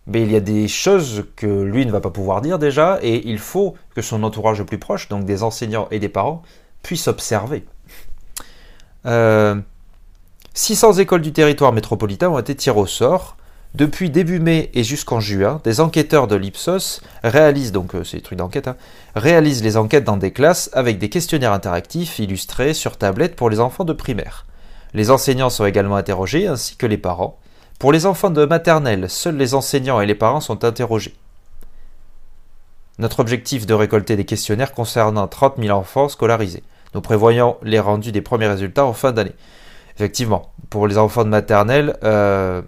mais 0.07 0.23
il 0.23 0.31
y 0.31 0.35
a 0.35 0.41
des 0.41 0.67
choses 0.67 1.23
que 1.37 1.47
lui 1.47 1.85
ne 1.85 1.91
va 1.91 2.01
pas 2.01 2.09
pouvoir 2.09 2.41
dire 2.41 2.59
déjà, 2.59 2.99
et 3.01 3.25
il 3.29 3.39
faut 3.39 3.75
que 3.95 4.01
son 4.01 4.23
entourage 4.23 4.59
le 4.59 4.65
plus 4.65 4.77
proche, 4.77 5.07
donc 5.07 5.23
des 5.23 5.41
enseignants 5.41 5.87
et 5.89 5.99
des 5.99 6.09
parents, 6.09 6.41
puissent 6.83 7.07
observer. 7.07 7.63
600 9.05 9.07
euh, 9.07 11.01
écoles 11.01 11.21
du 11.21 11.31
territoire 11.31 11.71
métropolitain 11.71 12.27
ont 12.27 12.39
été 12.39 12.55
tirées 12.55 12.77
au 12.77 12.87
sort 12.87 13.37
depuis 13.75 14.09
début 14.09 14.39
mai 14.39 14.71
et 14.73 14.83
jusqu'en 14.83 15.19
juin, 15.19 15.61
des 15.63 15.79
enquêteurs 15.79 16.27
de 16.27 16.35
l'Ipsos 16.35 17.01
réalisent, 17.23 17.71
donc 17.71 17.93
euh, 17.93 18.03
des 18.11 18.21
trucs 18.21 18.37
d'enquête, 18.37 18.67
hein, 18.67 18.75
réalisent 19.15 19.63
les 19.63 19.77
enquêtes 19.77 20.03
dans 20.03 20.17
des 20.17 20.31
classes 20.31 20.71
avec 20.73 20.97
des 20.97 21.09
questionnaires 21.09 21.53
interactifs 21.53 22.17
illustrés 22.17 22.73
sur 22.73 22.97
tablette 22.97 23.35
pour 23.35 23.49
les 23.49 23.59
enfants 23.59 23.85
de 23.85 23.93
primaire. 23.93 24.47
Les 24.95 25.11
enseignants 25.11 25.51
sont 25.51 25.65
également 25.65 25.97
interrogés, 25.97 26.47
ainsi 26.47 26.77
que 26.77 26.87
les 26.87 26.97
parents. 26.97 27.37
Pour 27.77 27.91
les 27.91 28.07
enfants 28.07 28.31
de 28.31 28.43
maternelle, 28.43 29.07
seuls 29.07 29.37
les 29.37 29.53
enseignants 29.53 30.01
et 30.01 30.07
les 30.07 30.15
parents 30.15 30.41
sont 30.41 30.65
interrogés. 30.65 31.13
Notre 32.97 33.19
objectif 33.19 33.67
de 33.67 33.73
récolter 33.75 34.15
des 34.15 34.25
questionnaires 34.25 34.73
concernant 34.73 35.27
30 35.27 35.53
000 35.59 35.77
enfants 35.77 36.09
scolarisés. 36.09 36.63
Nous 36.95 37.01
prévoyons 37.01 37.55
les 37.61 37.79
rendus 37.79 38.11
des 38.11 38.21
premiers 38.21 38.47
résultats 38.47 38.85
en 38.85 38.93
fin 38.93 39.11
d'année. 39.11 39.35
Effectivement, 39.95 40.51
pour 40.69 40.87
les 40.87 40.97
enfants 40.97 41.23
de 41.23 41.29
maternelle, 41.29 41.97
euh, 42.03 42.61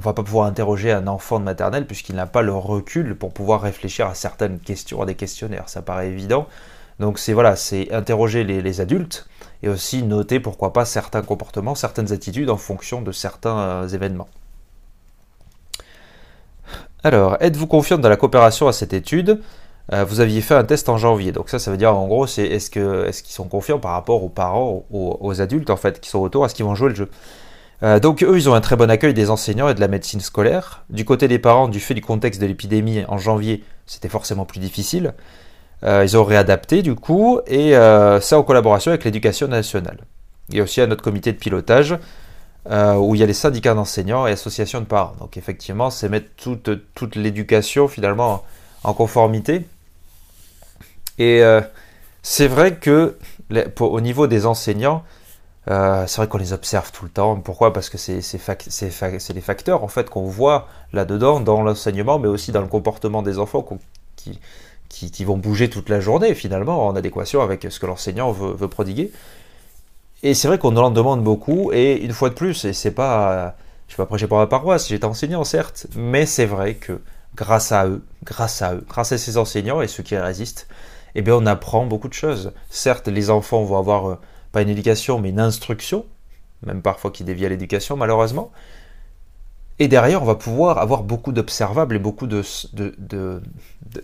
on 0.00 0.02
va 0.02 0.14
pas 0.14 0.22
pouvoir 0.22 0.46
interroger 0.46 0.92
un 0.92 1.06
enfant 1.06 1.38
de 1.38 1.44
maternelle 1.44 1.86
puisqu'il 1.86 2.14
n'a 2.14 2.24
pas 2.24 2.40
le 2.40 2.54
recul 2.54 3.14
pour 3.14 3.34
pouvoir 3.34 3.60
réfléchir 3.60 4.06
à 4.06 4.14
certaines 4.14 4.58
questions, 4.58 5.02
à 5.02 5.04
des 5.04 5.14
questionnaires. 5.14 5.68
Ça 5.68 5.82
paraît 5.82 6.08
évident. 6.08 6.46
Donc 7.00 7.18
c'est 7.18 7.34
voilà, 7.34 7.54
c'est 7.54 7.92
interroger 7.92 8.42
les, 8.42 8.80
adultes 8.80 9.28
et 9.62 9.68
aussi 9.68 10.02
noter 10.02 10.40
pourquoi 10.40 10.72
pas 10.72 10.86
certains 10.86 11.20
comportements, 11.20 11.74
certaines 11.74 12.12
attitudes 12.14 12.48
en 12.48 12.56
fonction 12.56 13.02
de 13.02 13.12
certains 13.12 13.58
euh, 13.58 13.88
événements. 13.88 14.28
Alors, 17.04 17.36
êtes-vous 17.40 17.66
confiante 17.66 18.00
dans 18.00 18.08
la 18.08 18.16
coopération 18.16 18.68
à 18.68 18.72
cette 18.72 18.94
étude? 18.94 19.42
Euh, 19.92 20.04
Vous 20.04 20.20
aviez 20.20 20.40
fait 20.40 20.54
un 20.54 20.64
test 20.64 20.88
en 20.88 20.96
janvier, 20.96 21.30
donc 21.30 21.50
ça, 21.50 21.58
ça 21.58 21.70
veut 21.70 21.76
dire 21.76 21.94
en 21.94 22.06
gros, 22.06 22.26
c'est 22.26 22.46
est-ce 22.46 22.70
qu'ils 22.70 23.34
sont 23.34 23.48
confiants 23.48 23.78
par 23.78 23.92
rapport 23.92 24.24
aux 24.24 24.30
parents, 24.30 24.86
aux, 24.90 25.18
aux, 25.20 25.40
adultes 25.42 25.68
en 25.68 25.76
fait 25.76 26.00
qui 26.00 26.08
sont 26.08 26.20
autour, 26.20 26.46
est-ce 26.46 26.54
qu'ils 26.54 26.64
vont 26.64 26.74
jouer 26.74 26.88
le 26.88 26.94
jeu? 26.94 27.10
Euh, 27.82 27.98
donc 27.98 28.22
eux, 28.22 28.36
ils 28.36 28.48
ont 28.48 28.54
un 28.54 28.60
très 28.60 28.76
bon 28.76 28.90
accueil 28.90 29.14
des 29.14 29.30
enseignants 29.30 29.68
et 29.68 29.74
de 29.74 29.80
la 29.80 29.88
médecine 29.88 30.20
scolaire. 30.20 30.84
Du 30.90 31.04
côté 31.04 31.28
des 31.28 31.38
parents, 31.38 31.68
du 31.68 31.80
fait 31.80 31.94
du 31.94 32.02
contexte 32.02 32.40
de 32.40 32.46
l'épidémie 32.46 33.04
en 33.08 33.18
janvier, 33.18 33.64
c'était 33.86 34.08
forcément 34.08 34.44
plus 34.44 34.60
difficile. 34.60 35.14
Euh, 35.82 36.04
ils 36.04 36.16
ont 36.16 36.24
réadapté 36.24 36.82
du 36.82 36.94
coup, 36.94 37.40
et 37.46 37.74
euh, 37.76 38.20
ça 38.20 38.38
en 38.38 38.42
collaboration 38.42 38.90
avec 38.90 39.04
l'éducation 39.04 39.48
nationale. 39.48 39.98
Et 40.52 40.60
aussi 40.60 40.80
à 40.80 40.86
notre 40.86 41.02
comité 41.02 41.32
de 41.32 41.38
pilotage, 41.38 41.96
où 42.68 43.14
il 43.14 43.20
y 43.20 43.22
a 43.22 43.26
les 43.26 43.32
syndicats 43.32 43.74
d'enseignants 43.74 44.26
et 44.26 44.32
associations 44.32 44.80
de 44.80 44.84
parents. 44.84 45.14
Donc 45.18 45.36
effectivement, 45.36 45.90
c'est 45.90 46.08
mettre 46.08 46.28
toute, 46.36 46.70
toute 46.94 47.16
l'éducation 47.16 47.88
finalement 47.88 48.44
en 48.84 48.92
conformité. 48.92 49.64
Et 51.18 51.42
c'est 52.22 52.48
vrai 52.48 52.74
que 52.74 53.16
au 53.80 54.00
niveau 54.00 54.26
des 54.26 54.44
enseignants, 54.44 55.04
euh, 55.68 56.06
c'est 56.06 56.16
vrai 56.16 56.28
qu'on 56.28 56.38
les 56.38 56.52
observe 56.52 56.90
tout 56.90 57.04
le 57.04 57.10
temps. 57.10 57.36
Pourquoi? 57.36 57.72
Parce 57.72 57.90
que 57.90 57.98
c'est 57.98 58.22
les 59.34 59.40
facteurs 59.40 59.84
en 59.84 59.88
fait 59.88 60.08
qu'on 60.08 60.24
voit 60.26 60.68
là-dedans 60.92 61.40
dans 61.40 61.62
l'enseignement, 61.62 62.18
mais 62.18 62.28
aussi 62.28 62.52
dans 62.52 62.62
le 62.62 62.66
comportement 62.66 63.22
des 63.22 63.38
enfants 63.38 63.66
qui, 64.16 65.24
vont 65.24 65.36
bouger 65.36 65.68
toute 65.68 65.88
la 65.88 66.00
journée 66.00 66.34
finalement 66.34 66.86
en 66.86 66.96
adéquation 66.96 67.42
avec 67.42 67.66
ce 67.68 67.78
que 67.78 67.86
l'enseignant 67.86 68.32
veut, 68.32 68.68
prodiguer. 68.68 69.12
Et 70.22 70.34
c'est 70.34 70.48
vrai 70.48 70.58
qu'on 70.58 70.76
en 70.76 70.90
demande 70.90 71.22
beaucoup. 71.22 71.72
Et 71.72 71.96
une 72.02 72.12
fois 72.12 72.30
de 72.30 72.34
plus, 72.34 72.64
et 72.64 72.72
c'est 72.72 72.90
pas, 72.90 73.54
je 73.88 73.94
vais 73.94 73.98
pas 73.98 74.06
prêcher 74.06 74.26
pour 74.26 74.38
ma 74.38 74.46
paroisse, 74.46 74.88
j'étais 74.88 75.04
enseignant 75.04 75.44
certes, 75.44 75.86
mais 75.94 76.26
c'est 76.26 76.46
vrai 76.46 76.74
que 76.74 77.00
grâce 77.36 77.72
à 77.72 77.86
eux, 77.86 78.02
grâce 78.24 78.62
à 78.62 78.74
eux, 78.74 78.84
grâce 78.88 79.12
à 79.12 79.18
ces 79.18 79.36
enseignants 79.36 79.82
et 79.82 79.88
ceux 79.88 80.02
qui 80.02 80.16
résistent, 80.16 80.66
eh 81.14 81.22
bien 81.22 81.34
on 81.34 81.46
apprend 81.46 81.86
beaucoup 81.86 82.08
de 82.08 82.14
choses. 82.14 82.52
Certes, 82.70 83.08
les 83.08 83.30
enfants 83.30 83.62
vont 83.62 83.78
avoir 83.78 84.10
euh, 84.10 84.18
pas 84.52 84.62
une 84.62 84.68
éducation, 84.68 85.18
mais 85.18 85.30
une 85.30 85.40
instruction, 85.40 86.06
même 86.64 86.82
parfois 86.82 87.10
qui 87.10 87.24
dévie 87.24 87.46
à 87.46 87.48
l'éducation 87.48 87.96
malheureusement. 87.96 88.50
Et 89.78 89.88
derrière, 89.88 90.22
on 90.22 90.26
va 90.26 90.34
pouvoir 90.34 90.76
avoir 90.76 91.02
beaucoup 91.02 91.32
d'observables 91.32 91.96
et 91.96 91.98
beaucoup 91.98 92.26
de, 92.26 92.42
de, 92.74 93.40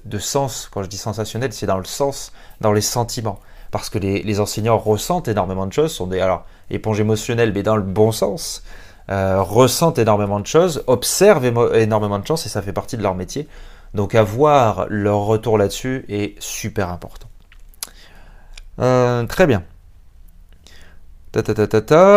de, 0.06 0.18
sens. 0.18 0.70
Quand 0.72 0.82
je 0.82 0.88
dis 0.88 0.96
sensationnel, 0.96 1.52
c'est 1.52 1.66
dans 1.66 1.76
le 1.76 1.84
sens, 1.84 2.32
dans 2.62 2.72
les 2.72 2.80
sentiments. 2.80 3.40
Parce 3.70 3.90
que 3.90 3.98
les, 3.98 4.40
enseignants 4.40 4.78
ressentent 4.78 5.28
énormément 5.28 5.66
de 5.66 5.74
choses, 5.74 5.92
sont 5.92 6.06
des 6.06 6.18
alors, 6.18 6.46
éponges 6.70 7.00
émotionnelles, 7.00 7.52
mais 7.52 7.62
dans 7.62 7.76
le 7.76 7.82
bon 7.82 8.10
sens, 8.10 8.62
euh, 9.10 9.42
ressentent 9.42 9.98
énormément 9.98 10.40
de 10.40 10.46
choses, 10.46 10.82
observent 10.86 11.44
énormément 11.74 12.18
de 12.18 12.26
choses, 12.26 12.46
et 12.46 12.48
ça 12.48 12.62
fait 12.62 12.72
partie 12.72 12.96
de 12.96 13.02
leur 13.02 13.14
métier. 13.14 13.46
Donc 13.92 14.14
avoir 14.14 14.86
leur 14.88 15.18
retour 15.18 15.58
là-dessus 15.58 16.06
est 16.08 16.40
super 16.40 16.88
important. 16.88 17.28
Euh, 18.80 19.26
très 19.26 19.46
bien. 19.46 19.62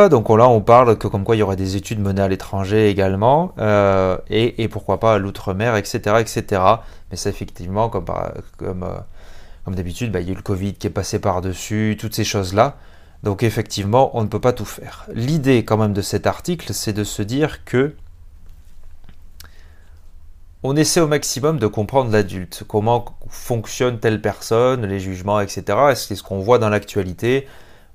Donc 0.10 0.30
là, 0.30 0.48
on 0.48 0.62
parle 0.62 0.98
que 0.98 1.08
comme 1.08 1.24
quoi 1.24 1.36
il 1.36 1.40
y 1.40 1.44
aurait 1.44 1.56
des 1.56 1.76
études 1.76 2.00
menées 2.00 2.22
à 2.22 2.28
l'étranger 2.28 2.90
également, 2.90 3.54
euh, 3.60 4.18
et, 4.30 4.68
pourquoi 4.70 5.00
pas 5.00 5.16
à 5.16 5.18
l'outre-mer, 5.18 5.76
etc., 5.76 6.16
etc. 6.20 6.62
Mais 7.12 7.18
c'est 7.18 7.30
effectivement, 7.30 7.90
comme, 7.90 8.06
euh, 8.62 9.00
d'habitude, 9.68 10.12
bah, 10.12 10.22
il 10.22 10.28
y 10.28 10.30
a 10.30 10.34
eu 10.34 10.38
le 10.38 10.42
Covid 10.42 10.74
qui 10.74 10.88
est 10.88 10.92
passé 10.92 11.20
par-dessus, 11.20 11.98
toutes 12.00 12.16
ces 12.16 12.24
choses-là. 12.24 12.78
Donc 13.24 13.44
effectivement, 13.44 14.18
on 14.18 14.24
ne 14.24 14.28
peut 14.28 14.40
pas 14.40 14.54
tout 14.54 14.66
faire. 14.66 15.06
L'idée 15.14 15.66
quand 15.66 15.78
même 15.78 15.94
de 15.94 16.02
cet 16.02 16.26
article, 16.26 16.74
c'est 16.74 16.94
de 16.94 17.04
se 17.04 17.22
dire 17.22 17.66
que 17.66 17.94
on 20.64 20.76
essaie 20.76 21.00
au 21.00 21.08
maximum 21.08 21.58
de 21.58 21.68
comprendre 21.68 22.12
l'adulte, 22.12 22.64
comment 22.68 23.06
fonctionne 23.30 24.00
telle 24.00 24.22
personne, 24.22 24.86
les 24.86 25.00
jugements, 25.00 25.40
etc. 25.40 25.64
Est-ce 25.92 26.16
ce 26.16 26.24
qu'on 26.24 26.40
voit 26.40 26.60
dans 26.60 26.70
l'actualité? 26.70 27.48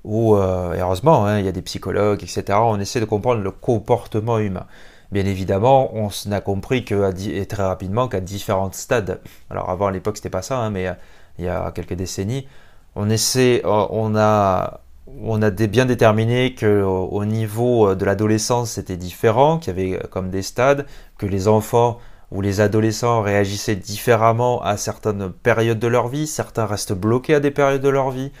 Ou, 0.05 0.35
euh, 0.35 0.75
heureusement, 0.79 1.25
hein, 1.25 1.39
il 1.39 1.45
y 1.45 1.47
a 1.47 1.51
des 1.51 1.63
psychologues, 1.63 2.21
etc. 2.21 2.59
On 2.61 2.79
essaie 2.79 2.99
de 2.99 3.05
comprendre 3.05 3.41
le 3.41 3.49
comportement 3.49 4.37
humain. 4.37 4.67
Bien 5.11 5.25
évidemment, 5.25 5.91
on 5.95 6.09
n'a 6.27 6.41
compris 6.41 6.85
que 6.85 7.11
et 7.27 7.45
très 7.47 7.63
rapidement 7.63 8.07
qu'à 8.07 8.19
différents 8.19 8.71
stades, 8.71 9.19
alors 9.49 9.69
avant 9.69 9.87
à 9.87 9.91
l'époque 9.91 10.17
c'était 10.17 10.29
pas 10.29 10.43
ça, 10.43 10.59
hein, 10.59 10.69
mais 10.69 10.87
euh, 10.87 10.93
il 11.39 11.45
y 11.45 11.47
a 11.47 11.71
quelques 11.71 11.95
décennies, 11.95 12.47
on 12.95 13.09
essaie, 13.09 13.61
euh, 13.65 13.85
on 13.89 14.15
a, 14.15 14.81
on 15.23 15.41
a 15.41 15.49
bien 15.49 15.85
déterminé 15.85 16.53
que 16.53 16.83
au 16.83 17.25
niveau 17.25 17.95
de 17.95 18.05
l'adolescence 18.05 18.71
c'était 18.71 18.97
différent, 18.97 19.57
qu'il 19.57 19.77
y 19.77 19.93
avait 19.93 19.99
comme 20.09 20.29
des 20.29 20.43
stades, 20.43 20.85
que 21.17 21.25
les 21.25 21.47
enfants 21.47 21.99
où 22.31 22.41
les 22.41 22.61
adolescents 22.61 23.21
réagissaient 23.21 23.75
différemment 23.75 24.61
à 24.61 24.77
certaines 24.77 25.31
périodes 25.31 25.79
de 25.79 25.87
leur 25.87 26.09
vie, 26.09 26.27
certains 26.27 26.65
restent 26.65 26.93
bloqués 26.93 27.35
à 27.35 27.39
des 27.39 27.51
périodes 27.51 27.81
de 27.81 27.89
leur 27.89 28.11
vie, 28.11 28.31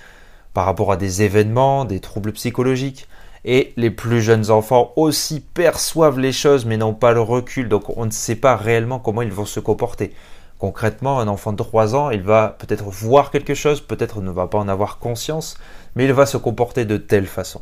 par 0.55 0.65
rapport 0.65 0.91
à 0.91 0.97
des 0.97 1.21
événements, 1.21 1.85
des 1.85 1.99
troubles 1.99 2.31
psychologiques. 2.31 3.07
Et 3.43 3.73
les 3.77 3.91
plus 3.91 4.23
jeunes 4.23 4.49
enfants 4.49 4.91
aussi 4.95 5.39
perçoivent 5.39 6.17
les 6.17 6.31
choses 6.31 6.65
mais 6.65 6.77
n'ont 6.77 6.95
pas 6.95 7.13
le 7.13 7.21
recul, 7.21 7.69
donc 7.69 7.95
on 7.95 8.07
ne 8.07 8.11
sait 8.11 8.35
pas 8.35 8.55
réellement 8.55 8.97
comment 8.97 9.21
ils 9.21 9.31
vont 9.31 9.45
se 9.45 9.59
comporter. 9.59 10.15
Concrètement, 10.57 11.19
un 11.19 11.27
enfant 11.27 11.51
de 11.51 11.57
3 11.57 11.95
ans, 11.95 12.09
il 12.09 12.23
va 12.23 12.55
peut-être 12.57 12.85
voir 12.85 13.29
quelque 13.29 13.53
chose, 13.53 13.81
peut-être 13.81 14.21
ne 14.21 14.31
va 14.31 14.47
pas 14.47 14.57
en 14.57 14.67
avoir 14.67 14.97
conscience, 14.97 15.59
mais 15.95 16.05
il 16.05 16.13
va 16.13 16.25
se 16.25 16.37
comporter 16.37 16.85
de 16.85 16.97
telle 16.97 17.27
façon. 17.27 17.61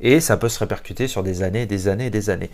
Et 0.00 0.20
ça 0.20 0.38
peut 0.38 0.48
se 0.48 0.60
répercuter 0.60 1.08
sur 1.08 1.22
des 1.22 1.42
années, 1.42 1.66
des 1.66 1.88
années 1.88 2.06
et 2.06 2.10
des 2.10 2.30
années 2.30 2.50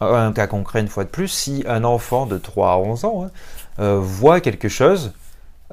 un 0.00 0.32
cas 0.32 0.46
concret 0.46 0.80
une 0.80 0.88
fois 0.88 1.04
de 1.04 1.08
plus, 1.08 1.28
si 1.28 1.64
un 1.66 1.84
enfant 1.84 2.26
de 2.26 2.38
3 2.38 2.72
à 2.72 2.76
11 2.76 3.04
ans 3.04 3.24
hein, 3.24 3.30
euh, 3.78 3.98
voit 3.98 4.40
quelque 4.40 4.68
chose 4.68 5.12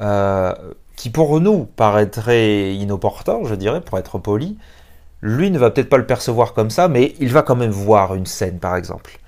euh, 0.02 0.54
qui 0.96 1.10
pour 1.10 1.40
nous 1.40 1.66
paraîtrait 1.66 2.76
inopportun, 2.76 3.40
je 3.44 3.56
dirais, 3.56 3.82
pour 3.82 3.98
être 3.98 4.20
poli, 4.20 4.58
lui 5.22 5.52
ne 5.52 5.58
va 5.58 5.72
peut-être 5.72 5.90
pas 5.90 5.98
le 5.98 6.06
percevoir 6.06 6.54
comme 6.54 6.70
ça, 6.70 6.88
mais 6.88 7.16
il 7.20 7.32
va 7.32 7.42
quand 7.42 7.56
même 7.56 7.72
voir 7.72 8.14
une 8.16 8.26
scène 8.26 8.60
par 8.60 8.76
exemple. 8.76 9.20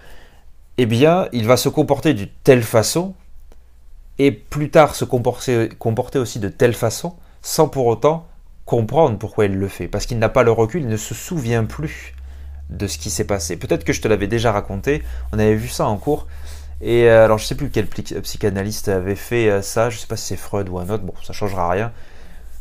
Eh 0.78 0.86
bien, 0.86 1.28
il 1.32 1.48
va 1.48 1.58
se 1.58 1.70
comporter 1.70 2.14
de 2.14 2.28
telle 2.44 2.64
façon, 2.64 3.14
et 4.20 4.32
plus 4.32 4.70
tard 4.70 4.96
se 4.96 5.06
comporter, 5.06 5.70
comporter 5.80 6.20
aussi 6.20 6.40
de 6.40 6.50
telle 6.50 6.74
façon, 6.74 7.16
sans 7.42 7.68
pour 7.68 7.86
autant 7.86 8.28
comprendre 8.66 9.18
pourquoi 9.18 9.46
il 9.46 9.54
le 9.54 9.68
fait, 9.68 9.88
parce 9.88 10.06
qu'il 10.06 10.20
n'a 10.20 10.30
pas 10.30 10.44
le 10.44 10.52
recul, 10.52 10.82
il 10.82 10.88
ne 10.88 10.98
se 10.98 11.14
souvient 11.14 11.64
plus 11.64 12.14
de 12.70 12.88
ce 12.88 12.98
qui 12.98 13.10
s'est 13.10 13.26
passé. 13.26 13.58
Peut-être 13.58 13.84
que 13.84 13.94
je 13.94 14.02
te 14.02 14.08
l'avais 14.08 14.28
déjà 14.28 14.52
raconté, 14.52 15.04
on 15.32 15.40
avait 15.40 15.56
vu 15.56 15.68
ça 15.68 15.86
en 15.86 15.98
cours. 15.98 16.28
Et 16.82 17.10
euh, 17.10 17.26
alors 17.26 17.38
je 17.38 17.46
sais 17.46 17.56
plus 17.56 17.70
quel 17.70 17.88
psychanalyste 17.88 18.90
avait 18.90 19.16
fait 19.16 19.50
euh, 19.50 19.62
ça, 19.62 19.90
je 19.90 19.98
sais 19.98 20.08
pas 20.08 20.18
si 20.18 20.26
c'est 20.28 20.36
Freud 20.36 20.68
ou 20.70 20.78
un 20.78 20.90
autre, 20.90 21.04
bon 21.04 21.14
ça 21.24 21.34
changera 21.34 21.70
rien. 21.70 21.92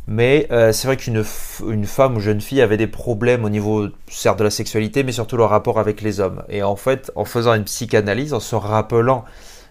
Mais 0.07 0.47
euh, 0.51 0.73
c'est 0.73 0.87
vrai 0.87 0.97
qu'une 0.97 1.25
une 1.67 1.87
femme 1.87 2.17
ou 2.17 2.21
jeune 2.21 2.41
fille 2.41 2.61
avait 2.61 2.77
des 2.77 2.87
problèmes 2.87 3.45
au 3.45 3.49
niveau 3.49 3.89
certes 4.09 4.39
de 4.39 4.45
la 4.45 4.51
sexualité, 4.51 5.03
mais 5.03 5.13
surtout 5.13 5.37
le 5.37 5.45
rapport 5.45 5.79
avec 5.81 6.03
les 6.03 6.21
hommes. 6.21 6.45
Et 6.49 6.63
en 6.63 6.77
fait, 6.77 7.11
en 7.17 7.25
faisant 7.25 7.55
une 7.55 7.65
psychanalyse, 7.65 8.35
en 8.35 8.41
se 8.41 8.55
rappelant 8.55 9.25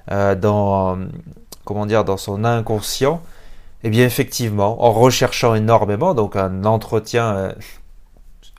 dans 0.09 0.97
comment 1.65 1.85
dire 1.85 2.03
dans 2.03 2.17
son 2.17 2.43
inconscient, 2.43 3.21
eh 3.83 3.89
bien 3.89 4.05
effectivement, 4.05 4.83
en 4.83 4.91
recherchant 4.91 5.55
énormément, 5.55 6.13
donc 6.15 6.35
un 6.35 6.65
entretien 6.65 7.53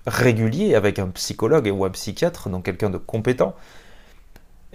régulier 0.07 0.75
avec 0.75 0.99
un 0.99 1.09
psychologue 1.09 1.70
ou 1.75 1.85
un 1.85 1.90
psychiatre, 1.90 2.49
donc 2.49 2.64
quelqu'un 2.64 2.90
de 2.90 2.99
compétent, 2.99 3.55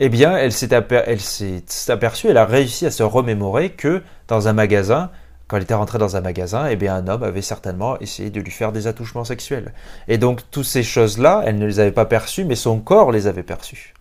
eh 0.02 0.08
bien, 0.08 0.38
elle 0.38 0.54
s'est 0.54 0.74
aperçue, 0.74 2.28
elle 2.28 2.38
a 2.38 2.46
réussi 2.46 2.86
à 2.86 2.92
se 2.92 3.04
remémorer 3.04 3.72
que 3.72 4.02
dans 4.30 4.48
un 4.48 4.54
magasin, 4.54 5.12
quand 5.48 5.58
elle 5.58 5.64
était 5.64 5.74
rentrée 5.74 5.98
dans 5.98 6.16
un 6.16 6.22
magasin, 6.22 6.68
eh 6.68 6.78
bien, 6.78 6.96
un 6.96 7.08
homme 7.10 7.24
avait 7.24 7.42
certainement 7.42 8.00
essayé 8.00 8.30
de 8.30 8.40
lui 8.40 8.52
faire 8.52 8.72
des 8.72 8.88
attouchements 8.88 9.26
sexuels. 9.26 9.74
Et 10.08 10.18
donc, 10.18 10.42
toutes 10.52 10.66
ces 10.66 10.84
choses-là, 10.84 11.44
elle 11.46 11.58
ne 11.58 11.66
les 11.66 11.82
avait 11.82 11.92
pas 11.92 12.06
perçues, 12.06 12.46
mais 12.46 12.56
son 12.56 12.80
corps 12.80 13.12
les 13.12 13.28
avait 13.28 13.44
perçues. 13.44 13.94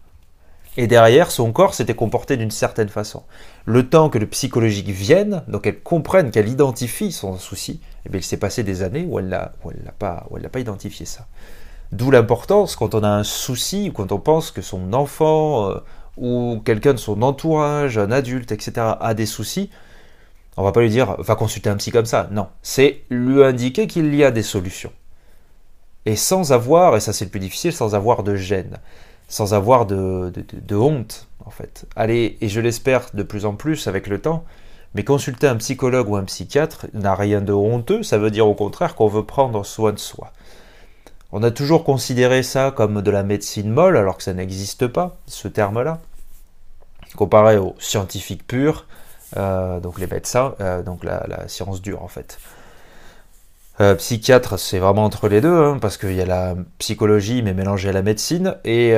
Et 0.76 0.86
derrière, 0.86 1.32
son 1.32 1.50
corps 1.50 1.74
s'était 1.74 1.94
comporté 1.94 2.36
d'une 2.36 2.52
certaine 2.52 2.88
façon. 2.88 3.24
Le 3.64 3.88
temps 3.88 4.08
que 4.08 4.18
le 4.18 4.26
psychologique 4.26 4.90
vienne, 4.90 5.42
donc 5.48 5.66
elle 5.66 5.80
comprenne, 5.80 6.30
qu'elle 6.30 6.48
identifie 6.48 7.10
son 7.10 7.36
souci, 7.38 7.80
eh 8.06 8.08
bien, 8.08 8.20
il 8.20 8.24
s'est 8.24 8.36
passé 8.36 8.62
des 8.62 8.84
années 8.84 9.04
où 9.04 9.18
elle 9.18 9.26
n'a 9.26 9.52
pas, 9.98 10.28
pas 10.52 10.60
identifié 10.60 11.06
ça. 11.06 11.26
D'où 11.92 12.10
l'importance, 12.10 12.76
quand 12.76 12.94
on 12.94 13.02
a 13.02 13.08
un 13.08 13.24
souci, 13.24 13.90
ou 13.90 13.92
quand 13.92 14.12
on 14.12 14.18
pense 14.18 14.50
que 14.50 14.62
son 14.62 14.92
enfant, 14.92 15.70
euh, 15.70 15.78
ou 16.16 16.60
quelqu'un 16.64 16.92
de 16.92 16.98
son 16.98 17.22
entourage, 17.22 17.98
un 17.98 18.10
adulte, 18.10 18.52
etc., 18.52 18.72
a 19.00 19.14
des 19.14 19.26
soucis, 19.26 19.70
on 20.56 20.64
va 20.64 20.72
pas 20.72 20.80
lui 20.80 20.90
dire, 20.90 21.16
va 21.18 21.34
consulter 21.34 21.70
un 21.70 21.76
psy 21.76 21.90
comme 21.90 22.04
ça. 22.04 22.28
Non, 22.32 22.48
c'est 22.62 23.02
lui 23.10 23.42
indiquer 23.44 23.86
qu'il 23.86 24.14
y 24.14 24.24
a 24.24 24.30
des 24.30 24.42
solutions. 24.42 24.92
Et 26.04 26.16
sans 26.16 26.52
avoir, 26.52 26.96
et 26.96 27.00
ça 27.00 27.12
c'est 27.12 27.24
le 27.24 27.30
plus 27.30 27.40
difficile, 27.40 27.72
sans 27.72 27.94
avoir 27.94 28.22
de 28.22 28.34
gêne 28.34 28.78
sans 29.28 29.52
avoir 29.52 29.86
de, 29.86 30.32
honte, 30.74 31.28
en 31.44 31.50
fait. 31.50 31.86
Allez, 31.94 32.38
et 32.40 32.48
je 32.48 32.60
l'espère 32.60 33.06
de 33.14 33.22
plus 33.22 33.44
en 33.44 33.54
plus 33.54 33.86
avec 33.86 34.06
le 34.06 34.20
temps, 34.20 34.44
mais 34.94 35.04
consulter 35.04 35.46
un 35.46 35.56
psychologue 35.56 36.08
ou 36.08 36.16
un 36.16 36.24
psychiatre 36.24 36.86
n'a 36.94 37.14
rien 37.14 37.42
de 37.42 37.52
honteux, 37.52 38.02
ça 38.02 38.16
veut 38.16 38.30
dire 38.30 38.48
au 38.48 38.54
contraire 38.54 38.94
qu'on 38.94 39.06
veut 39.06 39.24
prendre 39.24 39.64
soin 39.64 39.92
de 39.92 39.98
soi. 39.98 40.32
On 41.30 41.42
a 41.42 41.50
toujours 41.50 41.84
considéré 41.84 42.42
ça 42.42 42.72
comme 42.74 43.02
de 43.02 43.10
la 43.10 43.22
médecine 43.22 43.70
molle, 43.70 43.98
alors 43.98 44.16
que 44.16 44.22
ça 44.22 44.32
n'existe 44.32 44.86
pas, 44.86 45.18
ce 45.26 45.46
terme-là. 45.46 45.98
Comparé 47.16 47.58
aux 47.58 47.74
scientifiques 47.78 48.46
purs, 48.46 48.86
euh, 49.36 49.78
donc 49.80 49.98
les 49.98 50.06
médecins, 50.06 50.54
euh, 50.60 50.82
donc 50.82 51.04
la, 51.04 51.46
science 51.48 51.82
dure 51.82 52.02
en 52.02 52.08
fait. 52.08 52.38
Euh, 53.80 53.94
psychiatre, 53.94 54.58
c'est 54.58 54.78
vraiment 54.78 55.04
entre 55.04 55.28
les 55.28 55.42
deux, 55.42 55.54
hein, 55.54 55.78
parce 55.80 55.98
qu'il 55.98 56.14
y 56.14 56.22
a 56.22 56.26
la 56.26 56.56
psychologie, 56.78 57.42
mais 57.42 57.52
mélangée 57.52 57.90
à 57.90 57.92
la 57.92 58.02
médecine. 58.02 58.56
Et 58.64 58.94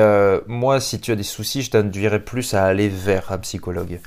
moi, 0.46 0.80
si 0.80 1.00
tu 1.00 1.10
as 1.10 1.16
des 1.16 1.24
soucis, 1.24 1.62
je 1.62 1.70
t'induirais 1.72 2.20
plus 2.20 2.54
à 2.54 2.64
aller 2.64 2.88
vers 2.88 3.32
un 3.32 3.38
psychologue. 3.38 4.00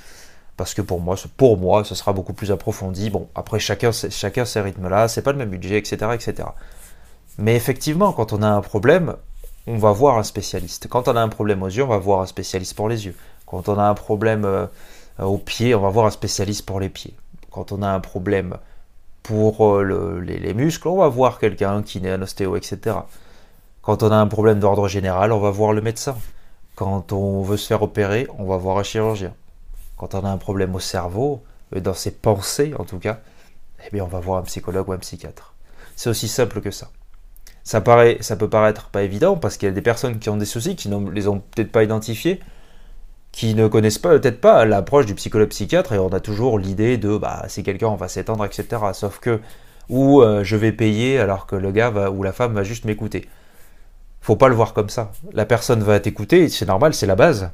Parce 0.56 0.74
que 0.74 0.82
pour 0.82 1.02
moi, 1.02 1.18
ce 1.18 1.96
sera 1.96 2.14
beaucoup 2.14 2.34
plus 2.34 2.52
approfondi. 2.52 3.10
Bon, 3.10 3.28
après, 3.36 3.60
chacun, 3.60 3.92
chacun 3.92 4.46
ces 4.46 4.62
rythmes-là, 4.62 5.10
c'est 5.10 5.24
pas 5.24 5.32
le 5.34 5.38
même 5.38 5.50
budget, 5.50 5.78
etc., 5.78 5.98
etc. 6.14 6.48
Mais 7.38 7.56
effectivement, 7.56 8.14
quand 8.14 8.34
on 8.34 8.42
a 8.42 8.48
un 8.48 8.62
problème, 8.62 9.16
on 9.66 9.78
va 9.78 9.92
voir 9.92 10.18
un 10.18 10.24
spécialiste. 10.24 10.88
Quand 10.88 11.08
on 11.08 11.16
a 11.16 11.22
un 11.22 11.30
problème 11.30 11.64
aux 11.64 11.68
yeux, 11.68 11.84
on 11.84 11.88
va 11.88 11.98
voir 11.98 12.22
un 12.22 12.26
spécialiste 12.26 12.76
pour 12.76 12.90
les 12.90 13.06
yeux. 13.06 13.16
Quand 13.46 13.70
on 13.70 13.78
a 13.78 13.84
un 13.84 13.94
problème 13.94 14.46
euh, 14.46 14.68
aux 15.20 15.38
pieds, 15.38 15.74
on 15.74 15.82
va 15.82 15.90
voir 15.90 16.06
un 16.06 16.12
spécialiste 16.12 16.66
pour 16.66 16.80
les 16.80 16.90
pieds. 16.90 17.16
Quand 17.50 17.72
on 17.72 17.82
a 17.82 17.88
un 17.88 18.00
problème 18.00 18.58
pour 19.24 19.66
euh, 19.66 20.20
les, 20.22 20.54
muscles, 20.54 20.88
on 20.88 20.98
va 20.98 21.08
voir 21.08 21.40
quelqu'un 21.40 21.82
qui 21.82 22.00
est 22.00 22.10
un 22.10 22.22
ostéo, 22.22 22.56
etc. 22.56 22.98
Quand 23.82 24.04
on 24.04 24.12
a 24.12 24.16
un 24.16 24.28
problème 24.28 24.60
d'ordre 24.60 24.88
général, 24.88 25.32
on 25.32 25.40
va 25.40 25.50
voir 25.50 25.74
le 25.74 25.82
médecin. 25.82 26.18
Quand 26.76 27.14
on 27.14 27.42
veut 27.42 27.58
se 27.58 27.68
faire 27.68 27.82
opérer, 27.84 28.28
on 28.38 28.46
va 28.46 28.58
voir 28.58 28.78
un 28.78 28.84
chirurgien. 28.84 29.34
Quand 29.98 30.16
on 30.16 30.26
a 30.26 30.30
un 30.30 30.38
problème 30.38 30.76
au 30.76 30.80
cerveau, 30.80 31.44
euh, 31.76 31.80
dans 31.80 31.94
ses 31.94 32.12
pensées 32.12 32.74
en 32.78 32.84
tout 32.84 33.00
cas, 33.00 33.20
eh 33.86 33.90
bien 33.92 34.04
on 34.04 34.08
va 34.08 34.20
voir 34.20 34.40
un 34.40 34.44
psychologue 34.44 34.90
ou 34.90 34.94
un 34.94 34.98
psychiatre. 34.98 35.54
C'est 35.96 36.10
aussi 36.10 36.28
simple 36.28 36.60
que 36.60 36.72
ça. 36.72 36.90
Ça, 37.64 37.80
peut 37.80 38.50
paraître 38.50 38.90
pas 38.90 39.04
évident 39.04 39.38
parce 39.38 39.58
qu'il 39.58 39.68
y 39.68 39.72
a 39.72 39.74
des 39.74 39.82
personnes 39.82 40.20
qui 40.20 40.30
ont 40.30 40.38
des 40.38 40.46
soucis, 40.46 40.76
qui 40.76 40.90
ne 40.90 41.10
les 41.12 41.28
ont 41.28 41.40
peut-être 41.40 41.72
pas 41.72 41.84
identifiés, 41.84 42.42
qui 43.32 43.56
ne 43.56 43.68
connaissent 43.68 44.00
peut-être 44.00 44.42
pas 44.42 44.66
l'approche 44.66 45.06
du 45.06 45.16
psychologue 45.16 45.50
psychiatre 45.50 45.94
et 45.94 45.98
on 45.98 46.10
a 46.10 46.20
toujours 46.20 46.60
l'idée 46.60 46.98
de 46.98 47.18
bah 47.18 47.46
c'est 47.48 47.64
quelqu'un 47.64 47.88
on 47.88 47.96
va 47.96 48.08
s'étendre 48.08 48.46
etc 48.46 48.82
sauf 48.94 49.20
que 49.20 49.42
ou 49.90 50.22
euh, 50.22 50.44
je 50.44 50.56
vais 50.56 50.72
payer 50.72 51.20
alors 51.20 51.48
que 51.48 51.56
le 51.56 51.72
gars 51.72 51.90
ou 52.12 52.22
la 52.22 52.32
femme 52.32 52.54
va 52.54 52.64
juste 52.64 52.86
m'écouter. 52.86 53.28
Faut 54.22 54.36
pas 54.36 54.48
le 54.50 54.56
voir 54.56 54.74
comme 54.74 54.90
ça. 54.90 55.12
La 55.34 55.46
personne 55.46 55.82
va 55.82 56.00
t'écouter 56.00 56.48
c'est 56.50 56.68
normal 56.68 56.94
c'est 56.94 57.08
la 57.08 57.16
base. 57.16 57.50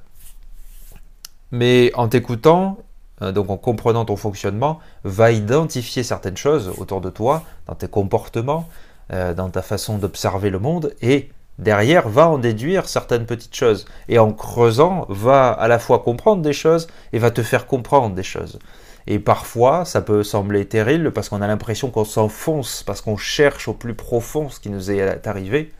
Mais 1.52 1.92
en 1.96 2.10
t'écoutant 2.10 2.80
euh, 3.22 3.32
donc 3.32 3.50
en 3.50 3.58
comprenant 3.58 4.06
ton 4.06 4.18
fonctionnement 4.18 4.80
va 5.04 5.32
identifier 5.32 6.04
certaines 6.04 6.38
choses 6.38 6.74
autour 6.78 7.00
de 7.00 7.10
toi 7.10 7.44
dans 7.68 7.76
tes 7.76 7.88
comportements 7.88 8.68
euh, 9.12 9.34
dans 9.34 9.50
ta 9.50 9.62
façon 9.62 9.98
d'observer 9.98 10.50
le 10.50 10.60
monde 10.60 10.94
et 11.02 11.30
derrière 11.58 12.08
va 12.08 12.28
en 12.30 12.38
déduire 12.38 12.88
certaines 12.88 13.26
petites 13.26 13.56
choses. 13.56 13.86
Et 14.08 14.20
en 14.20 14.34
creusant, 14.34 15.06
va 15.10 15.50
à 15.50 15.68
la 15.68 15.80
fois 15.80 16.00
comprendre 16.00 16.42
des 16.42 16.54
choses 16.54 16.88
et 17.14 17.20
va 17.20 17.32
te 17.32 17.44
faire 17.44 17.68
comprendre 17.68 18.16
des 18.16 18.24
choses. 18.24 18.60
Et 19.08 19.20
parfois, 19.20 19.86
ça 19.86 20.02
peut 20.02 20.24
sembler 20.24 20.68
terrible 20.68 21.12
parce 21.12 21.30
qu'on 21.30 21.42
a 21.42 21.48
l'impression 21.48 21.90
qu'on 21.90 22.06
s'enfonce, 22.06 22.84
parce 22.84 23.02
qu'on 23.02 23.18
cherche 23.18 23.68
au 23.68 23.74
plus 23.74 23.96
profond 23.96 24.50
ce 24.50 24.60
qui 24.60 24.70
nous 24.70 24.92
est 24.92 25.26
arrivé. 25.26 25.74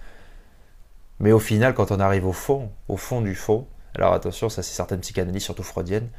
Mais 1.20 1.32
au 1.32 1.40
final, 1.40 1.74
quand 1.74 1.92
on 1.92 2.00
arrive 2.00 2.26
au 2.26 2.34
fond, 2.34 2.72
au 2.88 2.98
fond 2.98 3.22
du 3.22 3.36
fond, 3.36 3.68
alors 3.94 4.14
attention, 4.14 4.50
ça 4.50 4.64
c'est 4.64 4.74
certaines 4.74 5.02
psychanalyses, 5.02 5.44
surtout 5.44 5.64
freudiennes, 5.64 6.10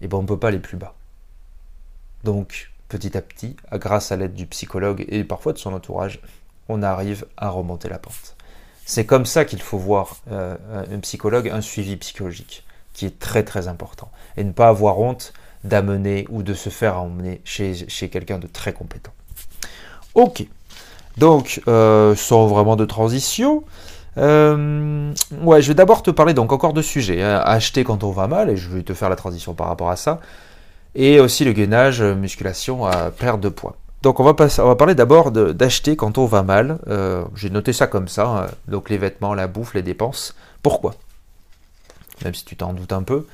et 0.00 0.04
eh 0.04 0.08
ben 0.08 0.18
on 0.18 0.22
ne 0.22 0.26
peut 0.26 0.38
pas 0.38 0.48
aller 0.48 0.58
plus 0.58 0.76
bas. 0.76 0.94
Donc, 2.24 2.71
petit 2.92 3.16
à 3.16 3.22
petit, 3.22 3.56
grâce 3.72 4.12
à 4.12 4.16
l'aide 4.16 4.34
du 4.34 4.44
psychologue 4.44 5.06
et 5.08 5.24
parfois 5.24 5.54
de 5.54 5.58
son 5.58 5.72
entourage, 5.72 6.20
on 6.68 6.82
arrive 6.82 7.24
à 7.38 7.48
remonter 7.48 7.88
la 7.88 7.98
pente. 7.98 8.36
C'est 8.84 9.06
comme 9.06 9.24
ça 9.24 9.46
qu'il 9.46 9.62
faut 9.62 9.78
voir 9.78 10.16
euh, 10.30 10.56
un 10.92 10.98
psychologue, 10.98 11.48
un 11.48 11.62
suivi 11.62 11.96
psychologique, 11.96 12.64
qui 12.92 13.06
est 13.06 13.18
très 13.18 13.44
très 13.44 13.66
important. 13.66 14.10
Et 14.36 14.44
ne 14.44 14.52
pas 14.52 14.68
avoir 14.68 14.98
honte 15.00 15.32
d'amener 15.64 16.26
ou 16.28 16.42
de 16.42 16.52
se 16.52 16.68
faire 16.68 17.00
emmener 17.00 17.40
chez, 17.44 17.74
quelqu'un 18.10 18.38
de 18.38 18.46
très 18.46 18.74
compétent. 18.74 19.12
Ok, 20.14 20.44
donc 21.16 21.62
euh, 21.68 22.14
sans 22.14 22.46
vraiment 22.46 22.76
de 22.76 22.84
transition, 22.84 23.64
euh, 24.18 25.14
je 25.30 25.68
vais 25.68 25.74
d'abord 25.74 26.02
te 26.02 26.10
parler 26.10 26.34
donc 26.34 26.52
encore 26.52 26.74
de 26.74 26.82
sujets. 26.82 27.22
Hein. 27.22 27.40
acheter 27.42 27.84
quand 27.84 28.04
on 28.04 28.10
va 28.10 28.26
mal, 28.26 28.50
et 28.50 28.56
je 28.58 28.68
vais 28.68 28.82
te 28.82 28.92
faire 28.92 29.08
la 29.08 29.16
transition 29.16 29.54
par 29.54 29.68
rapport 29.68 29.88
à 29.88 29.96
ça. 29.96 30.20
Et 30.94 31.20
aussi 31.20 31.44
le 31.44 31.52
gainage, 31.52 32.02
musculation 32.02 32.84
à 32.84 33.10
perte 33.10 33.40
de 33.40 33.48
poids. 33.48 33.76
Donc 34.02 34.18
on 34.18 34.24
va, 34.24 34.34
passer, 34.34 34.60
on 34.60 34.66
va 34.66 34.74
parler 34.74 34.96
d'abord 34.96 35.30
d'acheter 35.30 35.94
quand 35.94 36.18
on 36.18 36.26
va 36.26 36.42
mal. 36.42 36.78
Euh, 36.88 37.24
j'ai 37.36 37.50
noté 37.50 37.72
ça 37.72 37.86
comme 37.86 38.08
ça. 38.08 38.26
Hein. 38.26 38.46
donc 38.66 38.90
les 38.90 38.98
vêtements, 38.98 39.32
la 39.32 39.46
bouffe, 39.46 39.74
les 39.74 39.82
dépenses. 39.82 40.34
Pourquoi? 40.62 40.94
Même 42.24 42.34
si 42.34 42.44
tu 42.44 42.56
t'en 42.56 42.72
doutes 42.72 42.92
un 42.92 43.04
peu. 43.04 43.26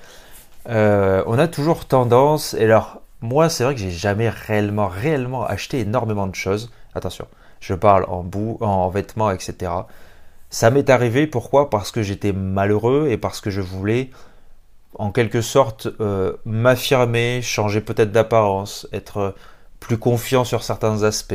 Euh, 0.68 1.23
on 1.27 1.38
a 1.38 1.49
toujours 1.49 1.87
tendance, 1.87 2.53
et 2.55 2.64
alors 2.64 3.01
moi 3.23 3.49
c'est 3.49 3.64
vrai 3.64 3.75
que 3.75 3.81
j'ai 3.81 3.90
jamais 3.90 4.29
réellement, 4.29 4.88
réellement 4.88 5.47
acheté 5.47 5.81
énormément 5.81 6.27
de 6.27 6.35
choses. 6.35 6.71
Attention, 6.94 7.27
je 7.61 7.73
parle 7.73 8.05
en 8.09 8.23
bout, 8.23 8.59
en 8.61 8.88
vêtements, 8.90 9.31
etc. 9.31 9.73
Ça 10.51 10.71
m'est 10.71 10.90
arrivé, 10.90 11.27
pourquoi? 11.27 11.71
Parce 11.71 11.90
que 11.90 12.03
j'étais 12.03 12.33
malheureux 12.33 13.09
et 13.09 13.16
parce 13.16 13.40
que 13.40 13.51
je 13.51 13.62
voulais, 13.62 14.11
en 14.94 15.11
quelque 15.11 15.40
sorte, 15.40 15.88
euh, 16.01 16.35
m'affirmer, 16.44 17.40
changer 17.42 17.81
peut-être 17.81 18.12
d'apparence, 18.12 18.88
être 18.92 19.35
plus 19.81 19.98
confiant 19.98 20.44
sur 20.44 20.62
certains 20.62 21.03
aspects, 21.03 21.35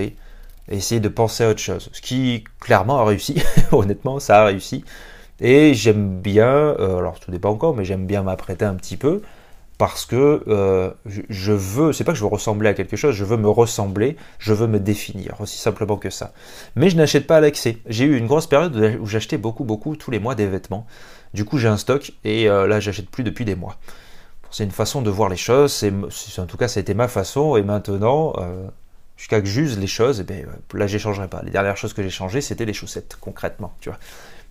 essayer 0.70 1.02
de 1.02 1.10
penser 1.10 1.44
à 1.44 1.50
autre 1.50 1.60
chose. 1.60 1.90
Ce 1.94 2.02
qui, 2.02 2.44
clairement, 2.60 3.00
a 3.00 3.06
réussi. 3.06 3.42
Honnêtement, 3.72 4.20
ça 4.20 4.42
a 4.42 4.46
réussi. 4.46 4.84
Et 5.40 5.74
j'aime 5.74 6.20
bien, 6.22 6.46
euh, 6.46 6.98
alors 6.98 7.20
tout 7.20 7.32
pas 7.40 7.50
encore, 7.50 7.76
mais 7.76 7.86
j'aime 7.86 8.06
bien 8.06 8.24
m'apprêter 8.24 8.66
un 8.66 8.76
petit 8.76 8.98
peu 8.98 9.22
parce 9.78 10.06
que 10.06 10.44
euh, 10.48 10.92
je 11.06 11.52
veux, 11.52 11.94
c'est 11.94 12.04
pas 12.04 12.12
que 12.12 12.18
je 12.18 12.24
veux 12.24 12.30
ressembler 12.30 12.70
à 12.70 12.74
quelque 12.74 12.96
chose, 12.96 13.16
je 13.16 13.26
veux 13.26 13.38
me 13.38 13.50
ressembler, 13.50 14.16
je 14.40 14.54
veux 14.54 14.68
me 14.68 14.80
définir, 14.80 15.36
aussi 15.42 15.58
simplement 15.58 15.98
que 15.98 16.10
ça. 16.10 16.32
Mais 16.76 16.90
je 16.90 16.96
n'achète 16.96 17.28
pas 17.28 17.38
à 17.38 17.42
l'excès. 17.42 17.80
J'ai 17.88 18.06
eu 18.06 18.18
une 18.18 18.28
grosse 18.28 18.48
période 18.48 18.98
où 19.02 19.06
j'achetais 19.06 19.38
beaucoup, 19.38 19.64
beaucoup, 19.64 19.96
tous 19.96 20.12
les 20.12 20.20
mois 20.20 20.36
des 20.36 20.48
vêtements. 20.48 20.86
Du 21.34 21.46
coup, 21.46 21.58
j'ai 21.58 21.68
un 21.68 21.78
stock 21.78 22.14
et 22.24 22.48
euh, 22.50 22.68
là, 22.68 22.80
j'achète 22.80 23.10
plus 23.10 23.24
depuis 23.24 23.46
des 23.46 23.56
mois. 23.56 23.78
C'est 24.52 24.64
une 24.64 24.72
façon 24.72 25.02
de 25.02 25.10
voir 25.10 25.30
les 25.30 25.38
choses, 25.38 25.74
c'est, 25.74 25.92
en 26.40 26.46
tout 26.46 26.58
cas, 26.58 26.68
ça 26.68 26.80
a 26.80 26.82
été 26.82 26.94
ma 26.94 27.08
façon, 27.08 27.58
et 27.58 27.64
maintenant, 27.64 28.34
euh, 28.38 28.68
jusqu'à 29.18 29.42
que 29.42 29.48
j'use 29.48 29.80
les 29.80 29.88
choses, 29.88 30.20
et 30.20 30.26
eh 30.30 30.32
bien, 30.32 30.46
là, 30.76 30.86
j'échangerai 30.86 31.28
pas. 31.28 31.42
Les 31.42 31.50
dernières 31.50 31.76
choses 31.76 31.94
que 31.94 32.04
j'ai 32.04 32.12
changées, 32.12 32.40
c'était 32.40 32.66
les 32.66 32.74
chaussettes, 32.74 33.18
concrètement, 33.20 33.74
tu 33.80 33.90
vois. 33.90 33.98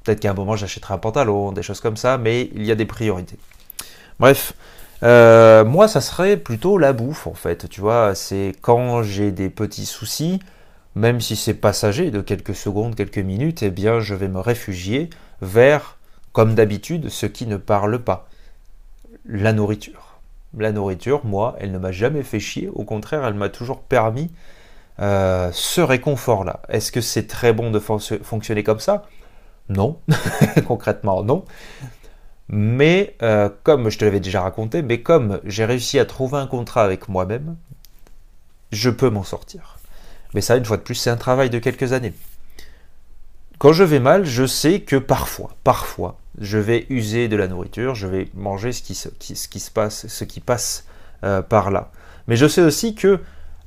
Peut-être 0.02 0.18
qu'à 0.18 0.32
un 0.32 0.34
moment, 0.34 0.56
j'achèterai 0.56 0.94
un 0.94 0.98
pantalon, 0.98 1.52
des 1.52 1.62
choses 1.62 1.80
comme 1.80 1.96
ça, 1.96 2.18
mais 2.18 2.50
il 2.52 2.64
y 2.64 2.72
a 2.72 2.74
des 2.74 2.84
priorités. 2.84 3.38
Bref, 4.18 4.54
euh, 5.04 5.64
moi, 5.64 5.86
ça 5.86 6.00
serait 6.00 6.36
plutôt 6.36 6.78
la 6.78 6.92
bouffe, 6.92 7.28
en 7.28 7.34
fait. 7.34 7.68
Tu 7.68 7.80
vois, 7.80 8.16
c'est 8.16 8.54
quand 8.60 9.04
j'ai 9.04 9.30
des 9.30 9.50
petits 9.50 9.86
soucis, 9.86 10.40
même 10.96 11.20
si 11.20 11.36
c'est 11.36 11.54
passager 11.54 12.10
de 12.10 12.20
quelques 12.20 12.56
secondes, 12.56 12.96
quelques 12.96 13.18
minutes, 13.18 13.62
eh 13.62 13.70
bien, 13.70 14.00
je 14.00 14.14
vais 14.14 14.28
me 14.28 14.40
réfugier 14.40 15.10
vers, 15.40 15.96
comme 16.32 16.54
d'habitude, 16.54 17.08
ce 17.08 17.26
qui 17.26 17.46
ne 17.46 17.56
parle 17.56 17.98
pas. 17.98 18.28
La 19.26 19.52
nourriture. 19.52 20.20
La 20.56 20.72
nourriture, 20.72 21.24
moi, 21.24 21.56
elle 21.58 21.72
ne 21.72 21.78
m'a 21.78 21.92
jamais 21.92 22.22
fait 22.22 22.40
chier. 22.40 22.68
Au 22.74 22.84
contraire, 22.84 23.24
elle 23.24 23.34
m'a 23.34 23.48
toujours 23.48 23.82
permis 23.82 24.30
euh, 25.00 25.50
ce 25.52 25.80
réconfort-là. 25.80 26.60
Est-ce 26.68 26.92
que 26.92 27.00
c'est 27.00 27.26
très 27.26 27.52
bon 27.52 27.70
de 27.70 27.78
fonctionner 27.78 28.62
comme 28.62 28.80
ça? 28.80 29.06
Non. 29.68 29.98
Concrètement, 30.66 31.22
non. 31.22 31.44
Mais 32.48 33.16
euh, 33.22 33.48
comme 33.62 33.88
je 33.88 33.98
te 33.98 34.04
l'avais 34.04 34.20
déjà 34.20 34.42
raconté, 34.42 34.82
mais 34.82 35.00
comme 35.00 35.40
j'ai 35.44 35.64
réussi 35.64 35.98
à 35.98 36.04
trouver 36.04 36.38
un 36.38 36.46
contrat 36.46 36.84
avec 36.84 37.08
moi-même, 37.08 37.56
je 38.72 38.90
peux 38.90 39.08
m'en 39.08 39.22
sortir. 39.22 39.78
Mais 40.34 40.40
ça, 40.40 40.56
une 40.56 40.64
fois 40.64 40.76
de 40.76 40.82
plus, 40.82 40.94
c'est 40.94 41.10
un 41.10 41.16
travail 41.16 41.50
de 41.50 41.58
quelques 41.58 41.92
années. 41.92 42.12
Quand 43.62 43.72
je 43.72 43.84
vais 43.84 44.00
mal, 44.00 44.24
je 44.24 44.44
sais 44.44 44.80
que 44.80 44.96
parfois, 44.96 45.50
parfois, 45.62 46.18
je 46.40 46.58
vais 46.58 46.84
user 46.90 47.28
de 47.28 47.36
la 47.36 47.46
nourriture, 47.46 47.94
je 47.94 48.08
vais 48.08 48.28
manger 48.34 48.72
ce 48.72 48.82
qui 48.82 48.96
se, 48.96 49.08
passe, 49.70 50.08
ce 50.08 50.24
qui 50.24 50.40
passe 50.40 50.84
euh, 51.22 51.42
par 51.42 51.70
là. 51.70 51.92
Mais 52.26 52.34
je 52.34 52.48
sais 52.48 52.60
aussi 52.60 52.96
que 52.96 53.20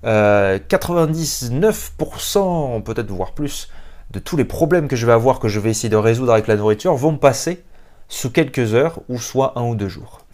99%, 0.04 2.76
euh, 2.76 2.80
peut-être 2.82 3.10
voire 3.10 3.32
plus, 3.32 3.70
de 4.12 4.20
tous 4.20 4.36
les 4.36 4.44
problèmes 4.44 4.90
que 4.90 4.98
je 4.98 5.06
vais 5.06 5.14
avoir, 5.14 5.40
que 5.40 5.48
je 5.48 5.62
vais 5.62 5.70
essayer 5.70 5.88
de 5.88 5.96
résoudre 5.96 6.34
avec 6.34 6.48
la 6.48 6.58
nourriture, 6.58 6.94
vont 6.96 7.18
passer 7.18 7.64
sous 8.10 8.32
quelques 8.32 8.74
heures 8.74 9.00
ou 9.08 9.18
soit 9.18 9.58
un 9.58 9.64
ou 9.64 9.76
deux 9.76 9.88
jours. 9.88 10.26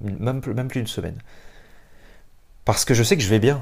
Même, 0.00 0.40
plus 0.40 0.80
une 0.80 0.86
semaine. 0.86 1.18
Parce 2.64 2.86
que 2.86 2.94
je 2.94 3.02
sais 3.02 3.18
que 3.18 3.22
je 3.22 3.28
vais 3.28 3.40
bien. 3.40 3.60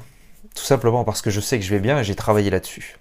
Tout 0.55 0.62
simplement 0.62 1.03
parce 1.03 1.23
que 1.23 1.31
je 1.31 1.41
sais 1.41 1.59
que 1.59 1.65
je 1.65 1.71
vais 1.71 1.81
bien 1.81 1.99
et 1.99 2.05
j'ai 2.05 2.15
travaillé 2.15 2.51
là-dessus. 2.51 3.01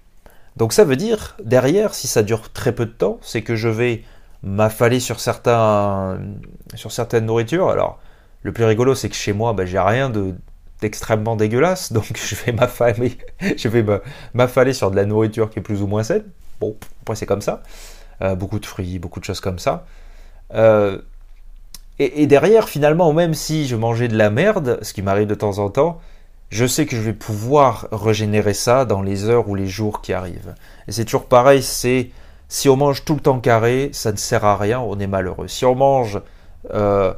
Donc 0.58 0.74
ça 0.74 0.84
veut 0.84 0.96
dire, 0.96 1.38
derrière, 1.44 1.94
si 1.94 2.08
ça 2.08 2.24
dure 2.24 2.52
très 2.52 2.74
peu 2.74 2.86
de 2.86 2.92
temps, 2.92 3.20
c'est 3.22 3.42
que 3.42 3.56
je 3.56 3.70
vais 3.70 4.04
m'affaler 4.44 5.00
sur, 5.00 5.20
certaines 5.20 6.36
nourritures. 7.26 7.70
Alors, 7.70 8.00
le 8.44 8.52
plus 8.52 8.66
rigolo, 8.66 8.96
c'est 8.96 9.10
que 9.10 9.16
chez 9.16 9.34
moi, 9.34 9.54
ben, 9.54 9.66
j'ai 9.66 9.80
rien 9.80 10.10
de, 10.10 10.36
d'extrêmement 10.82 11.36
dégueulasse, 11.36 11.94
donc 11.94 12.18
je 12.18 12.36
vais 12.36 12.52
m'affaler, 12.52 13.18
je 13.58 13.68
vais 13.68 13.86
m'affaler 14.34 14.74
sur 14.74 14.92
de 14.92 14.96
la 14.96 15.06
nourriture 15.06 15.50
qui 15.50 15.60
est 15.60 15.64
plus 15.64 15.82
ou 15.82 15.88
moins 15.88 16.04
saine. 16.04 16.26
Bon, 16.60 16.76
après 17.02 17.16
c'est 17.16 17.26
comme 17.26 17.42
ça. 17.42 17.64
Euh, 18.22 18.36
beaucoup 18.36 18.60
de 18.60 18.66
fruits, 18.66 19.00
beaucoup 19.00 19.20
de 19.20 19.26
choses 19.26 19.40
comme 19.40 19.58
ça. 19.58 19.86
Euh, 20.54 21.02
et, 22.00 22.26
derrière, 22.26 22.68
finalement, 22.68 23.14
même 23.14 23.36
si 23.36 23.68
je 23.68 23.76
mangeais 23.76 24.08
de 24.08 24.18
la 24.18 24.32
merde, 24.32 24.80
ce 24.82 24.92
qui 24.92 25.04
m'arrive 25.04 25.28
de 25.28 25.36
temps 25.36 25.60
en 25.60 25.70
temps, 25.70 26.02
je 26.52 26.66
sais 26.68 26.86
que 26.86 26.96
je 26.96 27.02
vais 27.02 27.14
pouvoir 27.14 27.88
régénérer 27.92 28.54
ça 28.54 28.86
dans 28.86 29.02
les 29.02 29.26
heures 29.26 29.50
ou 29.50 29.56
les 29.56 29.68
jours 29.68 30.02
qui 30.02 30.14
arrivent. 30.14 30.54
Et 30.88 30.92
c'est 30.92 31.06
toujours 31.06 31.26
pareil, 31.26 31.64
c'est 31.64 32.12
si 32.48 32.70
on 32.70 32.78
mange 32.78 33.04
tout 33.04 33.16
le 33.16 33.22
temps 33.22 33.40
carré, 33.40 33.90
ça 33.94 34.12
ne 34.12 34.18
sert 34.18 34.46
à 34.46 34.58
rien, 34.58 34.80
on 34.80 35.00
est 35.00 35.08
malheureux. 35.08 35.48
Si 35.48 35.66
on 35.66 35.74
mange 35.74 36.22
euh, 36.74 37.14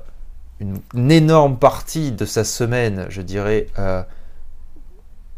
une, 0.62 1.12
énorme 1.12 1.58
partie 1.58 2.12
de 2.12 2.26
sa 2.26 2.46
semaine, 2.46 3.08
je 3.10 3.22
dirais, 3.22 3.68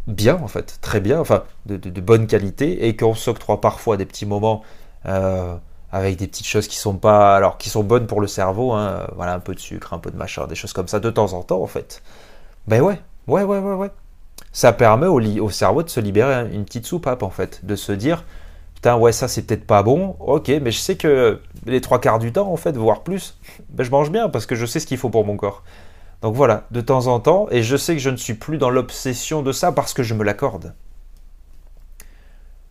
bien 0.07 0.35
en 0.35 0.47
fait, 0.47 0.77
très 0.81 0.99
bien, 0.99 1.19
enfin 1.19 1.43
de, 1.65 1.77
de 1.77 2.01
bonne 2.01 2.27
qualité, 2.27 2.87
et 2.87 2.95
qu'on 2.95 3.15
s'octroie 3.15 3.61
parfois 3.61 3.97
des 3.97 4.05
petits 4.05 4.25
moments 4.25 4.61
euh, 5.05 5.55
avec 5.91 6.17
des 6.17 6.27
petites 6.27 6.47
choses 6.47 6.67
qui 6.67 6.77
sont 6.77 6.97
pas, 6.97 7.35
alors 7.35 7.57
qui 7.57 7.69
sont 7.69 7.83
bonnes 7.83 8.07
pour 8.07 8.21
le 8.21 8.27
cerveau, 8.27 8.73
hein, 8.73 9.07
voilà, 9.15 9.33
un 9.33 9.39
peu 9.39 9.55
de 9.55 9.59
sucre, 9.59 9.93
un 9.93 9.99
peu 9.99 10.11
de 10.11 10.17
machin, 10.17 10.45
des 10.47 10.55
choses 10.55 10.73
comme 10.73 10.87
ça 10.87 10.99
de 10.99 11.09
temps 11.09 11.33
en 11.33 11.41
temps 11.41 11.61
en 11.61 11.67
fait. 11.67 12.01
Ben 12.67 12.81
ouais, 12.81 12.99
ouais, 13.27 13.43
ouais, 13.43 13.59
ouais, 13.59 13.73
ouais. 13.73 13.91
Ça 14.51 14.73
permet 14.73 15.07
au, 15.07 15.19
au 15.19 15.49
cerveau 15.49 15.83
de 15.83 15.89
se 15.89 15.99
libérer 15.99 16.49
une 16.53 16.65
petite 16.65 16.85
soupape 16.85 17.23
en 17.23 17.29
fait, 17.29 17.65
de 17.65 17.75
se 17.75 17.91
dire 17.91 18.23
putain 18.75 18.97
ouais 18.97 19.11
ça 19.11 19.27
c'est 19.27 19.43
peut-être 19.43 19.65
pas 19.65 19.83
bon, 19.83 20.15
ok, 20.19 20.49
mais 20.61 20.71
je 20.71 20.79
sais 20.79 20.95
que 20.95 21.41
les 21.65 21.81
trois 21.81 21.99
quarts 21.99 22.19
du 22.19 22.31
temps 22.31 22.51
en 22.51 22.57
fait, 22.57 22.75
voire 22.77 23.01
plus, 23.01 23.37
ben, 23.69 23.83
je 23.83 23.91
mange 23.91 24.11
bien 24.11 24.29
parce 24.29 24.45
que 24.45 24.55
je 24.55 24.65
sais 24.65 24.79
ce 24.79 24.87
qu'il 24.87 24.97
faut 24.97 25.09
pour 25.09 25.25
mon 25.25 25.37
corps. 25.37 25.63
Donc 26.21 26.35
voilà, 26.35 26.65
de 26.71 26.81
temps 26.81 27.07
en 27.07 27.19
temps, 27.19 27.47
et 27.51 27.63
je 27.63 27.77
sais 27.77 27.93
que 27.93 28.01
je 28.01 28.09
ne 28.09 28.17
suis 28.17 28.33
plus 28.33 28.57
dans 28.57 28.69
l'obsession 28.69 29.41
de 29.41 29.51
ça 29.51 29.71
parce 29.71 29.93
que 29.93 30.03
je 30.03 30.13
me 30.13 30.23
l'accorde. 30.23 30.73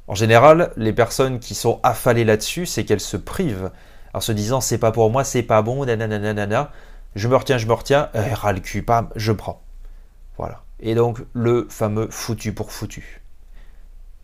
En 0.07 0.15
général, 0.15 0.73
les 0.77 0.93
personnes 0.93 1.39
qui 1.39 1.55
sont 1.55 1.81
affalées 1.83 2.25
là-dessus, 2.25 2.67
c'est 2.67 2.85
qu'elles 2.85 3.01
se 3.01 3.17
privent 3.17 3.71
en 4.13 4.21
se 4.21 4.33
disant 4.33 4.61
c'est 4.61 4.79
pas 4.79 4.93
pour 4.93 5.11
moi, 5.11 5.25
c'est 5.25 5.43
pas 5.43 5.63
bon, 5.63 5.85
nanana, 5.85 6.73
je 7.15 7.29
me 7.29 7.37
retiens, 7.37 7.59
je 7.59 7.67
me 7.67 7.73
retiens, 7.73 8.09
euh, 8.15 8.35
ras 8.35 8.53
le 8.53 8.61
cul, 8.61 8.83
pam, 8.83 9.09
je 9.17 9.33
prends. 9.33 9.64
Voilà. 10.39 10.63
Et 10.81 10.95
donc 10.95 11.21
le 11.33 11.67
fameux 11.71 12.09
foutu 12.11 12.53
pour 12.53 12.73
foutu. 12.73 13.23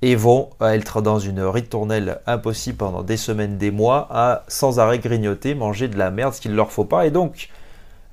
Et 0.03 0.17
vont 0.17 0.51
être 0.63 1.03
dans 1.03 1.19
une 1.19 1.43
ritournelle 1.43 2.21
impossible 2.27 2.79
pendant 2.79 3.03
des 3.03 3.19
semaines, 3.19 3.59
des 3.59 3.71
mois, 3.71 4.09
à 4.11 4.45
sans 4.49 4.79
arrêt 4.79 4.99
grignoter, 4.99 5.55
manger 5.55 5.89
de 5.89 5.99
la 5.99 6.11
merde, 6.11 6.33
ce 6.33 6.41
qu'il 6.41 6.53
ne 6.53 6.57
leur 6.57 6.73
faut 6.73 6.87
pas, 6.87 7.07
et 7.07 7.11
donc 7.11 7.51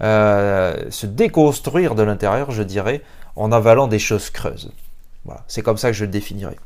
euh, 0.03 0.89
se 0.89 1.07
déconstruire 1.07 1.95
de 1.95 2.03
l'intérieur, 2.03 2.51
je 2.51 2.62
dirais, 2.63 3.01
en 3.38 3.51
avalant 3.53 3.88
des 3.88 3.99
choses 3.99 4.29
creuses. 4.29 4.71
Voilà. 5.23 5.43
C'est 5.47 5.62
comme 5.62 5.77
ça 5.77 5.89
que 5.89 5.95
je 5.95 6.03
le 6.03 6.12
définirais. 6.12 6.57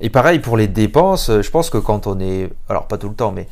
Et 0.00 0.10
pareil 0.10 0.40
pour 0.40 0.56
les 0.56 0.66
dépenses, 0.66 1.30
je 1.30 1.50
pense 1.50 1.70
que 1.70 1.78
quand 1.78 2.08
on 2.08 2.18
est, 2.18 2.50
alors 2.68 2.88
pas 2.88 2.98
tout 2.98 3.08
le 3.08 3.14
temps, 3.14 3.30
mais 3.30 3.46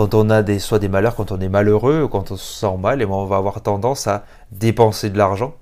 quand 0.00 0.14
on 0.14 0.30
a 0.30 0.42
des, 0.42 0.58
soit 0.60 0.78
des 0.78 0.88
malheurs, 0.88 1.14
quand 1.14 1.30
on 1.30 1.38
est 1.40 1.50
malheureux, 1.50 2.08
quand 2.10 2.30
on 2.30 2.36
se 2.38 2.60
sent 2.60 2.78
mal, 2.78 3.02
et 3.02 3.04
ben, 3.04 3.12
on 3.12 3.26
va 3.26 3.36
avoir 3.36 3.60
tendance 3.60 4.06
à 4.06 4.24
dépenser 4.50 5.10
de 5.10 5.18
l'argent, 5.18 5.52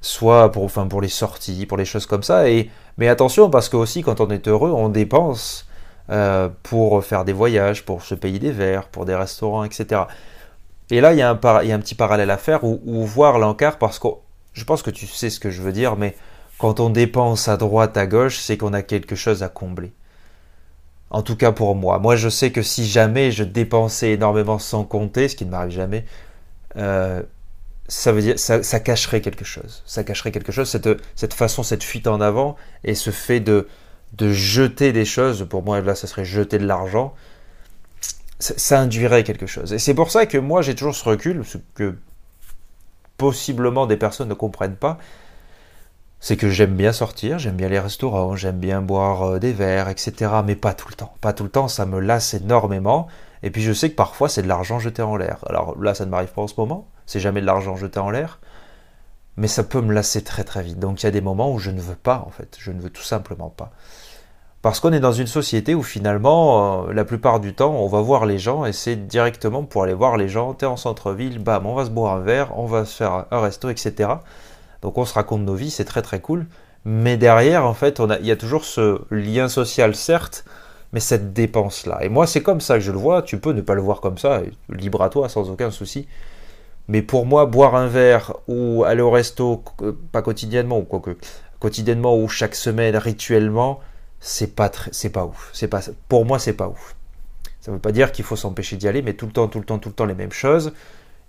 soit 0.00 0.50
pour, 0.50 0.64
enfin, 0.64 0.88
pour 0.88 1.00
les 1.00 1.08
sorties, 1.08 1.64
pour 1.64 1.78
les 1.78 1.84
choses 1.84 2.04
comme 2.04 2.24
ça. 2.24 2.50
Et, 2.50 2.68
mais 2.96 3.06
attention, 3.06 3.48
parce 3.48 3.68
que 3.68 3.76
aussi 3.76 4.02
quand 4.02 4.20
on 4.20 4.28
est 4.30 4.48
heureux, 4.48 4.72
on 4.72 4.88
dépense 4.88 5.68
euh, 6.10 6.48
pour 6.64 7.04
faire 7.04 7.24
des 7.24 7.32
voyages, 7.32 7.84
pour 7.84 8.02
se 8.02 8.16
payer 8.16 8.40
des 8.40 8.50
verres, 8.50 8.88
pour 8.88 9.04
des 9.04 9.14
restaurants, 9.14 9.62
etc. 9.62 10.00
Et 10.90 11.00
là, 11.00 11.12
il 11.12 11.18
y, 11.20 11.22
a 11.22 11.30
un 11.30 11.36
petit 11.36 11.94
parallèle 11.94 12.32
à 12.32 12.38
faire 12.38 12.64
ou, 12.64 13.04
voir 13.06 13.38
l'encart 13.38 13.78
parce 13.78 14.00
que 14.00 14.08
je 14.52 14.64
pense 14.64 14.82
que 14.82 14.90
tu 14.90 15.06
sais 15.06 15.30
ce 15.30 15.38
que 15.38 15.52
je 15.52 15.62
veux 15.62 15.70
dire, 15.70 15.94
mais 15.94 16.16
quand 16.58 16.80
on 16.80 16.90
dépense 16.90 17.46
à 17.46 17.56
droite, 17.56 17.96
à 17.98 18.08
gauche, 18.08 18.40
c'est 18.40 18.56
qu'on 18.56 18.72
a 18.72 18.82
quelque 18.82 19.14
chose 19.14 19.44
à 19.44 19.48
combler. 19.48 19.92
En 21.10 21.22
tout 21.22 21.36
cas 21.36 21.52
pour 21.52 21.74
moi. 21.74 21.98
Moi, 21.98 22.16
je 22.16 22.28
sais 22.28 22.52
que 22.52 22.62
si 22.62 22.86
jamais 22.86 23.30
je 23.30 23.44
dépensais 23.44 24.12
énormément 24.12 24.58
sans 24.58 24.84
compter, 24.84 25.28
ce 25.28 25.36
qui 25.36 25.46
ne 25.46 25.50
m'arrive 25.50 25.70
jamais, 25.70 26.04
euh, 26.76 27.22
ça 27.88 28.12
veut 28.12 28.20
dire 28.20 28.38
ça, 28.38 28.80
cacherait 28.80 29.22
quelque 29.22 29.44
chose. 29.44 29.82
Ça 29.86 30.04
cacherait 30.04 30.32
quelque 30.32 30.52
chose, 30.52 30.68
cette, 30.68 30.88
cette 31.16 31.34
façon, 31.34 31.62
cette 31.62 31.82
fuite 31.82 32.06
en 32.06 32.20
avant 32.20 32.56
et 32.84 32.94
ce 32.94 33.10
fait 33.10 33.40
de, 33.40 33.66
de 34.12 34.30
jeter 34.32 34.92
des 34.92 35.06
choses. 35.06 35.46
Pour 35.48 35.62
moi, 35.62 35.80
là, 35.80 35.94
ça 35.94 36.06
serait 36.06 36.26
jeter 36.26 36.58
de 36.58 36.66
l'argent. 36.66 37.14
Ça, 38.38 38.54
ça, 38.56 38.80
induirait 38.80 39.24
quelque 39.24 39.46
chose. 39.46 39.72
Et 39.72 39.78
c'est 39.78 39.94
pour 39.94 40.10
ça 40.10 40.26
que 40.26 40.38
moi, 40.38 40.62
j'ai 40.62 40.74
toujours 40.74 40.94
ce 40.94 41.08
recul, 41.08 41.44
ce 41.44 41.58
que 41.74 41.96
possiblement 43.16 43.86
des 43.86 43.96
personnes 43.96 44.28
ne 44.28 44.34
comprennent 44.34 44.76
pas, 44.76 44.98
c'est 46.20 46.36
que 46.36 46.50
j'aime 46.50 46.74
bien 46.74 46.92
sortir, 46.92 47.38
j'aime 47.38 47.56
bien 47.56 47.68
les 47.68 47.78
restaurants, 47.78 48.34
j'aime 48.36 48.58
bien 48.58 48.80
boire 48.82 49.22
euh, 49.22 49.38
des 49.38 49.52
verres, 49.52 49.88
etc. 49.88 50.12
Mais 50.44 50.56
pas 50.56 50.74
tout 50.74 50.88
le 50.88 50.94
temps. 50.94 51.14
Pas 51.20 51.32
tout 51.32 51.44
le 51.44 51.50
temps, 51.50 51.68
ça 51.68 51.86
me 51.86 52.00
lasse 52.00 52.34
énormément. 52.34 53.06
Et 53.42 53.50
puis 53.50 53.62
je 53.62 53.72
sais 53.72 53.90
que 53.90 53.94
parfois 53.94 54.28
c'est 54.28 54.42
de 54.42 54.48
l'argent 54.48 54.78
jeté 54.78 55.02
en 55.02 55.16
l'air. 55.16 55.38
Alors 55.48 55.80
là, 55.80 55.94
ça 55.94 56.04
ne 56.06 56.10
m'arrive 56.10 56.32
pas 56.32 56.42
en 56.42 56.48
ce 56.48 56.54
moment, 56.58 56.88
c'est 57.06 57.20
jamais 57.20 57.40
de 57.40 57.46
l'argent 57.46 57.76
jeté 57.76 58.00
en 58.00 58.10
l'air. 58.10 58.40
Mais 59.36 59.46
ça 59.46 59.62
peut 59.62 59.80
me 59.80 59.94
lasser 59.94 60.24
très 60.24 60.42
très 60.42 60.62
vite. 60.62 60.80
Donc 60.80 61.02
il 61.02 61.06
y 61.06 61.08
a 61.08 61.12
des 61.12 61.20
moments 61.20 61.52
où 61.52 61.60
je 61.60 61.70
ne 61.70 61.80
veux 61.80 61.94
pas, 61.94 62.24
en 62.26 62.30
fait. 62.30 62.56
Je 62.58 62.72
ne 62.72 62.80
veux 62.80 62.90
tout 62.90 63.02
simplement 63.02 63.50
pas. 63.50 63.70
Parce 64.60 64.80
qu'on 64.80 64.92
est 64.92 64.98
dans 64.98 65.12
une 65.12 65.28
société 65.28 65.76
où 65.76 65.84
finalement, 65.84 66.88
euh, 66.88 66.92
la 66.92 67.04
plupart 67.04 67.38
du 67.38 67.54
temps, 67.54 67.74
on 67.76 67.86
va 67.86 68.00
voir 68.00 68.26
les 68.26 68.40
gens 68.40 68.64
et 68.64 68.72
c'est 68.72 68.96
directement 68.96 69.62
pour 69.62 69.84
aller 69.84 69.94
voir 69.94 70.16
les 70.16 70.28
gens. 70.28 70.54
T'es 70.54 70.66
en 70.66 70.76
centre-ville, 70.76 71.38
bam, 71.38 71.64
on 71.66 71.74
va 71.74 71.84
se 71.84 71.90
boire 71.90 72.16
un 72.16 72.20
verre, 72.20 72.58
on 72.58 72.66
va 72.66 72.84
se 72.84 72.96
faire 72.96 73.26
un 73.30 73.40
resto, 73.40 73.70
etc. 73.70 74.10
Donc 74.82 74.98
on 74.98 75.04
se 75.04 75.14
raconte 75.14 75.42
nos 75.42 75.54
vies, 75.54 75.70
c'est 75.70 75.84
très 75.84 76.02
très 76.02 76.20
cool. 76.20 76.46
Mais 76.84 77.16
derrière, 77.16 77.64
en 77.66 77.74
fait, 77.74 78.00
on 78.00 78.08
il 78.10 78.26
y 78.26 78.30
a 78.30 78.36
toujours 78.36 78.64
ce 78.64 79.00
lien 79.10 79.48
social, 79.48 79.94
certes, 79.94 80.44
mais 80.92 81.00
cette 81.00 81.32
dépense-là. 81.32 81.98
Et 82.02 82.08
moi, 82.08 82.26
c'est 82.26 82.42
comme 82.42 82.60
ça 82.60 82.74
que 82.74 82.80
je 82.80 82.92
le 82.92 82.98
vois. 82.98 83.22
Tu 83.22 83.38
peux 83.38 83.52
ne 83.52 83.60
pas 83.60 83.74
le 83.74 83.82
voir 83.82 84.00
comme 84.00 84.18
ça, 84.18 84.42
libre 84.70 85.02
à 85.02 85.10
toi, 85.10 85.28
sans 85.28 85.50
aucun 85.50 85.70
souci. 85.70 86.08
Mais 86.88 87.02
pour 87.02 87.26
moi, 87.26 87.46
boire 87.46 87.74
un 87.74 87.88
verre 87.88 88.34
ou 88.46 88.84
aller 88.84 89.02
au 89.02 89.10
resto, 89.10 89.62
euh, 89.82 89.92
pas 90.12 90.22
quotidiennement, 90.22 90.78
ou 90.78 90.84
quoique, 90.84 91.16
quotidiennement 91.60 92.16
ou 92.16 92.28
chaque 92.28 92.54
semaine, 92.54 92.96
rituellement, 92.96 93.80
c'est 94.20 94.54
pas 94.54 94.70
c'est 94.92 95.10
pas 95.10 95.26
ouf. 95.26 95.50
C'est 95.52 95.68
pas, 95.68 95.80
pour 96.08 96.24
moi, 96.24 96.38
c'est 96.38 96.54
pas 96.54 96.68
ouf. 96.68 96.96
Ça 97.60 97.70
veut 97.72 97.78
pas 97.78 97.92
dire 97.92 98.12
qu'il 98.12 98.24
faut 98.24 98.36
s'empêcher 98.36 98.76
d'y 98.76 98.88
aller, 98.88 99.02
mais 99.02 99.14
tout 99.14 99.26
le 99.26 99.32
temps, 99.32 99.48
tout 99.48 99.58
le 99.58 99.64
temps, 99.66 99.78
tout 99.78 99.90
le 99.90 99.94
temps 99.94 100.06
les 100.06 100.14
mêmes 100.14 100.32
choses. 100.32 100.72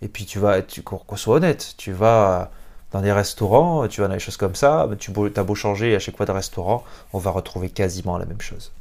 Et 0.01 0.07
puis 0.07 0.25
tu 0.25 0.39
vas, 0.39 0.61
tu, 0.61 0.81
qu'on 0.83 1.15
soit 1.17 1.35
honnête, 1.35 1.73
tu 1.77 1.91
vas 1.91 2.51
dans 2.91 3.01
des 3.01 3.11
restaurants, 3.11 3.87
tu 3.87 4.01
vas 4.01 4.07
dans 4.07 4.15
des 4.15 4.19
choses 4.19 4.37
comme 4.37 4.55
ça, 4.55 4.89
tu 4.99 5.11
as 5.35 5.43
beau 5.43 5.55
changer 5.55 5.95
à 5.95 5.99
chaque 5.99 6.17
fois 6.17 6.25
de 6.25 6.31
restaurant, 6.31 6.83
on 7.13 7.19
va 7.19 7.31
retrouver 7.31 7.69
quasiment 7.69 8.17
la 8.17 8.25
même 8.25 8.41
chose. 8.41 8.71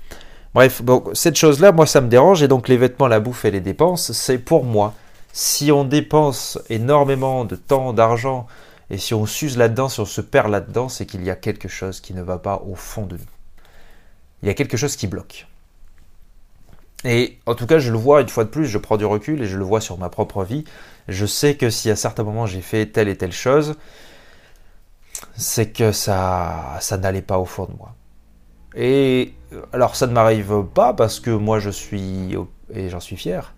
Bref, 0.54 0.82
cette 1.12 1.36
chose-là, 1.36 1.72
moi, 1.72 1.86
ça 1.86 2.00
me 2.00 2.08
dérange, 2.08 2.42
et 2.42 2.48
donc 2.48 2.68
les 2.68 2.78
vêtements, 2.78 3.06
la 3.06 3.20
bouffe 3.20 3.44
et 3.44 3.50
les 3.50 3.60
dépenses, 3.60 4.12
c'est 4.12 4.38
pour 4.38 4.64
moi. 4.64 4.94
Si 5.32 5.70
on 5.70 5.84
dépense 5.84 6.58
énormément 6.70 7.44
de 7.44 7.54
temps, 7.54 7.92
d'argent, 7.92 8.46
et 8.90 8.96
si 8.96 9.12
on 9.12 9.26
s'use 9.26 9.58
là-dedans, 9.58 9.90
si 9.90 10.00
on 10.00 10.06
se 10.06 10.22
perd 10.22 10.50
là-dedans, 10.50 10.88
c'est 10.88 11.04
qu'il 11.04 11.22
y 11.22 11.30
a 11.30 11.36
quelque 11.36 11.68
chose 11.68 12.00
qui 12.00 12.14
ne 12.14 12.22
va 12.22 12.38
pas 12.38 12.62
au 12.66 12.74
fond 12.74 13.04
de 13.04 13.16
nous. 13.16 13.24
Il 14.42 14.48
y 14.48 14.50
a 14.50 14.54
quelque 14.54 14.78
chose 14.78 14.96
qui 14.96 15.06
bloque. 15.06 15.46
Et 17.04 17.38
en 17.46 17.54
tout 17.54 17.66
cas, 17.66 17.78
je 17.78 17.92
le 17.92 17.98
vois 17.98 18.22
une 18.22 18.28
fois 18.28 18.44
de 18.44 18.48
plus, 18.48 18.66
je 18.66 18.78
prends 18.78 18.96
du 18.96 19.04
recul 19.04 19.42
et 19.42 19.46
je 19.46 19.56
le 19.56 19.64
vois 19.64 19.80
sur 19.80 19.98
ma 19.98 20.08
propre 20.08 20.42
vie. 20.42 20.64
Je 21.08 21.24
sais 21.26 21.56
que 21.56 21.70
si 21.70 21.90
à 21.90 21.96
certains 21.96 22.22
moments 22.22 22.46
j'ai 22.46 22.60
fait 22.60 22.86
telle 22.86 23.08
et 23.08 23.16
telle 23.16 23.32
chose, 23.32 23.76
c'est 25.36 25.70
que 25.70 25.92
ça, 25.92 26.76
ça 26.80 26.98
n'allait 26.98 27.22
pas 27.22 27.38
au 27.38 27.44
fond 27.44 27.64
de 27.66 27.76
moi. 27.76 27.94
Et 28.74 29.34
alors 29.72 29.96
ça 29.96 30.06
ne 30.06 30.12
m'arrive 30.12 30.64
pas 30.74 30.92
parce 30.92 31.20
que 31.20 31.30
moi 31.30 31.58
je 31.58 31.70
suis, 31.70 32.36
et 32.74 32.90
j'en 32.90 33.00
suis 33.00 33.16
fier. 33.16 33.54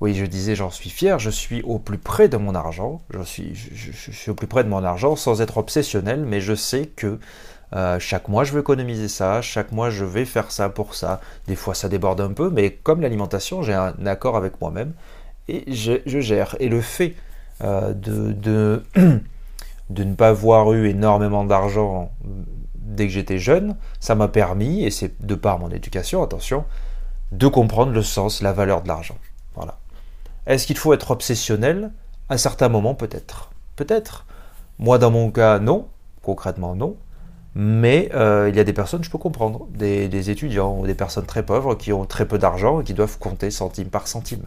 Oui, 0.00 0.14
je 0.14 0.24
disais 0.24 0.54
j'en 0.54 0.70
suis 0.70 0.90
fier, 0.90 1.18
je 1.18 1.28
suis 1.28 1.60
au 1.62 1.78
plus 1.78 1.98
près 1.98 2.28
de 2.28 2.36
mon 2.36 2.54
argent, 2.54 3.02
je 3.12 3.22
suis 3.22 4.30
au 4.30 4.34
plus 4.34 4.46
près 4.46 4.62
de 4.62 4.68
mon 4.68 4.84
argent 4.84 5.16
sans 5.16 5.42
être 5.42 5.58
obsessionnel, 5.58 6.24
mais 6.24 6.40
je 6.40 6.54
sais 6.54 6.86
que 6.86 7.18
euh, 7.74 7.98
chaque 7.98 8.28
mois, 8.28 8.44
je 8.44 8.52
veux 8.52 8.60
économiser 8.60 9.08
ça. 9.08 9.42
Chaque 9.42 9.72
mois, 9.72 9.90
je 9.90 10.04
vais 10.04 10.24
faire 10.24 10.50
ça 10.50 10.68
pour 10.68 10.94
ça. 10.94 11.20
Des 11.46 11.56
fois, 11.56 11.74
ça 11.74 11.88
déborde 11.88 12.20
un 12.20 12.32
peu, 12.32 12.50
mais 12.50 12.70
comme 12.70 13.00
l'alimentation, 13.00 13.62
j'ai 13.62 13.74
un 13.74 13.94
accord 14.06 14.36
avec 14.36 14.60
moi-même 14.60 14.92
et 15.48 15.64
je, 15.72 16.20
gère. 16.20 16.56
Et 16.60 16.68
le 16.68 16.80
fait 16.80 17.14
euh, 17.62 17.92
de, 17.92 18.82
de, 19.90 20.04
ne 20.04 20.14
pas 20.14 20.28
avoir 20.28 20.72
eu 20.72 20.88
énormément 20.88 21.44
d'argent 21.44 22.12
dès 22.74 23.06
que 23.06 23.12
j'étais 23.12 23.38
jeune, 23.38 23.76
ça 24.00 24.14
m'a 24.14 24.28
permis, 24.28 24.84
et 24.84 24.90
c'est 24.90 25.24
de 25.24 25.34
par 25.34 25.58
mon 25.58 25.70
éducation, 25.70 26.22
attention, 26.22 26.64
de 27.32 27.46
comprendre 27.46 27.92
le 27.92 28.02
sens, 28.02 28.40
la 28.40 28.52
valeur 28.52 28.82
de 28.82 28.88
l'argent. 28.88 29.18
Voilà. 29.54 29.78
Est-ce 30.46 30.66
qu'il 30.66 30.78
faut 30.78 30.94
être 30.94 31.10
obsessionnel? 31.10 31.92
À 32.30 32.38
certains 32.38 32.68
moments, 32.68 32.94
peut-être. 32.94 33.50
Peut-être. 33.76 34.26
Moi, 34.78 34.98
dans 34.98 35.10
mon 35.10 35.30
cas, 35.30 35.58
non. 35.58 35.88
Concrètement, 36.22 36.74
non. 36.74 36.96
Mais 37.60 38.08
euh, 38.14 38.48
il 38.48 38.54
y 38.54 38.60
a 38.60 38.64
des 38.64 38.72
personnes, 38.72 39.02
je 39.02 39.10
peux 39.10 39.18
comprendre, 39.18 39.66
des, 39.70 40.30
étudiants 40.30 40.78
ou 40.78 40.86
des 40.86 40.94
personnes 40.94 41.26
très 41.26 41.44
pauvres 41.44 41.74
qui 41.74 41.92
ont 41.92 42.04
très 42.04 42.24
peu 42.24 42.38
d'argent 42.38 42.80
et 42.80 42.84
qui 42.84 42.94
doivent 42.94 43.18
compter 43.18 43.50
centime 43.50 43.88
par 43.88 44.06
centime. 44.06 44.44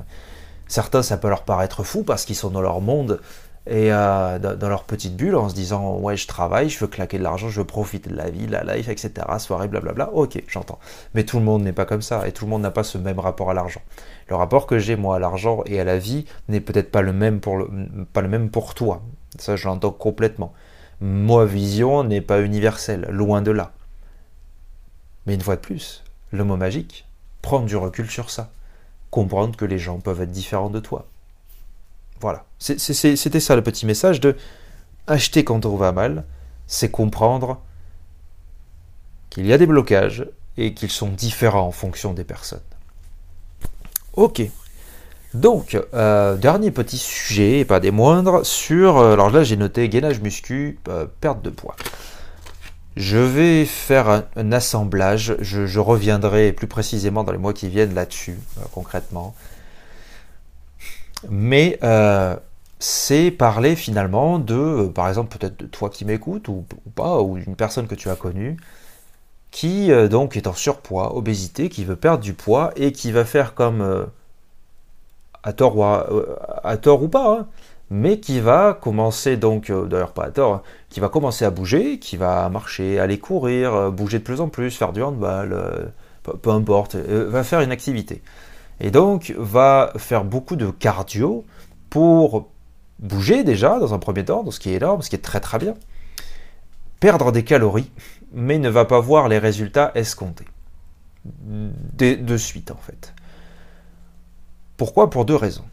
Certains, 0.69 1.04
ça 1.04 1.17
peut 1.17 1.28
leur 1.28 1.43
paraître 1.43 1.84
fou 1.84 2.04
parce 2.04 2.24
qu'ils 2.24 2.38
sont 2.38 2.52
dans 2.52 2.62
leur 2.62 2.80
monde 2.80 3.19
et 3.67 3.91
euh, 3.91 4.39
dans 4.39 4.69
leur 4.69 4.86
petite 4.86 5.17
bulle 5.17 5.36
en 5.36 5.50
se 5.50 5.54
disant 5.54 5.97
ouais 5.97 6.15
je 6.15 6.26
travaille, 6.26 6.69
je 6.69 6.80
veux 6.80 6.88
claquer 6.88 7.17
de 7.17 7.24
l'argent, 7.24 7.50
je 7.50 7.60
veux 7.60 7.67
profiter 7.67 8.10
de 8.10 8.15
la 8.15 8.30
vie, 8.30 8.47
la 8.47 8.63
life, 8.63 8.88
etc. 8.88 9.12
Soirée, 9.39 9.67
blablabla. 9.67 10.13
Ok, 10.13 10.41
j'entends. 10.47 10.80
Mais 11.13 11.26
tout 11.26 11.38
le 11.38 11.43
monde 11.43 11.63
n'est 11.63 11.74
pas 11.74 11.86
comme 11.86 12.02
ça 12.02 12.26
et 12.30 12.32
tout 12.32 12.45
le 12.45 12.50
monde 12.50 12.62
n'a 12.62 12.71
pas 12.71 12.86
ce 12.86 12.97
même 12.97 13.19
rapport 13.19 13.50
à 13.50 13.54
l'argent. 13.54 13.82
Le 14.30 14.38
rapport 14.38 14.67
que 14.67 14.80
j'ai 14.80 14.95
moi 14.95 15.17
à 15.17 15.19
l'argent 15.19 15.63
et 15.65 15.82
à 15.82 15.84
la 15.84 15.97
vie 15.97 16.24
n'est 16.47 16.62
peut-être 16.62 16.91
pas 16.91 17.02
pas 17.02 18.21
le 18.21 18.30
même 18.30 18.50
pour 18.50 18.74
toi. 18.74 19.02
Ça, 19.38 19.58
je 19.58 19.67
l'entends 19.67 19.91
complètement. 19.91 20.54
Ma 21.01 21.45
vision 21.45 22.03
n'est 22.03 22.21
pas 22.21 22.41
universelle, 22.41 23.07
loin 23.09 23.41
de 23.41 23.51
là. 23.51 23.73
Mais 25.25 25.33
une 25.33 25.41
fois 25.41 25.55
de 25.55 25.61
plus, 25.61 26.03
le 26.31 26.43
mot 26.43 26.57
magique, 26.57 27.07
prendre 27.41 27.65
du 27.65 27.75
recul 27.75 28.09
sur 28.09 28.29
ça. 28.29 28.51
Comprendre 29.09 29.57
que 29.57 29.65
les 29.65 29.79
gens 29.79 29.99
peuvent 29.99 30.21
être 30.21 30.31
différents 30.31 30.69
de 30.69 30.79
toi. 30.79 31.07
Voilà. 32.19 32.45
C'était 32.59 33.39
ça 33.39 33.55
le 33.55 33.63
petit 33.63 33.85
message 33.85 34.19
de 34.19 34.37
acheter 35.07 35.43
quand 35.43 35.65
on 35.65 35.75
va 35.75 35.91
mal, 35.91 36.23
c'est 36.67 36.91
comprendre 36.91 37.59
qu'il 39.31 39.47
y 39.47 39.53
a 39.53 39.57
des 39.57 39.65
blocages 39.65 40.27
et 40.57 40.73
qu'ils 40.73 40.91
sont 40.91 41.09
différents 41.09 41.67
en 41.67 41.71
fonction 41.71 42.13
des 42.13 42.23
personnes. 42.23 42.61
Ok. 44.13 44.43
Donc, 45.33 45.79
euh, 45.93 46.35
dernier 46.35 46.71
petit 46.71 46.97
sujet, 46.97 47.59
et 47.59 47.65
pas 47.65 47.79
des 47.79 47.91
moindres, 47.91 48.45
sur. 48.45 48.97
Euh, 48.97 49.13
alors 49.13 49.29
là, 49.29 49.43
j'ai 49.43 49.55
noté 49.55 49.87
gainage 49.87 50.19
muscu, 50.19 50.77
euh, 50.89 51.05
perte 51.21 51.41
de 51.41 51.49
poids. 51.49 51.75
Je 52.97 53.17
vais 53.17 53.63
faire 53.65 54.25
un, 54.35 54.51
assemblage, 54.51 55.37
je, 55.39 55.79
reviendrai 55.79 56.51
plus 56.51 56.67
précisément 56.67 57.23
dans 57.23 57.31
les 57.31 57.37
mois 57.37 57.53
qui 57.53 57.69
viennent 57.69 57.93
là-dessus, 57.93 58.37
concrètement. 58.73 59.33
Mais 61.29 61.79
c'est 62.79 63.32
parler 63.32 63.77
finalement 63.77 64.39
de, 64.39 64.91
par 64.93 65.07
exemple, 65.07 65.38
peut-être 65.38 65.57
de 65.57 65.67
toi 65.67 65.89
qui 65.89 66.03
m'écoutes 66.03 66.49
ou, 66.49 66.65
ou, 66.86 66.89
pas, 66.89 67.21
ou 67.21 67.38
une 67.38 67.55
personne 67.55 67.88
que 67.88 67.95
tu 67.95 68.09
as 68.09 68.15
connue, 68.15 68.57
qui 69.51 69.89
donc 70.09 70.36
est 70.36 70.47
en 70.47 70.53
surpoids, 70.53 71.15
obésité, 71.15 71.69
qui 71.69 71.86
veut 71.86 71.95
perdre 71.95 72.21
du 72.21 72.34
poids 72.34 72.71
et 72.75 72.91
qui 72.91 73.13
va 73.13 73.23
faire 73.23 73.53
comme 73.53 74.09
à 75.43 75.53
tort 75.53 75.77
ou, 75.77 75.83
euh, 75.83 76.35
à, 76.63 76.77
tort 76.77 77.03
ou 77.03 77.07
pas, 77.07 77.39
hein, 77.39 77.47
mais 77.89 78.19
qui 78.19 78.39
va 78.39 78.77
commencer 78.79 79.37
donc, 79.37 79.69
euh, 79.69 79.85
d'ailleurs 79.85 80.13
pas 80.13 80.25
à 80.25 80.31
tort, 80.31 80.63
qui 80.89 80.99
va 80.99 81.09
commencer 81.09 81.45
à 81.45 81.49
bouger, 81.49 81.99
qui 81.99 82.17
va 82.17 82.47
marcher, 82.49 82.99
aller 82.99 83.19
courir, 83.19 83.73
euh, 83.73 83.91
bouger 83.91 84.19
de 84.19 84.23
plus 84.23 84.41
en 84.41 84.49
plus, 84.49 84.75
faire 84.75 84.93
du 84.93 85.01
handball, 85.01 85.91
peu, 86.23 86.49
importe, 86.51 86.95
va 86.95 87.43
faire 87.43 87.61
une 87.61 87.71
activité. 87.71 88.21
Et 88.79 88.91
donc 88.91 89.33
va 89.37 89.91
faire 89.97 90.23
beaucoup 90.23 90.55
de 90.55 90.69
cardio 90.71 91.45
pour 91.89 92.49
bouger 92.99 93.43
déjà 93.43 93.79
dans 93.79 93.93
un 93.93 93.99
premier 93.99 94.25
temps, 94.25 94.49
ce 94.51 94.59
qui 94.59 94.71
est 94.71 94.75
énorme, 94.75 95.01
ce 95.01 95.09
qui 95.09 95.15
est 95.15 95.19
très 95.19 95.39
très 95.39 95.59
bien, 95.59 95.75
perdre 96.99 97.31
des 97.31 97.43
calories, 97.43 97.91
mais 98.33 98.59
ne 98.59 98.69
va 98.69 98.85
pas 98.85 98.99
voir 98.99 99.27
les 99.27 99.39
résultats 99.39 99.91
escomptés. 99.95 100.45
de 101.25 102.37
suite 102.37 102.71
en 102.71 102.77
fait. 102.77 103.13
Pourquoi? 104.82 105.11
Pour 105.11 105.25
deux 105.25 105.36
raisons. 105.36 105.65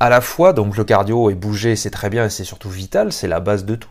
À 0.00 0.08
la 0.08 0.20
fois, 0.20 0.52
donc 0.52 0.76
le 0.76 0.82
cardio 0.82 1.30
et 1.30 1.36
bouger, 1.36 1.76
c'est 1.76 1.90
très 1.90 2.10
bien 2.10 2.24
et 2.24 2.28
c'est 2.28 2.42
surtout 2.42 2.70
vital, 2.70 3.12
c'est 3.12 3.28
la 3.28 3.38
base 3.38 3.64
de 3.64 3.76
tout. 3.76 3.88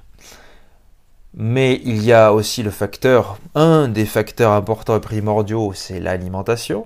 Mais 1.33 1.79
il 1.85 2.03
y 2.03 2.11
a 2.11 2.33
aussi 2.33 2.63
le 2.63 2.69
facteur, 2.69 3.37
un 3.55 3.87
des 3.87 4.05
facteurs 4.05 4.51
importants 4.51 4.97
et 4.97 4.99
primordiaux, 4.99 5.71
c'est 5.73 6.01
l'alimentation. 6.01 6.85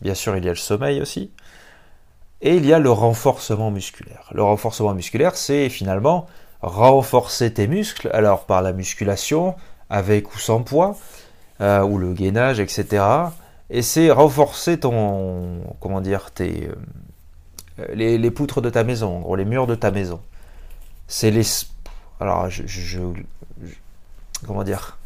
Bien 0.00 0.14
sûr, 0.14 0.36
il 0.36 0.44
y 0.44 0.48
a 0.48 0.50
le 0.50 0.56
sommeil 0.56 1.00
aussi. 1.00 1.30
Et 2.40 2.56
il 2.56 2.66
y 2.66 2.72
a 2.72 2.80
le 2.80 2.90
renforcement 2.90 3.70
musculaire. 3.70 4.28
Le 4.34 4.42
renforcement 4.42 4.94
musculaire, 4.94 5.36
c'est 5.36 5.68
finalement 5.68 6.26
renforcer 6.60 7.54
tes 7.54 7.68
muscles, 7.68 8.10
alors 8.12 8.46
par 8.46 8.62
la 8.62 8.72
musculation, 8.72 9.54
avec 9.90 10.34
ou 10.34 10.40
sans 10.40 10.64
poids, 10.64 10.96
euh, 11.60 11.84
ou 11.84 11.98
le 11.98 12.14
gainage, 12.14 12.58
etc. 12.58 13.04
Et 13.70 13.82
c'est 13.82 14.10
renforcer 14.10 14.78
ton, 14.78 15.62
comment 15.80 16.00
dire, 16.00 16.30
tes, 16.30 16.68
euh, 17.78 17.94
les, 17.94 18.30
poutres 18.30 18.60
de 18.60 18.70
ta 18.70 18.84
maison, 18.84 19.16
en 19.16 19.20
gros, 19.20 19.36
les 19.36 19.44
murs 19.44 19.66
de 19.66 19.74
ta 19.74 19.90
maison. 19.90 20.20
C'est 21.08 21.30
les, 21.30 21.44
alors 22.20 22.48
je, 22.50 22.98
comment 24.46 24.64
dire, 24.64 24.98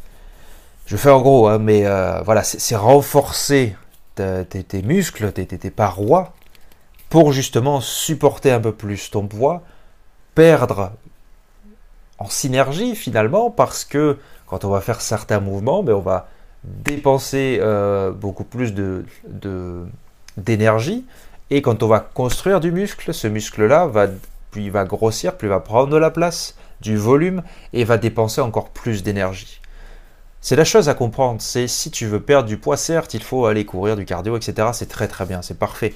je 0.85 0.97
fais 0.97 1.09
en 1.09 1.21
gros, 1.21 1.47
hein, 1.47 1.57
mais 1.57 1.85
euh, 1.85 2.21
voilà, 2.21 2.43
c'est 2.43 2.75
renforcer 2.75 3.75
tes, 4.15 4.81
muscles, 4.83 5.31
tes, 5.31 5.45
tes 5.45 5.69
parois, 5.71 6.33
pour 7.09 7.31
justement 7.31 7.81
supporter 7.81 8.51
un 8.51 8.59
peu 8.59 8.73
plus 8.73 9.09
ton 9.09 9.25
poids, 9.27 9.63
perdre 10.35 10.91
en 12.17 12.27
synergie 12.27 12.95
finalement, 12.95 13.49
parce 13.49 13.85
que 13.85 14.19
quand 14.45 14.65
on 14.65 14.69
va 14.69 14.81
faire 14.81 15.01
certains 15.01 15.39
mouvements, 15.39 15.81
mais 15.81 15.91
ben, 15.91 15.97
on 15.97 16.01
va 16.01 16.27
dépenser 16.63 17.59
euh, 17.61 18.11
beaucoup 18.11 18.43
plus 18.43 18.73
de, 18.73 19.05
d'énergie. 20.37 21.05
Et 21.49 21.61
quand 21.61 21.83
on 21.83 21.87
va 21.87 21.99
construire 21.99 22.59
du 22.59 22.71
muscle, 22.71 23.13
ce 23.13 23.27
muscle-là 23.27 23.87
va, 23.87 24.07
va 24.53 24.85
grossir, 24.85 25.35
plus 25.35 25.47
va 25.47 25.59
prendre 25.59 25.89
de 25.89 25.97
la 25.97 26.11
place, 26.11 26.55
du 26.81 26.97
volume, 26.97 27.43
et 27.73 27.83
va 27.83 27.97
dépenser 27.97 28.41
encore 28.41 28.69
plus 28.69 29.03
d'énergie. 29.03 29.59
C'est 30.41 30.55
la 30.55 30.63
chose 30.63 30.87
à 30.87 30.93
comprendre, 30.93 31.41
c'est 31.41 31.67
si 31.67 31.91
tu 31.91 32.05
veux 32.05 32.21
perdre 32.21 32.47
du 32.47 32.57
poids, 32.57 32.77
certes, 32.77 33.13
il 33.13 33.23
faut 33.23 33.45
aller 33.45 33.65
courir, 33.65 33.97
du 33.97 34.05
cardio, 34.05 34.37
etc. 34.37 34.69
C'est 34.71 34.87
très 34.87 35.07
très 35.07 35.25
bien, 35.25 35.41
c'est 35.41 35.59
parfait. 35.59 35.93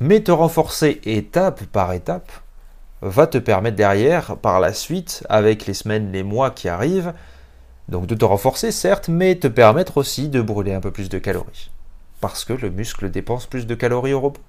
Mais 0.00 0.20
te 0.20 0.30
renforcer 0.30 1.00
étape 1.04 1.64
par 1.64 1.92
étape 1.92 2.32
va 3.02 3.26
te 3.26 3.36
permettre 3.36 3.76
derrière, 3.76 4.36
par 4.36 4.60
la 4.60 4.72
suite, 4.72 5.24
avec 5.28 5.66
les 5.66 5.74
semaines, 5.74 6.10
les 6.10 6.22
mois 6.22 6.50
qui 6.50 6.68
arrivent, 6.68 7.12
donc 7.92 8.06
de 8.06 8.16
te 8.16 8.24
renforcer, 8.24 8.72
certes, 8.72 9.08
mais 9.08 9.36
te 9.36 9.46
permettre 9.46 9.98
aussi 9.98 10.28
de 10.28 10.42
brûler 10.42 10.74
un 10.74 10.80
peu 10.80 10.90
plus 10.90 11.08
de 11.08 11.18
calories. 11.18 11.70
Parce 12.20 12.44
que 12.44 12.52
le 12.52 12.70
muscle 12.70 13.10
dépense 13.10 13.46
plus 13.46 13.66
de 13.66 13.74
calories 13.76 14.14
au 14.14 14.20
repos. 14.20 14.40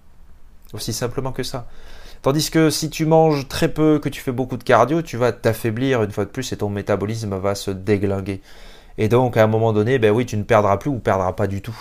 Aussi 0.74 0.94
simplement 0.94 1.32
que 1.32 1.44
ça. 1.44 1.68
Tandis 2.24 2.50
que 2.50 2.70
si 2.70 2.90
tu 2.90 3.06
manges 3.06 3.48
très 3.48 3.68
peu, 3.68 4.00
que 4.00 4.10
tu 4.10 4.22
fais 4.22 4.32
beaucoup 4.32 4.58
de 4.58 4.64
cardio, 4.64 5.02
tu 5.02 5.18
vas 5.18 5.32
t'affaiblir 5.34 6.04
une 6.04 6.12
fois 6.12 6.26
de 6.26 6.30
plus 6.30 6.52
et 6.52 6.58
ton 6.58 6.70
métabolisme 6.70 7.36
va 7.38 7.54
se 7.54 7.70
déglinguer. 7.70 8.42
Et 8.98 9.10
donc 9.10 9.38
à 9.38 9.44
un 9.44 9.48
moment 9.48 9.74
donné, 9.74 10.00
ben 10.00 10.12
oui, 10.12 10.26
tu 10.26 10.38
ne 10.38 10.44
perdras 10.44 10.78
plus 10.78 10.90
ou 10.90 11.00
perdras 11.00 11.34
pas 11.34 11.48
du 11.48 11.62
tout. 11.62 11.78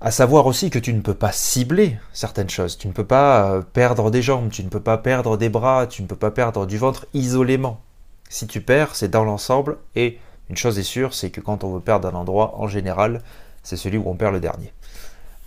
À 0.00 0.10
savoir 0.10 0.46
aussi 0.46 0.70
que 0.70 0.78
tu 0.78 0.94
ne 0.94 1.02
peux 1.02 1.14
pas 1.14 1.30
cibler 1.30 1.98
certaines 2.14 2.48
choses. 2.48 2.78
Tu 2.78 2.88
ne 2.88 2.94
peux 2.94 3.04
pas 3.04 3.52
euh, 3.52 3.60
perdre 3.60 4.10
des 4.10 4.22
jambes, 4.22 4.48
tu 4.50 4.64
ne 4.64 4.70
peux 4.70 4.80
pas 4.80 4.96
perdre 4.96 5.36
des 5.36 5.50
bras, 5.50 5.86
tu 5.86 6.00
ne 6.00 6.06
peux 6.06 6.16
pas 6.16 6.30
perdre 6.30 6.64
du 6.64 6.78
ventre 6.78 7.06
isolément. 7.12 7.82
Si 8.30 8.46
tu 8.46 8.60
perds, 8.60 8.94
c'est 8.94 9.08
dans 9.08 9.24
l'ensemble. 9.24 9.76
Et 9.96 10.18
une 10.48 10.56
chose 10.56 10.78
est 10.78 10.84
sûre, 10.84 11.12
c'est 11.12 11.30
que 11.30 11.40
quand 11.40 11.64
on 11.64 11.74
veut 11.74 11.80
perdre 11.80 12.08
un 12.08 12.14
endroit, 12.14 12.54
en 12.56 12.68
général, 12.68 13.20
c'est 13.64 13.76
celui 13.76 13.98
où 13.98 14.04
on 14.06 14.14
perd 14.14 14.32
le 14.32 14.40
dernier. 14.40 14.72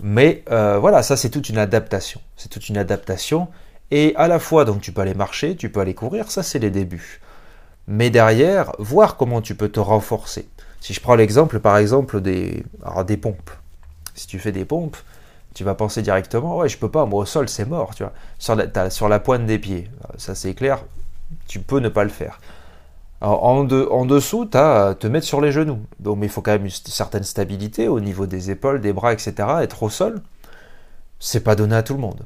Mais 0.01 0.43
euh, 0.51 0.77
voilà, 0.79 1.01
ça 1.01 1.15
c'est 1.15 1.29
toute 1.29 1.49
une 1.49 1.57
adaptation. 1.57 2.19
C'est 2.35 2.49
toute 2.49 2.67
une 2.67 2.77
adaptation. 2.77 3.47
Et 3.89 4.13
à 4.17 4.27
la 4.27 4.37
fois, 4.37 4.65
donc 4.65 4.81
tu 4.81 4.91
peux 4.91 5.01
aller 5.01 5.13
marcher, 5.13 5.55
tu 5.55 5.69
peux 5.69 5.79
aller 5.79 5.93
courir, 5.93 6.29
ça 6.29 6.43
c'est 6.43 6.59
les 6.59 6.71
débuts. 6.71 7.21
Mais 7.87 8.09
derrière, 8.09 8.73
voir 8.79 9.15
comment 9.15 9.41
tu 9.41 9.55
peux 9.55 9.69
te 9.69 9.79
renforcer. 9.79 10.47
Si 10.81 10.93
je 10.93 10.99
prends 10.99 11.15
l'exemple, 11.15 11.59
par 11.59 11.77
exemple, 11.77 12.19
des, 12.19 12.65
des 13.07 13.17
pompes. 13.17 13.51
Si 14.13 14.27
tu 14.27 14.39
fais 14.39 14.51
des 14.51 14.65
pompes, 14.65 14.97
tu 15.53 15.63
vas 15.63 15.75
penser 15.75 16.01
directement, 16.01 16.57
ouais, 16.57 16.67
je 16.67 16.77
peux 16.77 16.89
pas, 16.91 17.05
moi 17.05 17.21
au 17.21 17.25
sol 17.25 17.47
c'est 17.47 17.65
mort, 17.65 17.95
tu 17.95 18.03
vois. 18.03 18.11
Sur 18.39 18.55
la, 18.55 18.89
sur 18.89 19.07
la 19.07 19.19
pointe 19.19 19.45
des 19.45 19.59
pieds, 19.59 19.89
ça 20.17 20.35
c'est 20.35 20.53
clair, 20.53 20.83
tu 21.47 21.59
peux 21.59 21.79
ne 21.79 21.89
pas 21.89 22.03
le 22.03 22.09
faire 22.09 22.39
en, 23.23 24.05
dessous, 24.05 24.45
tu 24.45 24.57
as 24.57 24.95
te 24.95 25.07
mettre 25.07 25.25
sur 25.25 25.41
les 25.41 25.51
genoux. 25.51 25.79
Donc, 25.99 26.17
mais 26.17 26.25
il 26.27 26.29
faut 26.29 26.41
quand 26.41 26.51
même 26.51 26.65
une 26.65 26.71
certaine 26.71 27.23
stabilité 27.23 27.87
au 27.87 27.99
niveau 27.99 28.25
des 28.25 28.51
épaules, 28.51 28.81
des 28.81 28.93
bras, 28.93 29.13
etc. 29.13 29.33
Être 29.61 29.83
au 29.83 29.89
sol, 29.89 30.21
c'est 31.19 31.43
pas 31.43 31.55
donné 31.55 31.75
à 31.75 31.83
tout 31.83 31.93
le 31.93 31.99
monde. 31.99 32.25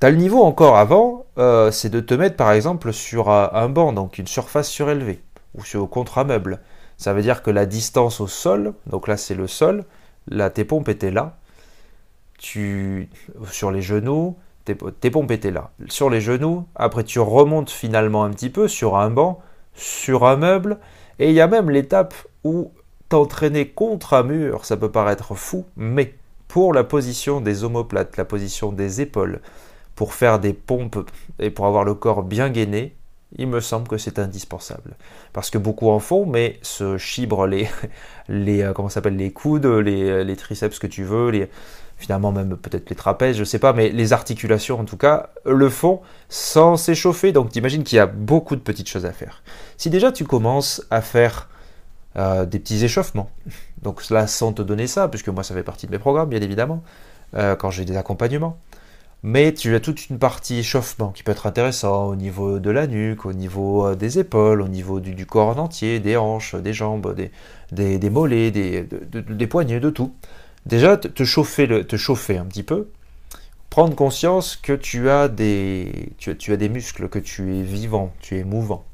Tu 0.00 0.06
as 0.06 0.10
le 0.10 0.16
niveau 0.16 0.42
encore 0.42 0.76
avant, 0.76 1.24
euh, 1.38 1.70
c'est 1.70 1.88
de 1.88 2.00
te 2.00 2.12
mettre 2.12 2.36
par 2.36 2.52
exemple 2.52 2.92
sur 2.92 3.30
un 3.30 3.68
banc, 3.70 3.94
donc 3.94 4.18
une 4.18 4.26
surface 4.26 4.68
surélevée, 4.68 5.22
ou 5.54 5.64
sur 5.64 5.88
contre 5.88 6.18
un 6.18 6.24
meuble. 6.24 6.60
Ça 6.98 7.14
veut 7.14 7.22
dire 7.22 7.42
que 7.42 7.50
la 7.50 7.64
distance 7.64 8.20
au 8.20 8.26
sol, 8.26 8.74
donc 8.86 9.08
là 9.08 9.16
c'est 9.16 9.34
le 9.34 9.46
sol, 9.46 9.84
là 10.28 10.50
tes 10.50 10.64
pompes 10.64 10.88
étaient 10.90 11.10
là, 11.10 11.38
tu 12.38 13.08
sur 13.50 13.70
les 13.70 13.80
genoux, 13.80 14.36
tes 14.66 15.10
pompes 15.10 15.30
étaient 15.30 15.50
là. 15.50 15.70
Sur 15.88 16.10
les 16.10 16.20
genoux, 16.20 16.66
après 16.74 17.04
tu 17.04 17.20
remontes 17.20 17.70
finalement 17.70 18.24
un 18.24 18.30
petit 18.30 18.50
peu 18.50 18.68
sur 18.68 18.96
un 18.96 19.10
banc, 19.10 19.40
sur 19.76 20.26
un 20.26 20.36
meuble, 20.36 20.78
et 21.18 21.28
il 21.28 21.34
y 21.34 21.40
a 21.40 21.46
même 21.46 21.70
l'étape 21.70 22.14
où 22.44 22.72
t'entraîner 23.08 23.68
contre 23.68 24.14
un 24.14 24.22
mur, 24.22 24.64
ça 24.64 24.76
peut 24.76 24.90
paraître 24.90 25.34
fou, 25.34 25.64
mais 25.76 26.14
pour 26.48 26.72
la 26.72 26.84
position 26.84 27.40
des 27.40 27.64
omoplates, 27.64 28.16
la 28.16 28.24
position 28.24 28.72
des 28.72 29.00
épaules, 29.00 29.40
pour 29.94 30.14
faire 30.14 30.38
des 30.38 30.52
pompes 30.52 31.10
et 31.38 31.50
pour 31.50 31.66
avoir 31.66 31.84
le 31.84 31.94
corps 31.94 32.22
bien 32.22 32.50
gainé, 32.50 32.94
il 33.36 33.48
me 33.48 33.60
semble 33.60 33.88
que 33.88 33.98
c'est 33.98 34.18
indispensable. 34.18 34.96
Parce 35.32 35.50
que 35.50 35.58
beaucoup 35.58 35.90
en 35.90 35.98
font, 35.98 36.26
mais 36.26 36.58
se 36.62 36.96
chibrent 36.96 37.46
les, 37.46 37.68
les, 38.28 38.62
euh, 38.62 39.10
les 39.10 39.32
coudes, 39.32 39.66
les, 39.66 40.24
les 40.24 40.36
triceps 40.36 40.78
que 40.78 40.86
tu 40.86 41.04
veux, 41.04 41.30
les, 41.30 41.48
finalement 41.96 42.30
même 42.30 42.56
peut-être 42.56 42.90
les 42.90 42.96
trapèzes, 42.96 43.36
je 43.36 43.44
sais 43.44 43.58
pas, 43.58 43.72
mais 43.72 43.88
les 43.88 44.12
articulations 44.12 44.78
en 44.78 44.84
tout 44.84 44.96
cas 44.96 45.30
le 45.44 45.68
font 45.68 46.00
sans 46.28 46.76
s'échauffer. 46.76 47.32
Donc 47.32 47.50
t'imagines 47.50 47.84
qu'il 47.84 47.96
y 47.96 48.00
a 48.00 48.06
beaucoup 48.06 48.54
de 48.54 48.60
petites 48.60 48.88
choses 48.88 49.06
à 49.06 49.12
faire. 49.12 49.42
Si 49.76 49.90
déjà 49.90 50.12
tu 50.12 50.24
commences 50.24 50.84
à 50.90 51.00
faire 51.00 51.48
euh, 52.16 52.44
des 52.44 52.58
petits 52.58 52.84
échauffements, 52.84 53.30
donc 53.82 54.08
là 54.10 54.26
sans 54.26 54.52
te 54.52 54.62
donner 54.62 54.86
ça, 54.86 55.08
puisque 55.08 55.28
moi 55.28 55.42
ça 55.42 55.54
fait 55.54 55.62
partie 55.62 55.86
de 55.86 55.92
mes 55.92 55.98
programmes 55.98 56.28
bien 56.28 56.40
évidemment, 56.40 56.82
euh, 57.34 57.56
quand 57.56 57.70
j'ai 57.70 57.84
des 57.84 57.96
accompagnements, 57.96 58.58
mais 59.22 59.54
tu 59.54 59.74
as 59.74 59.80
toute 59.80 60.10
une 60.10 60.18
partie 60.18 60.58
échauffement 60.58 61.10
qui 61.10 61.22
peut 61.22 61.32
être 61.32 61.46
intéressant 61.46 62.08
au 62.08 62.14
niveau 62.14 62.58
de 62.58 62.70
la 62.70 62.86
nuque, 62.86 63.24
au 63.24 63.32
niveau 63.32 63.86
euh, 63.86 63.94
des 63.94 64.18
épaules, 64.18 64.60
au 64.60 64.68
niveau 64.68 65.00
du, 65.00 65.24
corps 65.24 65.48
en 65.48 65.62
entier, 65.62 65.98
des 65.98 66.18
hanches, 66.18 66.54
des 66.54 66.74
jambes, 66.74 67.16
des, 67.72 68.10
mollets, 68.10 68.50
des 68.50 69.46
poignets, 69.46 69.80
de 69.80 69.90
tout. 69.90 70.12
Déjà, 70.66 70.96
te 70.96 71.24
chauffer, 71.24 71.86
te 71.86 71.96
chauffer 71.96 72.38
un 72.38 72.44
petit 72.44 72.64
peu, 72.64 72.88
prendre 73.70 73.94
conscience 73.94 74.56
que 74.56 74.72
tu 74.72 75.08
as, 75.08 75.28
des, 75.28 76.10
tu, 76.18 76.52
as 76.52 76.56
des 76.56 76.68
muscles, 76.68 77.08
que 77.08 77.20
tu 77.20 77.56
es 77.56 77.62
vivant, 77.62 78.12
tu 78.20 78.36
es 78.36 78.44
mouvant. 78.44 78.84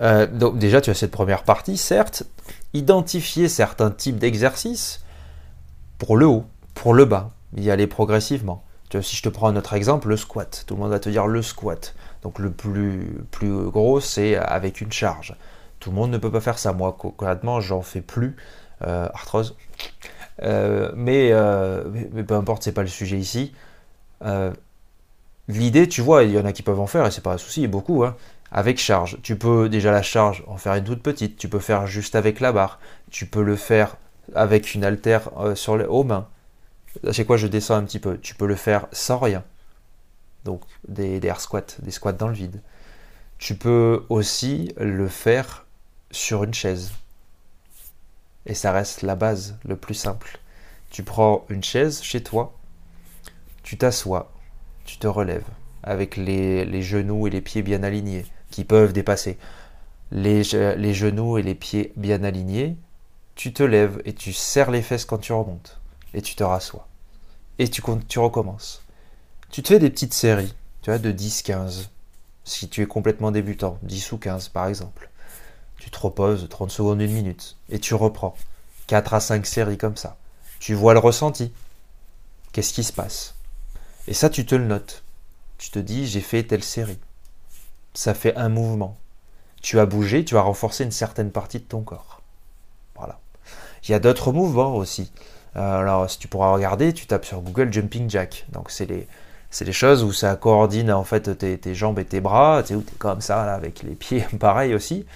Euh, 0.00 0.26
donc 0.26 0.58
déjà, 0.58 0.80
tu 0.80 0.90
as 0.90 0.94
cette 0.94 1.12
première 1.12 1.44
partie, 1.44 1.76
certes, 1.76 2.24
identifier 2.74 3.48
certains 3.48 3.92
types 3.92 4.18
d'exercices 4.18 5.04
pour 5.98 6.16
le 6.16 6.26
haut, 6.26 6.44
pour 6.74 6.92
le 6.92 7.04
bas, 7.04 7.30
y 7.56 7.70
aller 7.70 7.86
progressivement. 7.86 8.64
Si 9.00 9.16
je 9.16 9.22
te 9.22 9.28
prends 9.28 9.46
un 9.46 9.56
autre 9.56 9.72
exemple, 9.72 10.08
le 10.08 10.18
squat. 10.18 10.64
Tout 10.66 10.74
le 10.74 10.80
monde 10.80 10.90
va 10.90 10.98
te 10.98 11.08
dire 11.08 11.26
le 11.26 11.40
squat. 11.40 11.94
Donc 12.22 12.38
le 12.38 12.50
plus, 12.50 13.24
plus 13.30 13.70
gros, 13.70 14.00
c'est 14.00 14.36
avec 14.36 14.82
une 14.82 14.92
charge. 14.92 15.34
Tout 15.80 15.90
le 15.90 15.96
monde 15.96 16.10
ne 16.10 16.18
peut 16.18 16.30
pas 16.30 16.40
faire 16.40 16.58
ça. 16.58 16.72
Moi, 16.72 16.94
concrètement, 16.98 17.60
j'en 17.60 17.80
fais 17.80 18.02
plus 18.02 18.36
arthrose. 18.82 19.56
Euh, 20.42 20.90
euh, 20.92 20.92
mais, 20.96 21.32
mais, 22.12 22.24
peu 22.24 22.34
importe, 22.34 22.62
c'est 22.62 22.72
pas 22.72 22.82
le 22.82 22.88
sujet 22.88 23.18
ici. 23.18 23.52
L'idée, 25.48 25.88
tu 25.88 26.00
vois, 26.00 26.22
il 26.22 26.30
y 26.30 26.38
en 26.38 26.44
a 26.44 26.52
qui 26.52 26.62
peuvent 26.62 26.80
en 26.80 26.86
faire 26.86 27.06
et 27.06 27.10
c'est 27.10 27.20
pas 27.20 27.34
un 27.34 27.38
souci, 27.38 27.66
beaucoup, 27.66 28.04
hein, 28.04 28.16
avec 28.50 28.78
charge. 28.78 29.18
Tu 29.22 29.36
peux 29.36 29.68
déjà 29.68 29.90
la 29.90 30.02
charge 30.02 30.44
en 30.46 30.56
faire 30.56 30.74
une 30.74 30.84
toute 30.84 31.02
petite, 31.02 31.36
tu 31.36 31.48
peux 31.48 31.58
faire 31.58 31.86
juste 31.86 32.14
avec 32.14 32.40
la 32.40 32.52
barre, 32.52 32.78
tu 33.10 33.26
peux 33.26 33.42
le 33.42 33.56
faire 33.56 33.96
avec 34.34 34.74
une 34.74 34.84
haltère 34.84 35.30
sur 35.54 35.76
les, 35.76 35.84
aux 35.84 36.04
mains. 36.04 36.28
C'est 37.10 37.24
quoi, 37.24 37.36
je 37.36 37.46
descends 37.48 37.74
un 37.74 37.84
petit 37.84 37.98
peu. 37.98 38.18
Tu 38.18 38.34
peux 38.34 38.46
le 38.46 38.54
faire 38.54 38.86
sans 38.92 39.18
rien. 39.18 39.42
Donc 40.44 40.62
des, 40.86 41.20
des 41.20 41.28
air 41.28 41.40
squats, 41.40 41.62
des 41.80 41.90
squats 41.90 42.12
dans 42.12 42.28
le 42.28 42.34
vide. 42.34 42.60
Tu 43.38 43.56
peux 43.56 44.04
aussi 44.08 44.72
le 44.78 45.08
faire 45.08 45.66
sur 46.12 46.44
une 46.44 46.54
chaise. 46.54 46.92
Et 48.46 48.54
ça 48.54 48.72
reste 48.72 49.02
la 49.02 49.14
base, 49.14 49.56
le 49.64 49.76
plus 49.76 49.94
simple. 49.94 50.38
Tu 50.90 51.02
prends 51.02 51.44
une 51.48 51.62
chaise 51.62 52.02
chez 52.02 52.22
toi, 52.22 52.54
tu 53.62 53.78
t'assois, 53.78 54.32
tu 54.84 54.98
te 54.98 55.06
relèves, 55.06 55.46
avec 55.82 56.16
les, 56.16 56.82
genoux 56.82 57.26
et 57.26 57.30
les 57.30 57.40
pieds 57.40 57.62
bien 57.62 57.82
alignés, 57.82 58.26
qui 58.50 58.64
peuvent 58.64 58.92
dépasser. 58.92 59.38
Les, 60.10 60.42
genoux 60.42 61.38
et 61.38 61.42
les 61.42 61.54
pieds 61.54 61.92
bien 61.96 62.24
alignés, 62.24 62.76
tu 63.34 63.52
te 63.52 63.62
lèves 63.62 64.02
et 64.04 64.12
tu 64.12 64.32
serres 64.32 64.70
les 64.70 64.82
fesses 64.82 65.04
quand 65.04 65.18
tu 65.18 65.32
remontes. 65.32 65.80
Et 66.14 66.20
tu 66.20 66.34
te 66.34 66.44
rassois. 66.44 66.86
Et 67.58 67.68
tu, 67.68 67.82
tu 68.08 68.18
recommences. 68.18 68.82
Tu 69.50 69.62
te 69.62 69.68
fais 69.68 69.78
des 69.78 69.90
petites 69.90 70.14
séries, 70.14 70.54
tu 70.82 70.90
de 70.90 71.12
10, 71.12 71.42
15, 71.42 71.90
Si 72.44 72.68
tu 72.68 72.82
es 72.82 72.86
complètement 72.86 73.30
débutant, 73.30 73.78
10 73.82 74.12
ou 74.12 74.18
15 74.18 74.48
par 74.48 74.66
exemple, 74.66 75.10
tu 75.82 75.90
te 75.90 75.98
reposes 75.98 76.48
30 76.48 76.70
secondes, 76.70 77.00
une 77.00 77.12
minute, 77.12 77.56
et 77.68 77.80
tu 77.80 77.94
reprends. 77.94 78.36
4 78.86 79.14
à 79.14 79.20
5 79.20 79.44
séries 79.44 79.78
comme 79.78 79.96
ça. 79.96 80.16
Tu 80.60 80.74
vois 80.74 80.92
le 80.92 81.00
ressenti. 81.00 81.52
Qu'est-ce 82.52 82.72
qui 82.72 82.84
se 82.84 82.92
passe? 82.92 83.34
Et 84.06 84.14
ça, 84.14 84.30
tu 84.30 84.46
te 84.46 84.54
le 84.54 84.64
notes. 84.64 85.02
Tu 85.58 85.72
te 85.72 85.80
dis, 85.80 86.06
j'ai 86.06 86.20
fait 86.20 86.44
telle 86.44 86.62
série. 86.62 87.00
Ça 87.94 88.14
fait 88.14 88.36
un 88.36 88.48
mouvement. 88.48 88.96
Tu 89.60 89.80
as 89.80 89.86
bougé, 89.86 90.24
tu 90.24 90.36
as 90.36 90.42
renforcé 90.42 90.84
une 90.84 90.92
certaine 90.92 91.32
partie 91.32 91.58
de 91.58 91.64
ton 91.64 91.80
corps. 91.80 92.22
Voilà. 92.94 93.18
Il 93.82 93.90
y 93.90 93.94
a 93.94 93.98
d'autres 93.98 94.30
mouvements 94.30 94.76
aussi. 94.76 95.10
Euh, 95.56 95.80
alors, 95.80 96.08
si 96.08 96.20
tu 96.20 96.28
pourras 96.28 96.52
regarder, 96.52 96.92
tu 96.92 97.06
tapes 97.06 97.24
sur 97.24 97.40
Google 97.40 97.72
Jumping 97.72 98.08
Jack. 98.08 98.46
Donc, 98.52 98.70
c'est 98.70 98.86
les, 98.86 99.72
choses 99.72 100.04
où 100.04 100.12
ça 100.12 100.36
coordonne 100.36 100.92
en 100.92 101.02
fait 101.02 101.36
tes, 101.36 101.74
jambes 101.74 101.98
et 101.98 102.04
tes 102.04 102.20
bras, 102.20 102.62
tu 102.62 102.68
sais, 102.68 102.74
où 102.76 102.82
es 102.82 102.98
comme 102.98 103.20
ça, 103.20 103.46
là, 103.46 103.54
avec 103.54 103.82
les 103.82 103.96
pieds 103.96 104.24
pareil 104.38 104.74
aussi. 104.76 105.06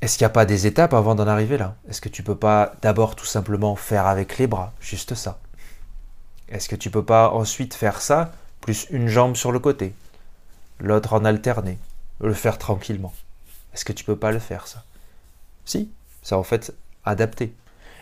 Est-ce 0.00 0.16
qu'il 0.16 0.24
n'y 0.24 0.30
a 0.30 0.30
pas 0.30 0.46
des 0.46 0.66
étapes 0.66 0.94
avant 0.94 1.16
d'en 1.16 1.26
arriver 1.26 1.58
là? 1.58 1.74
Est-ce 1.88 2.00
que 2.00 2.08
tu 2.08 2.22
peux 2.22 2.36
pas 2.36 2.72
d'abord 2.82 3.16
tout 3.16 3.26
simplement 3.26 3.74
faire 3.74 4.06
avec 4.06 4.38
les 4.38 4.46
bras, 4.46 4.72
juste 4.80 5.14
ça. 5.14 5.40
Est-ce 6.48 6.68
que 6.68 6.76
tu 6.76 6.90
peux 6.90 7.04
pas 7.04 7.30
ensuite 7.30 7.74
faire 7.74 8.00
ça, 8.00 8.32
plus 8.60 8.86
une 8.90 9.08
jambe 9.08 9.34
sur 9.34 9.50
le 9.50 9.58
côté, 9.58 9.94
l'autre 10.78 11.14
en 11.14 11.24
alterné, 11.24 11.78
le 12.20 12.32
faire 12.32 12.58
tranquillement? 12.58 13.12
Est-ce 13.74 13.84
que 13.84 13.92
tu 13.92 14.04
peux 14.04 14.16
pas 14.16 14.30
le 14.30 14.38
faire 14.38 14.68
ça? 14.68 14.84
Si, 15.64 15.90
c'est 16.22 16.36
en 16.36 16.44
fait 16.44 16.72
adapté. 17.04 17.52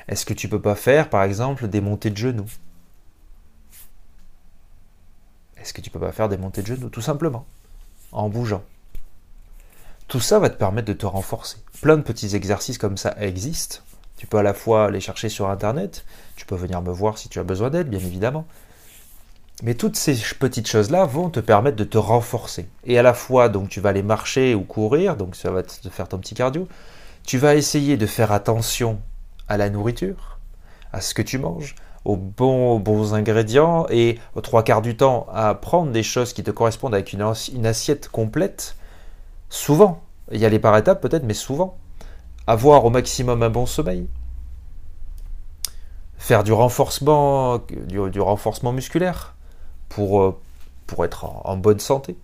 Est-ce 0.07 0.26
que 0.26 0.34
tu 0.34 0.49
peux 0.49 0.61
pas 0.61 0.74
faire, 0.74 1.09
par 1.09 1.22
exemple, 1.22 1.66
des 1.66 1.80
montées 1.80 2.11
de 2.11 2.16
genoux? 2.16 2.47
Est-ce 5.57 5.72
que 5.72 5.80
tu 5.80 5.90
peux 5.90 5.99
pas 5.99 6.12
faire 6.12 6.28
des 6.28 6.36
montées 6.36 6.62
de 6.62 6.68
genoux 6.68 6.90
Tout 6.90 7.01
simplement, 7.01 7.47
en 8.12 8.28
bougeant? 8.28 8.62
Tout 10.09 10.20
ça 10.20 10.38
va 10.38 10.50
te 10.50 10.57
permettre 10.57 10.86
de 10.86 10.92
te 10.92 11.07
renforcer. 11.07 11.59
Plein 11.80 11.96
de 11.96 12.02
petits 12.02 12.36
exercices 12.36 12.78
comme 12.78 12.96
ça 12.96 13.16
existent. 13.18 13.78
Tu 14.16 14.26
peux 14.26 14.38
à 14.38 14.42
la 14.42 14.54
fois 14.54 14.90
les 14.90 15.00
chercher 15.00 15.28
sur 15.28 15.50
Internet, 15.50 16.04
tu 16.36 16.46
peux 16.46 16.54
venir 16.54 16.80
me 16.80 16.92
voir 16.92 17.18
si 17.18 17.28
tu 17.28 17.38
as 17.40 17.44
besoin 17.44 17.70
d'aide, 17.70 17.90
bien 17.90 17.98
évidemment. 17.98 18.46
Mais 19.62 19.74
toutes 19.74 19.96
ces 19.96 20.14
petites 20.38 20.68
choses-là 20.68 21.07
vont 21.07 21.28
te 21.28 21.40
permettre 21.40 21.76
de 21.76 21.84
te 21.84 21.98
renforcer. 21.98 22.68
Et 22.84 22.98
à 22.98 23.02
la 23.02 23.14
fois, 23.14 23.48
donc 23.48 23.68
tu 23.68 23.80
vas 23.80 23.88
aller 23.88 24.02
marcher 24.02 24.54
ou 24.54 24.62
courir, 24.62 25.16
donc 25.16 25.34
ça 25.34 25.50
va 25.50 25.62
te 25.62 25.88
faire 25.88 26.09
ton 26.09 26.18
petit 26.18 26.34
cardio. 26.34 26.68
Tu 27.24 27.38
vas 27.38 27.57
essayer 27.57 27.96
de 27.96 28.07
faire 28.07 28.30
attention 28.32 29.00
à 29.48 29.57
la 29.57 29.70
nourriture, 29.70 30.38
à 30.92 31.00
ce 31.00 31.14
que 31.14 31.22
tu 31.22 31.38
manges, 31.38 31.74
aux 32.04 32.16
bons, 32.16 33.14
ingrédients 33.14 33.86
et 33.90 34.20
aux 34.36 34.40
trois 34.40 34.62
quarts 34.62 34.82
du 34.82 34.96
temps 34.96 35.26
à 35.32 35.54
prendre 35.54 35.90
des 35.90 36.04
choses 36.04 36.32
qui 36.32 36.44
te 36.44 36.52
correspondent 36.52 36.94
avec 36.94 37.12
une 37.12 37.66
assiette 37.66 38.09
complète. 38.09 38.76
Souvent, 39.49 40.03
il 40.32 40.40
y 40.40 40.44
a 40.44 40.49
les 40.49 40.59
par 40.59 40.76
étapes 40.76 41.01
peut-être, 41.01 41.24
mais 41.24 41.34
souvent. 41.34 41.78
Avoir 42.47 42.84
au 42.84 42.90
maximum 42.90 43.42
un 43.42 43.51
bon 43.51 43.66
sommeil. 43.66 44.09
Faire 46.18 46.44
du 46.44 46.53
renforcement, 46.53 47.59
du, 47.59 48.20
renforcement 48.20 48.72
musculaire 48.72 49.34
pour, 49.88 50.22
euh, 50.22 50.38
être 51.03 51.24
en 51.24 51.57
bonne 51.57 51.80
santé. 51.80 52.16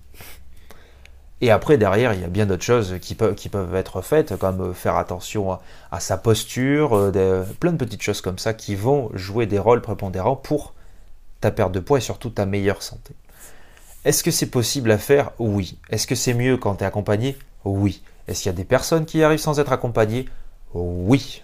Et 1.42 1.50
après, 1.50 1.76
derrière, 1.76 2.14
il 2.14 2.20
y 2.20 2.24
a 2.24 2.28
bien 2.28 2.46
d'autres 2.46 2.62
choses 2.62 2.98
qui 3.02 3.16
peuvent, 3.16 3.34
qui 3.34 3.48
peuvent 3.48 3.74
être 3.74 4.00
faites, 4.00 4.36
comme 4.36 4.60
euh, 4.60 4.72
faire 4.72 4.96
attention 4.96 5.58
à, 5.90 5.98
sa 5.98 6.16
posture, 6.16 6.94
euh, 6.94 7.44
plein 7.58 7.72
de 7.72 7.76
petites 7.76 8.00
choses 8.00 8.20
comme 8.20 8.38
ça 8.38 8.54
qui 8.54 8.76
vont 8.76 9.10
jouer 9.14 9.46
des 9.46 9.58
rôles 9.58 9.82
prépondérants 9.82 10.36
pour 10.36 10.72
ta 11.40 11.50
perte 11.50 11.72
de 11.72 11.80
poids 11.80 11.98
et 11.98 12.00
surtout 12.00 12.30
ta 12.30 12.46
meilleure 12.46 12.80
santé. 12.80 13.14
Est-ce 14.04 14.24
que 14.24 14.30
c'est 14.30 14.50
possible 14.50 14.90
à 14.90 14.98
faire 14.98 15.32
Oui. 15.38 15.78
Est-ce 15.90 16.06
que 16.06 16.14
c'est 16.14 16.34
mieux 16.34 16.56
quand 16.56 16.76
tu 16.76 16.84
es 16.84 16.86
accompagné 16.86 17.36
Oui. 17.64 18.02
Est-ce 18.28 18.42
qu'il 18.42 18.50
y 18.50 18.54
a 18.54 18.56
des 18.56 18.64
personnes 18.64 19.06
qui 19.06 19.22
arrivent 19.22 19.38
sans 19.38 19.60
être 19.60 19.72
accompagnées 19.72 20.28
Oui. 20.74 21.42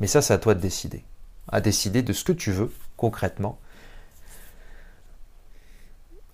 Mais 0.00 0.06
ça, 0.06 0.22
c'est 0.22 0.32
à 0.34 0.38
toi 0.38 0.54
de 0.54 0.60
décider. 0.60 1.04
À 1.48 1.60
décider 1.60 2.02
de 2.02 2.12
ce 2.12 2.24
que 2.24 2.32
tu 2.32 2.50
veux 2.52 2.72
concrètement 2.96 3.58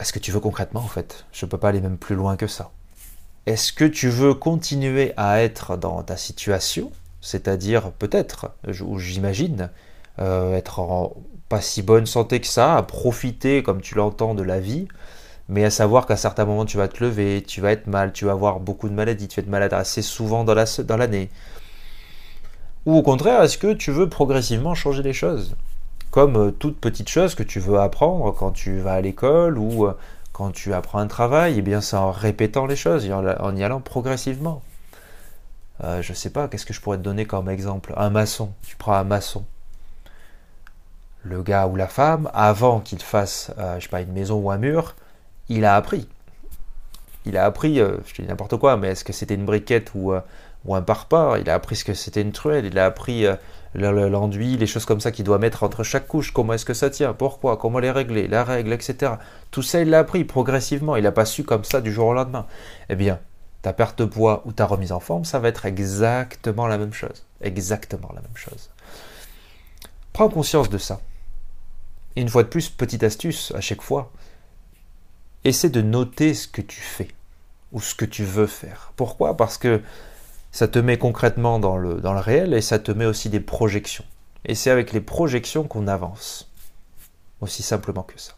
est-ce 0.00 0.12
que 0.12 0.18
tu 0.18 0.32
veux 0.32 0.40
concrètement 0.40 0.80
en 0.80 0.88
fait? 0.88 1.24
Je 1.32 1.46
ne 1.46 1.50
peux 1.50 1.58
pas 1.58 1.68
aller 1.68 1.80
même 1.80 1.98
plus 1.98 2.16
loin 2.16 2.36
que 2.36 2.46
ça. 2.46 2.72
Est-ce 3.46 3.72
que 3.72 3.84
tu 3.84 4.08
veux 4.08 4.34
continuer 4.34 5.12
à 5.16 5.42
être 5.42 5.76
dans 5.76 6.02
ta 6.02 6.16
situation, 6.16 6.90
c'est-à-dire 7.20 7.92
peut-être, 7.92 8.50
ou 8.82 8.98
j'imagine, 8.98 9.70
euh, 10.18 10.56
être 10.56 10.80
en 10.80 11.14
pas 11.54 11.60
si 11.60 11.82
bonne 11.82 12.04
santé 12.04 12.40
que 12.40 12.48
ça, 12.48 12.76
à 12.76 12.82
profiter 12.82 13.62
comme 13.62 13.80
tu 13.80 13.94
l'entends 13.94 14.34
de 14.34 14.42
la 14.42 14.58
vie, 14.58 14.88
mais 15.48 15.64
à 15.64 15.70
savoir 15.70 16.04
qu'à 16.04 16.16
certains 16.16 16.44
moments 16.44 16.64
tu 16.64 16.76
vas 16.78 16.88
te 16.88 17.04
lever, 17.04 17.44
tu 17.46 17.60
vas 17.60 17.70
être 17.70 17.86
mal, 17.86 18.12
tu 18.12 18.24
vas 18.24 18.32
avoir 18.32 18.58
beaucoup 18.58 18.88
de 18.88 18.94
maladies, 18.94 19.28
tu 19.28 19.40
vas 19.40 19.44
être 19.44 19.50
malade 19.50 19.72
assez 19.72 20.02
souvent 20.02 20.42
dans 20.42 20.96
l'année. 20.96 21.30
Ou 22.86 22.96
au 22.96 23.02
contraire, 23.02 23.40
est-ce 23.40 23.56
que 23.56 23.72
tu 23.72 23.92
veux 23.92 24.08
progressivement 24.08 24.74
changer 24.74 25.04
les 25.04 25.12
choses? 25.12 25.54
Comme 26.10 26.36
euh, 26.36 26.50
toute 26.50 26.80
petite 26.80 27.08
chose 27.08 27.36
que 27.36 27.44
tu 27.44 27.60
veux 27.60 27.78
apprendre 27.78 28.34
quand 28.34 28.50
tu 28.50 28.78
vas 28.78 28.94
à 28.94 29.00
l'école 29.00 29.56
ou 29.56 29.86
euh, 29.86 29.96
quand 30.32 30.50
tu 30.50 30.74
apprends 30.74 30.98
un 30.98 31.06
travail, 31.06 31.54
eh 31.58 31.62
bien 31.62 31.80
c'est 31.80 31.96
en 31.96 32.10
répétant 32.10 32.66
les 32.66 32.74
choses, 32.74 33.08
en 33.12 33.56
y 33.56 33.62
allant 33.62 33.80
progressivement. 33.80 34.60
Euh, 35.84 36.02
je 36.02 36.14
sais 36.14 36.30
pas, 36.30 36.48
qu'est-ce 36.48 36.66
que 36.66 36.74
je 36.74 36.80
pourrais 36.80 36.98
te 36.98 37.02
donner 37.02 37.26
comme 37.26 37.48
exemple? 37.48 37.94
Un 37.96 38.10
maçon, 38.10 38.52
tu 38.66 38.74
prends 38.74 38.94
un 38.94 39.04
maçon. 39.04 39.44
Le 41.24 41.42
gars 41.42 41.66
ou 41.66 41.76
la 41.76 41.88
femme, 41.88 42.30
avant 42.34 42.80
qu'il 42.80 43.00
fasse, 43.00 43.50
je 43.78 43.82
sais 43.82 43.88
pas, 43.88 44.02
une 44.02 44.12
maison 44.12 44.36
ou 44.36 44.50
un 44.50 44.58
mur, 44.58 44.94
il 45.48 45.64
a 45.64 45.74
appris. 45.74 46.06
Il 47.24 47.36
a 47.38 47.46
appris, 47.46 47.76
je 47.76 48.14
te 48.14 48.22
dis 48.22 48.28
n'importe 48.28 48.58
quoi, 48.58 48.76
mais 48.76 48.88
est-ce 48.88 49.04
que 49.04 49.12
c'était 49.14 49.34
une 49.34 49.46
briquette 49.46 49.92
ou, 49.94 50.12
ou 50.66 50.74
un 50.74 50.82
parpaing? 50.82 51.38
Il 51.38 51.48
a 51.48 51.54
appris 51.54 51.76
ce 51.76 51.84
que 51.84 51.94
c'était 51.94 52.20
une 52.20 52.32
truelle, 52.32 52.66
il 52.66 52.78
a 52.78 52.84
appris 52.84 53.26
l'enduit, 53.74 54.58
les 54.58 54.66
choses 54.66 54.84
comme 54.84 55.00
ça 55.00 55.10
qu'il 55.10 55.24
doit 55.24 55.38
mettre 55.38 55.62
entre 55.62 55.82
chaque 55.82 56.06
couche, 56.06 56.30
comment 56.30 56.52
est-ce 56.52 56.66
que 56.66 56.74
ça 56.74 56.90
tient, 56.90 57.14
pourquoi, 57.14 57.56
comment 57.56 57.78
les 57.78 57.90
régler, 57.90 58.28
la 58.28 58.44
règle, 58.44 58.72
etc. 58.74 59.14
Tout 59.50 59.62
ça, 59.62 59.80
il 59.80 59.88
l'a 59.88 60.00
appris 60.00 60.24
progressivement, 60.24 60.96
il 60.96 61.04
n'a 61.04 61.12
pas 61.12 61.24
su 61.24 61.42
comme 61.42 61.64
ça 61.64 61.80
du 61.80 61.90
jour 61.90 62.08
au 62.08 62.12
lendemain. 62.12 62.46
Eh 62.90 62.96
bien, 62.96 63.18
ta 63.62 63.72
perte 63.72 63.98
de 63.98 64.04
poids 64.04 64.42
ou 64.44 64.52
ta 64.52 64.66
remise 64.66 64.92
en 64.92 65.00
forme, 65.00 65.24
ça 65.24 65.38
va 65.38 65.48
être 65.48 65.64
exactement 65.64 66.66
la 66.66 66.76
même 66.76 66.92
chose. 66.92 67.24
Exactement 67.40 68.10
la 68.14 68.20
même 68.20 68.36
chose. 68.36 68.68
Prends 70.12 70.28
conscience 70.28 70.68
de 70.68 70.78
ça. 70.78 71.00
Et 72.16 72.20
une 72.20 72.28
fois 72.28 72.42
de 72.42 72.48
plus, 72.48 72.68
petite 72.68 73.02
astuce 73.02 73.52
à 73.54 73.60
chaque 73.60 73.82
fois, 73.82 74.12
essaie 75.44 75.68
de 75.68 75.82
noter 75.82 76.34
ce 76.34 76.48
que 76.48 76.62
tu 76.62 76.80
fais 76.80 77.08
ou 77.72 77.80
ce 77.80 77.94
que 77.94 78.04
tu 78.04 78.24
veux 78.24 78.46
faire. 78.46 78.92
Pourquoi? 78.96 79.36
Parce 79.36 79.58
que 79.58 79.80
ça 80.52 80.68
te 80.68 80.78
met 80.78 80.98
concrètement 80.98 81.58
dans 81.58 81.76
le, 81.76 81.98
réel 82.04 82.54
et 82.54 82.60
ça 82.60 82.78
te 82.78 82.92
met 82.92 83.06
aussi 83.06 83.28
des 83.28 83.40
projections. 83.40 84.04
Et 84.44 84.54
c'est 84.54 84.70
avec 84.70 84.92
les 84.92 85.00
projections 85.00 85.64
qu'on 85.64 85.88
avance. 85.88 86.50
Aussi 87.40 87.62
simplement 87.62 88.04
que 88.04 88.18
ça. 88.18 88.34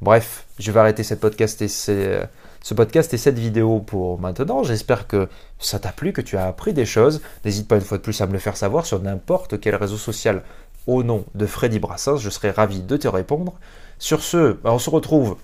Bref, 0.00 0.46
je 0.58 0.70
vais 0.70 0.80
arrêter 0.80 1.04
podcast 1.16 1.62
et 1.62 1.68
ce 1.68 2.74
podcast 2.74 3.12
et 3.12 3.18
cette 3.18 3.38
vidéo 3.38 3.80
pour 3.80 4.20
maintenant. 4.20 4.62
J'espère 4.62 5.06
que 5.06 5.28
ça 5.58 5.78
t'a 5.78 5.90
plu, 5.90 6.12
que 6.12 6.20
tu 6.20 6.36
as 6.36 6.46
appris 6.46 6.72
des 6.72 6.86
choses. 6.86 7.20
N'hésite 7.44 7.66
pas 7.66 7.76
une 7.76 7.82
fois 7.82 7.98
de 7.98 8.02
plus 8.02 8.20
à 8.20 8.26
me 8.26 8.32
le 8.32 8.38
faire 8.38 8.56
savoir 8.56 8.86
sur 8.86 9.00
n'importe 9.02 9.60
quel 9.60 9.74
réseau 9.74 9.96
social 9.96 10.42
au 10.86 11.02
nom 11.02 11.24
de 11.34 11.46
Freddy 11.46 11.78
Brassens. 11.78 12.18
Je 12.18 12.30
serai 12.30 12.50
ravi 12.50 12.80
de 12.80 12.96
te 12.96 13.08
répondre. 13.08 13.54
Sur 13.98 14.22
ce, 14.22 14.52
bah, 14.52 14.72
on 14.72 14.78
se 14.78 14.90
retrouve 14.90 15.36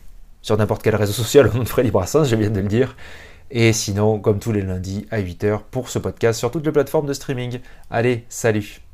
sur 0.43 0.57
n'importe 0.57 0.83
quel 0.83 0.97
réseau 0.97 1.13
social 1.13 1.49
au 1.49 1.53
nom 1.53 1.63
de 1.63 1.69
Freddy 1.69 1.91
Brassens, 1.91 2.25
je 2.25 2.37
viens 2.37 2.51
de 2.51 2.61
le 2.61 2.69
dire. 2.69 2.97
Et 3.51 3.73
sinon, 3.73 4.19
comme 4.19 4.39
tous 4.39 4.53
les 4.53 4.63
lundis 4.63 5.07
à 5.11 5.21
8h 5.21 5.61
pour 5.71 5.89
ce 5.89 5.99
podcast 5.99 6.39
sur 6.39 6.51
toutes 6.51 6.67
les 6.67 6.73
plateformes 6.73 7.07
de 7.07 7.15
streaming. 7.15 7.61
Allez, 7.91 8.25
salut 8.29 8.88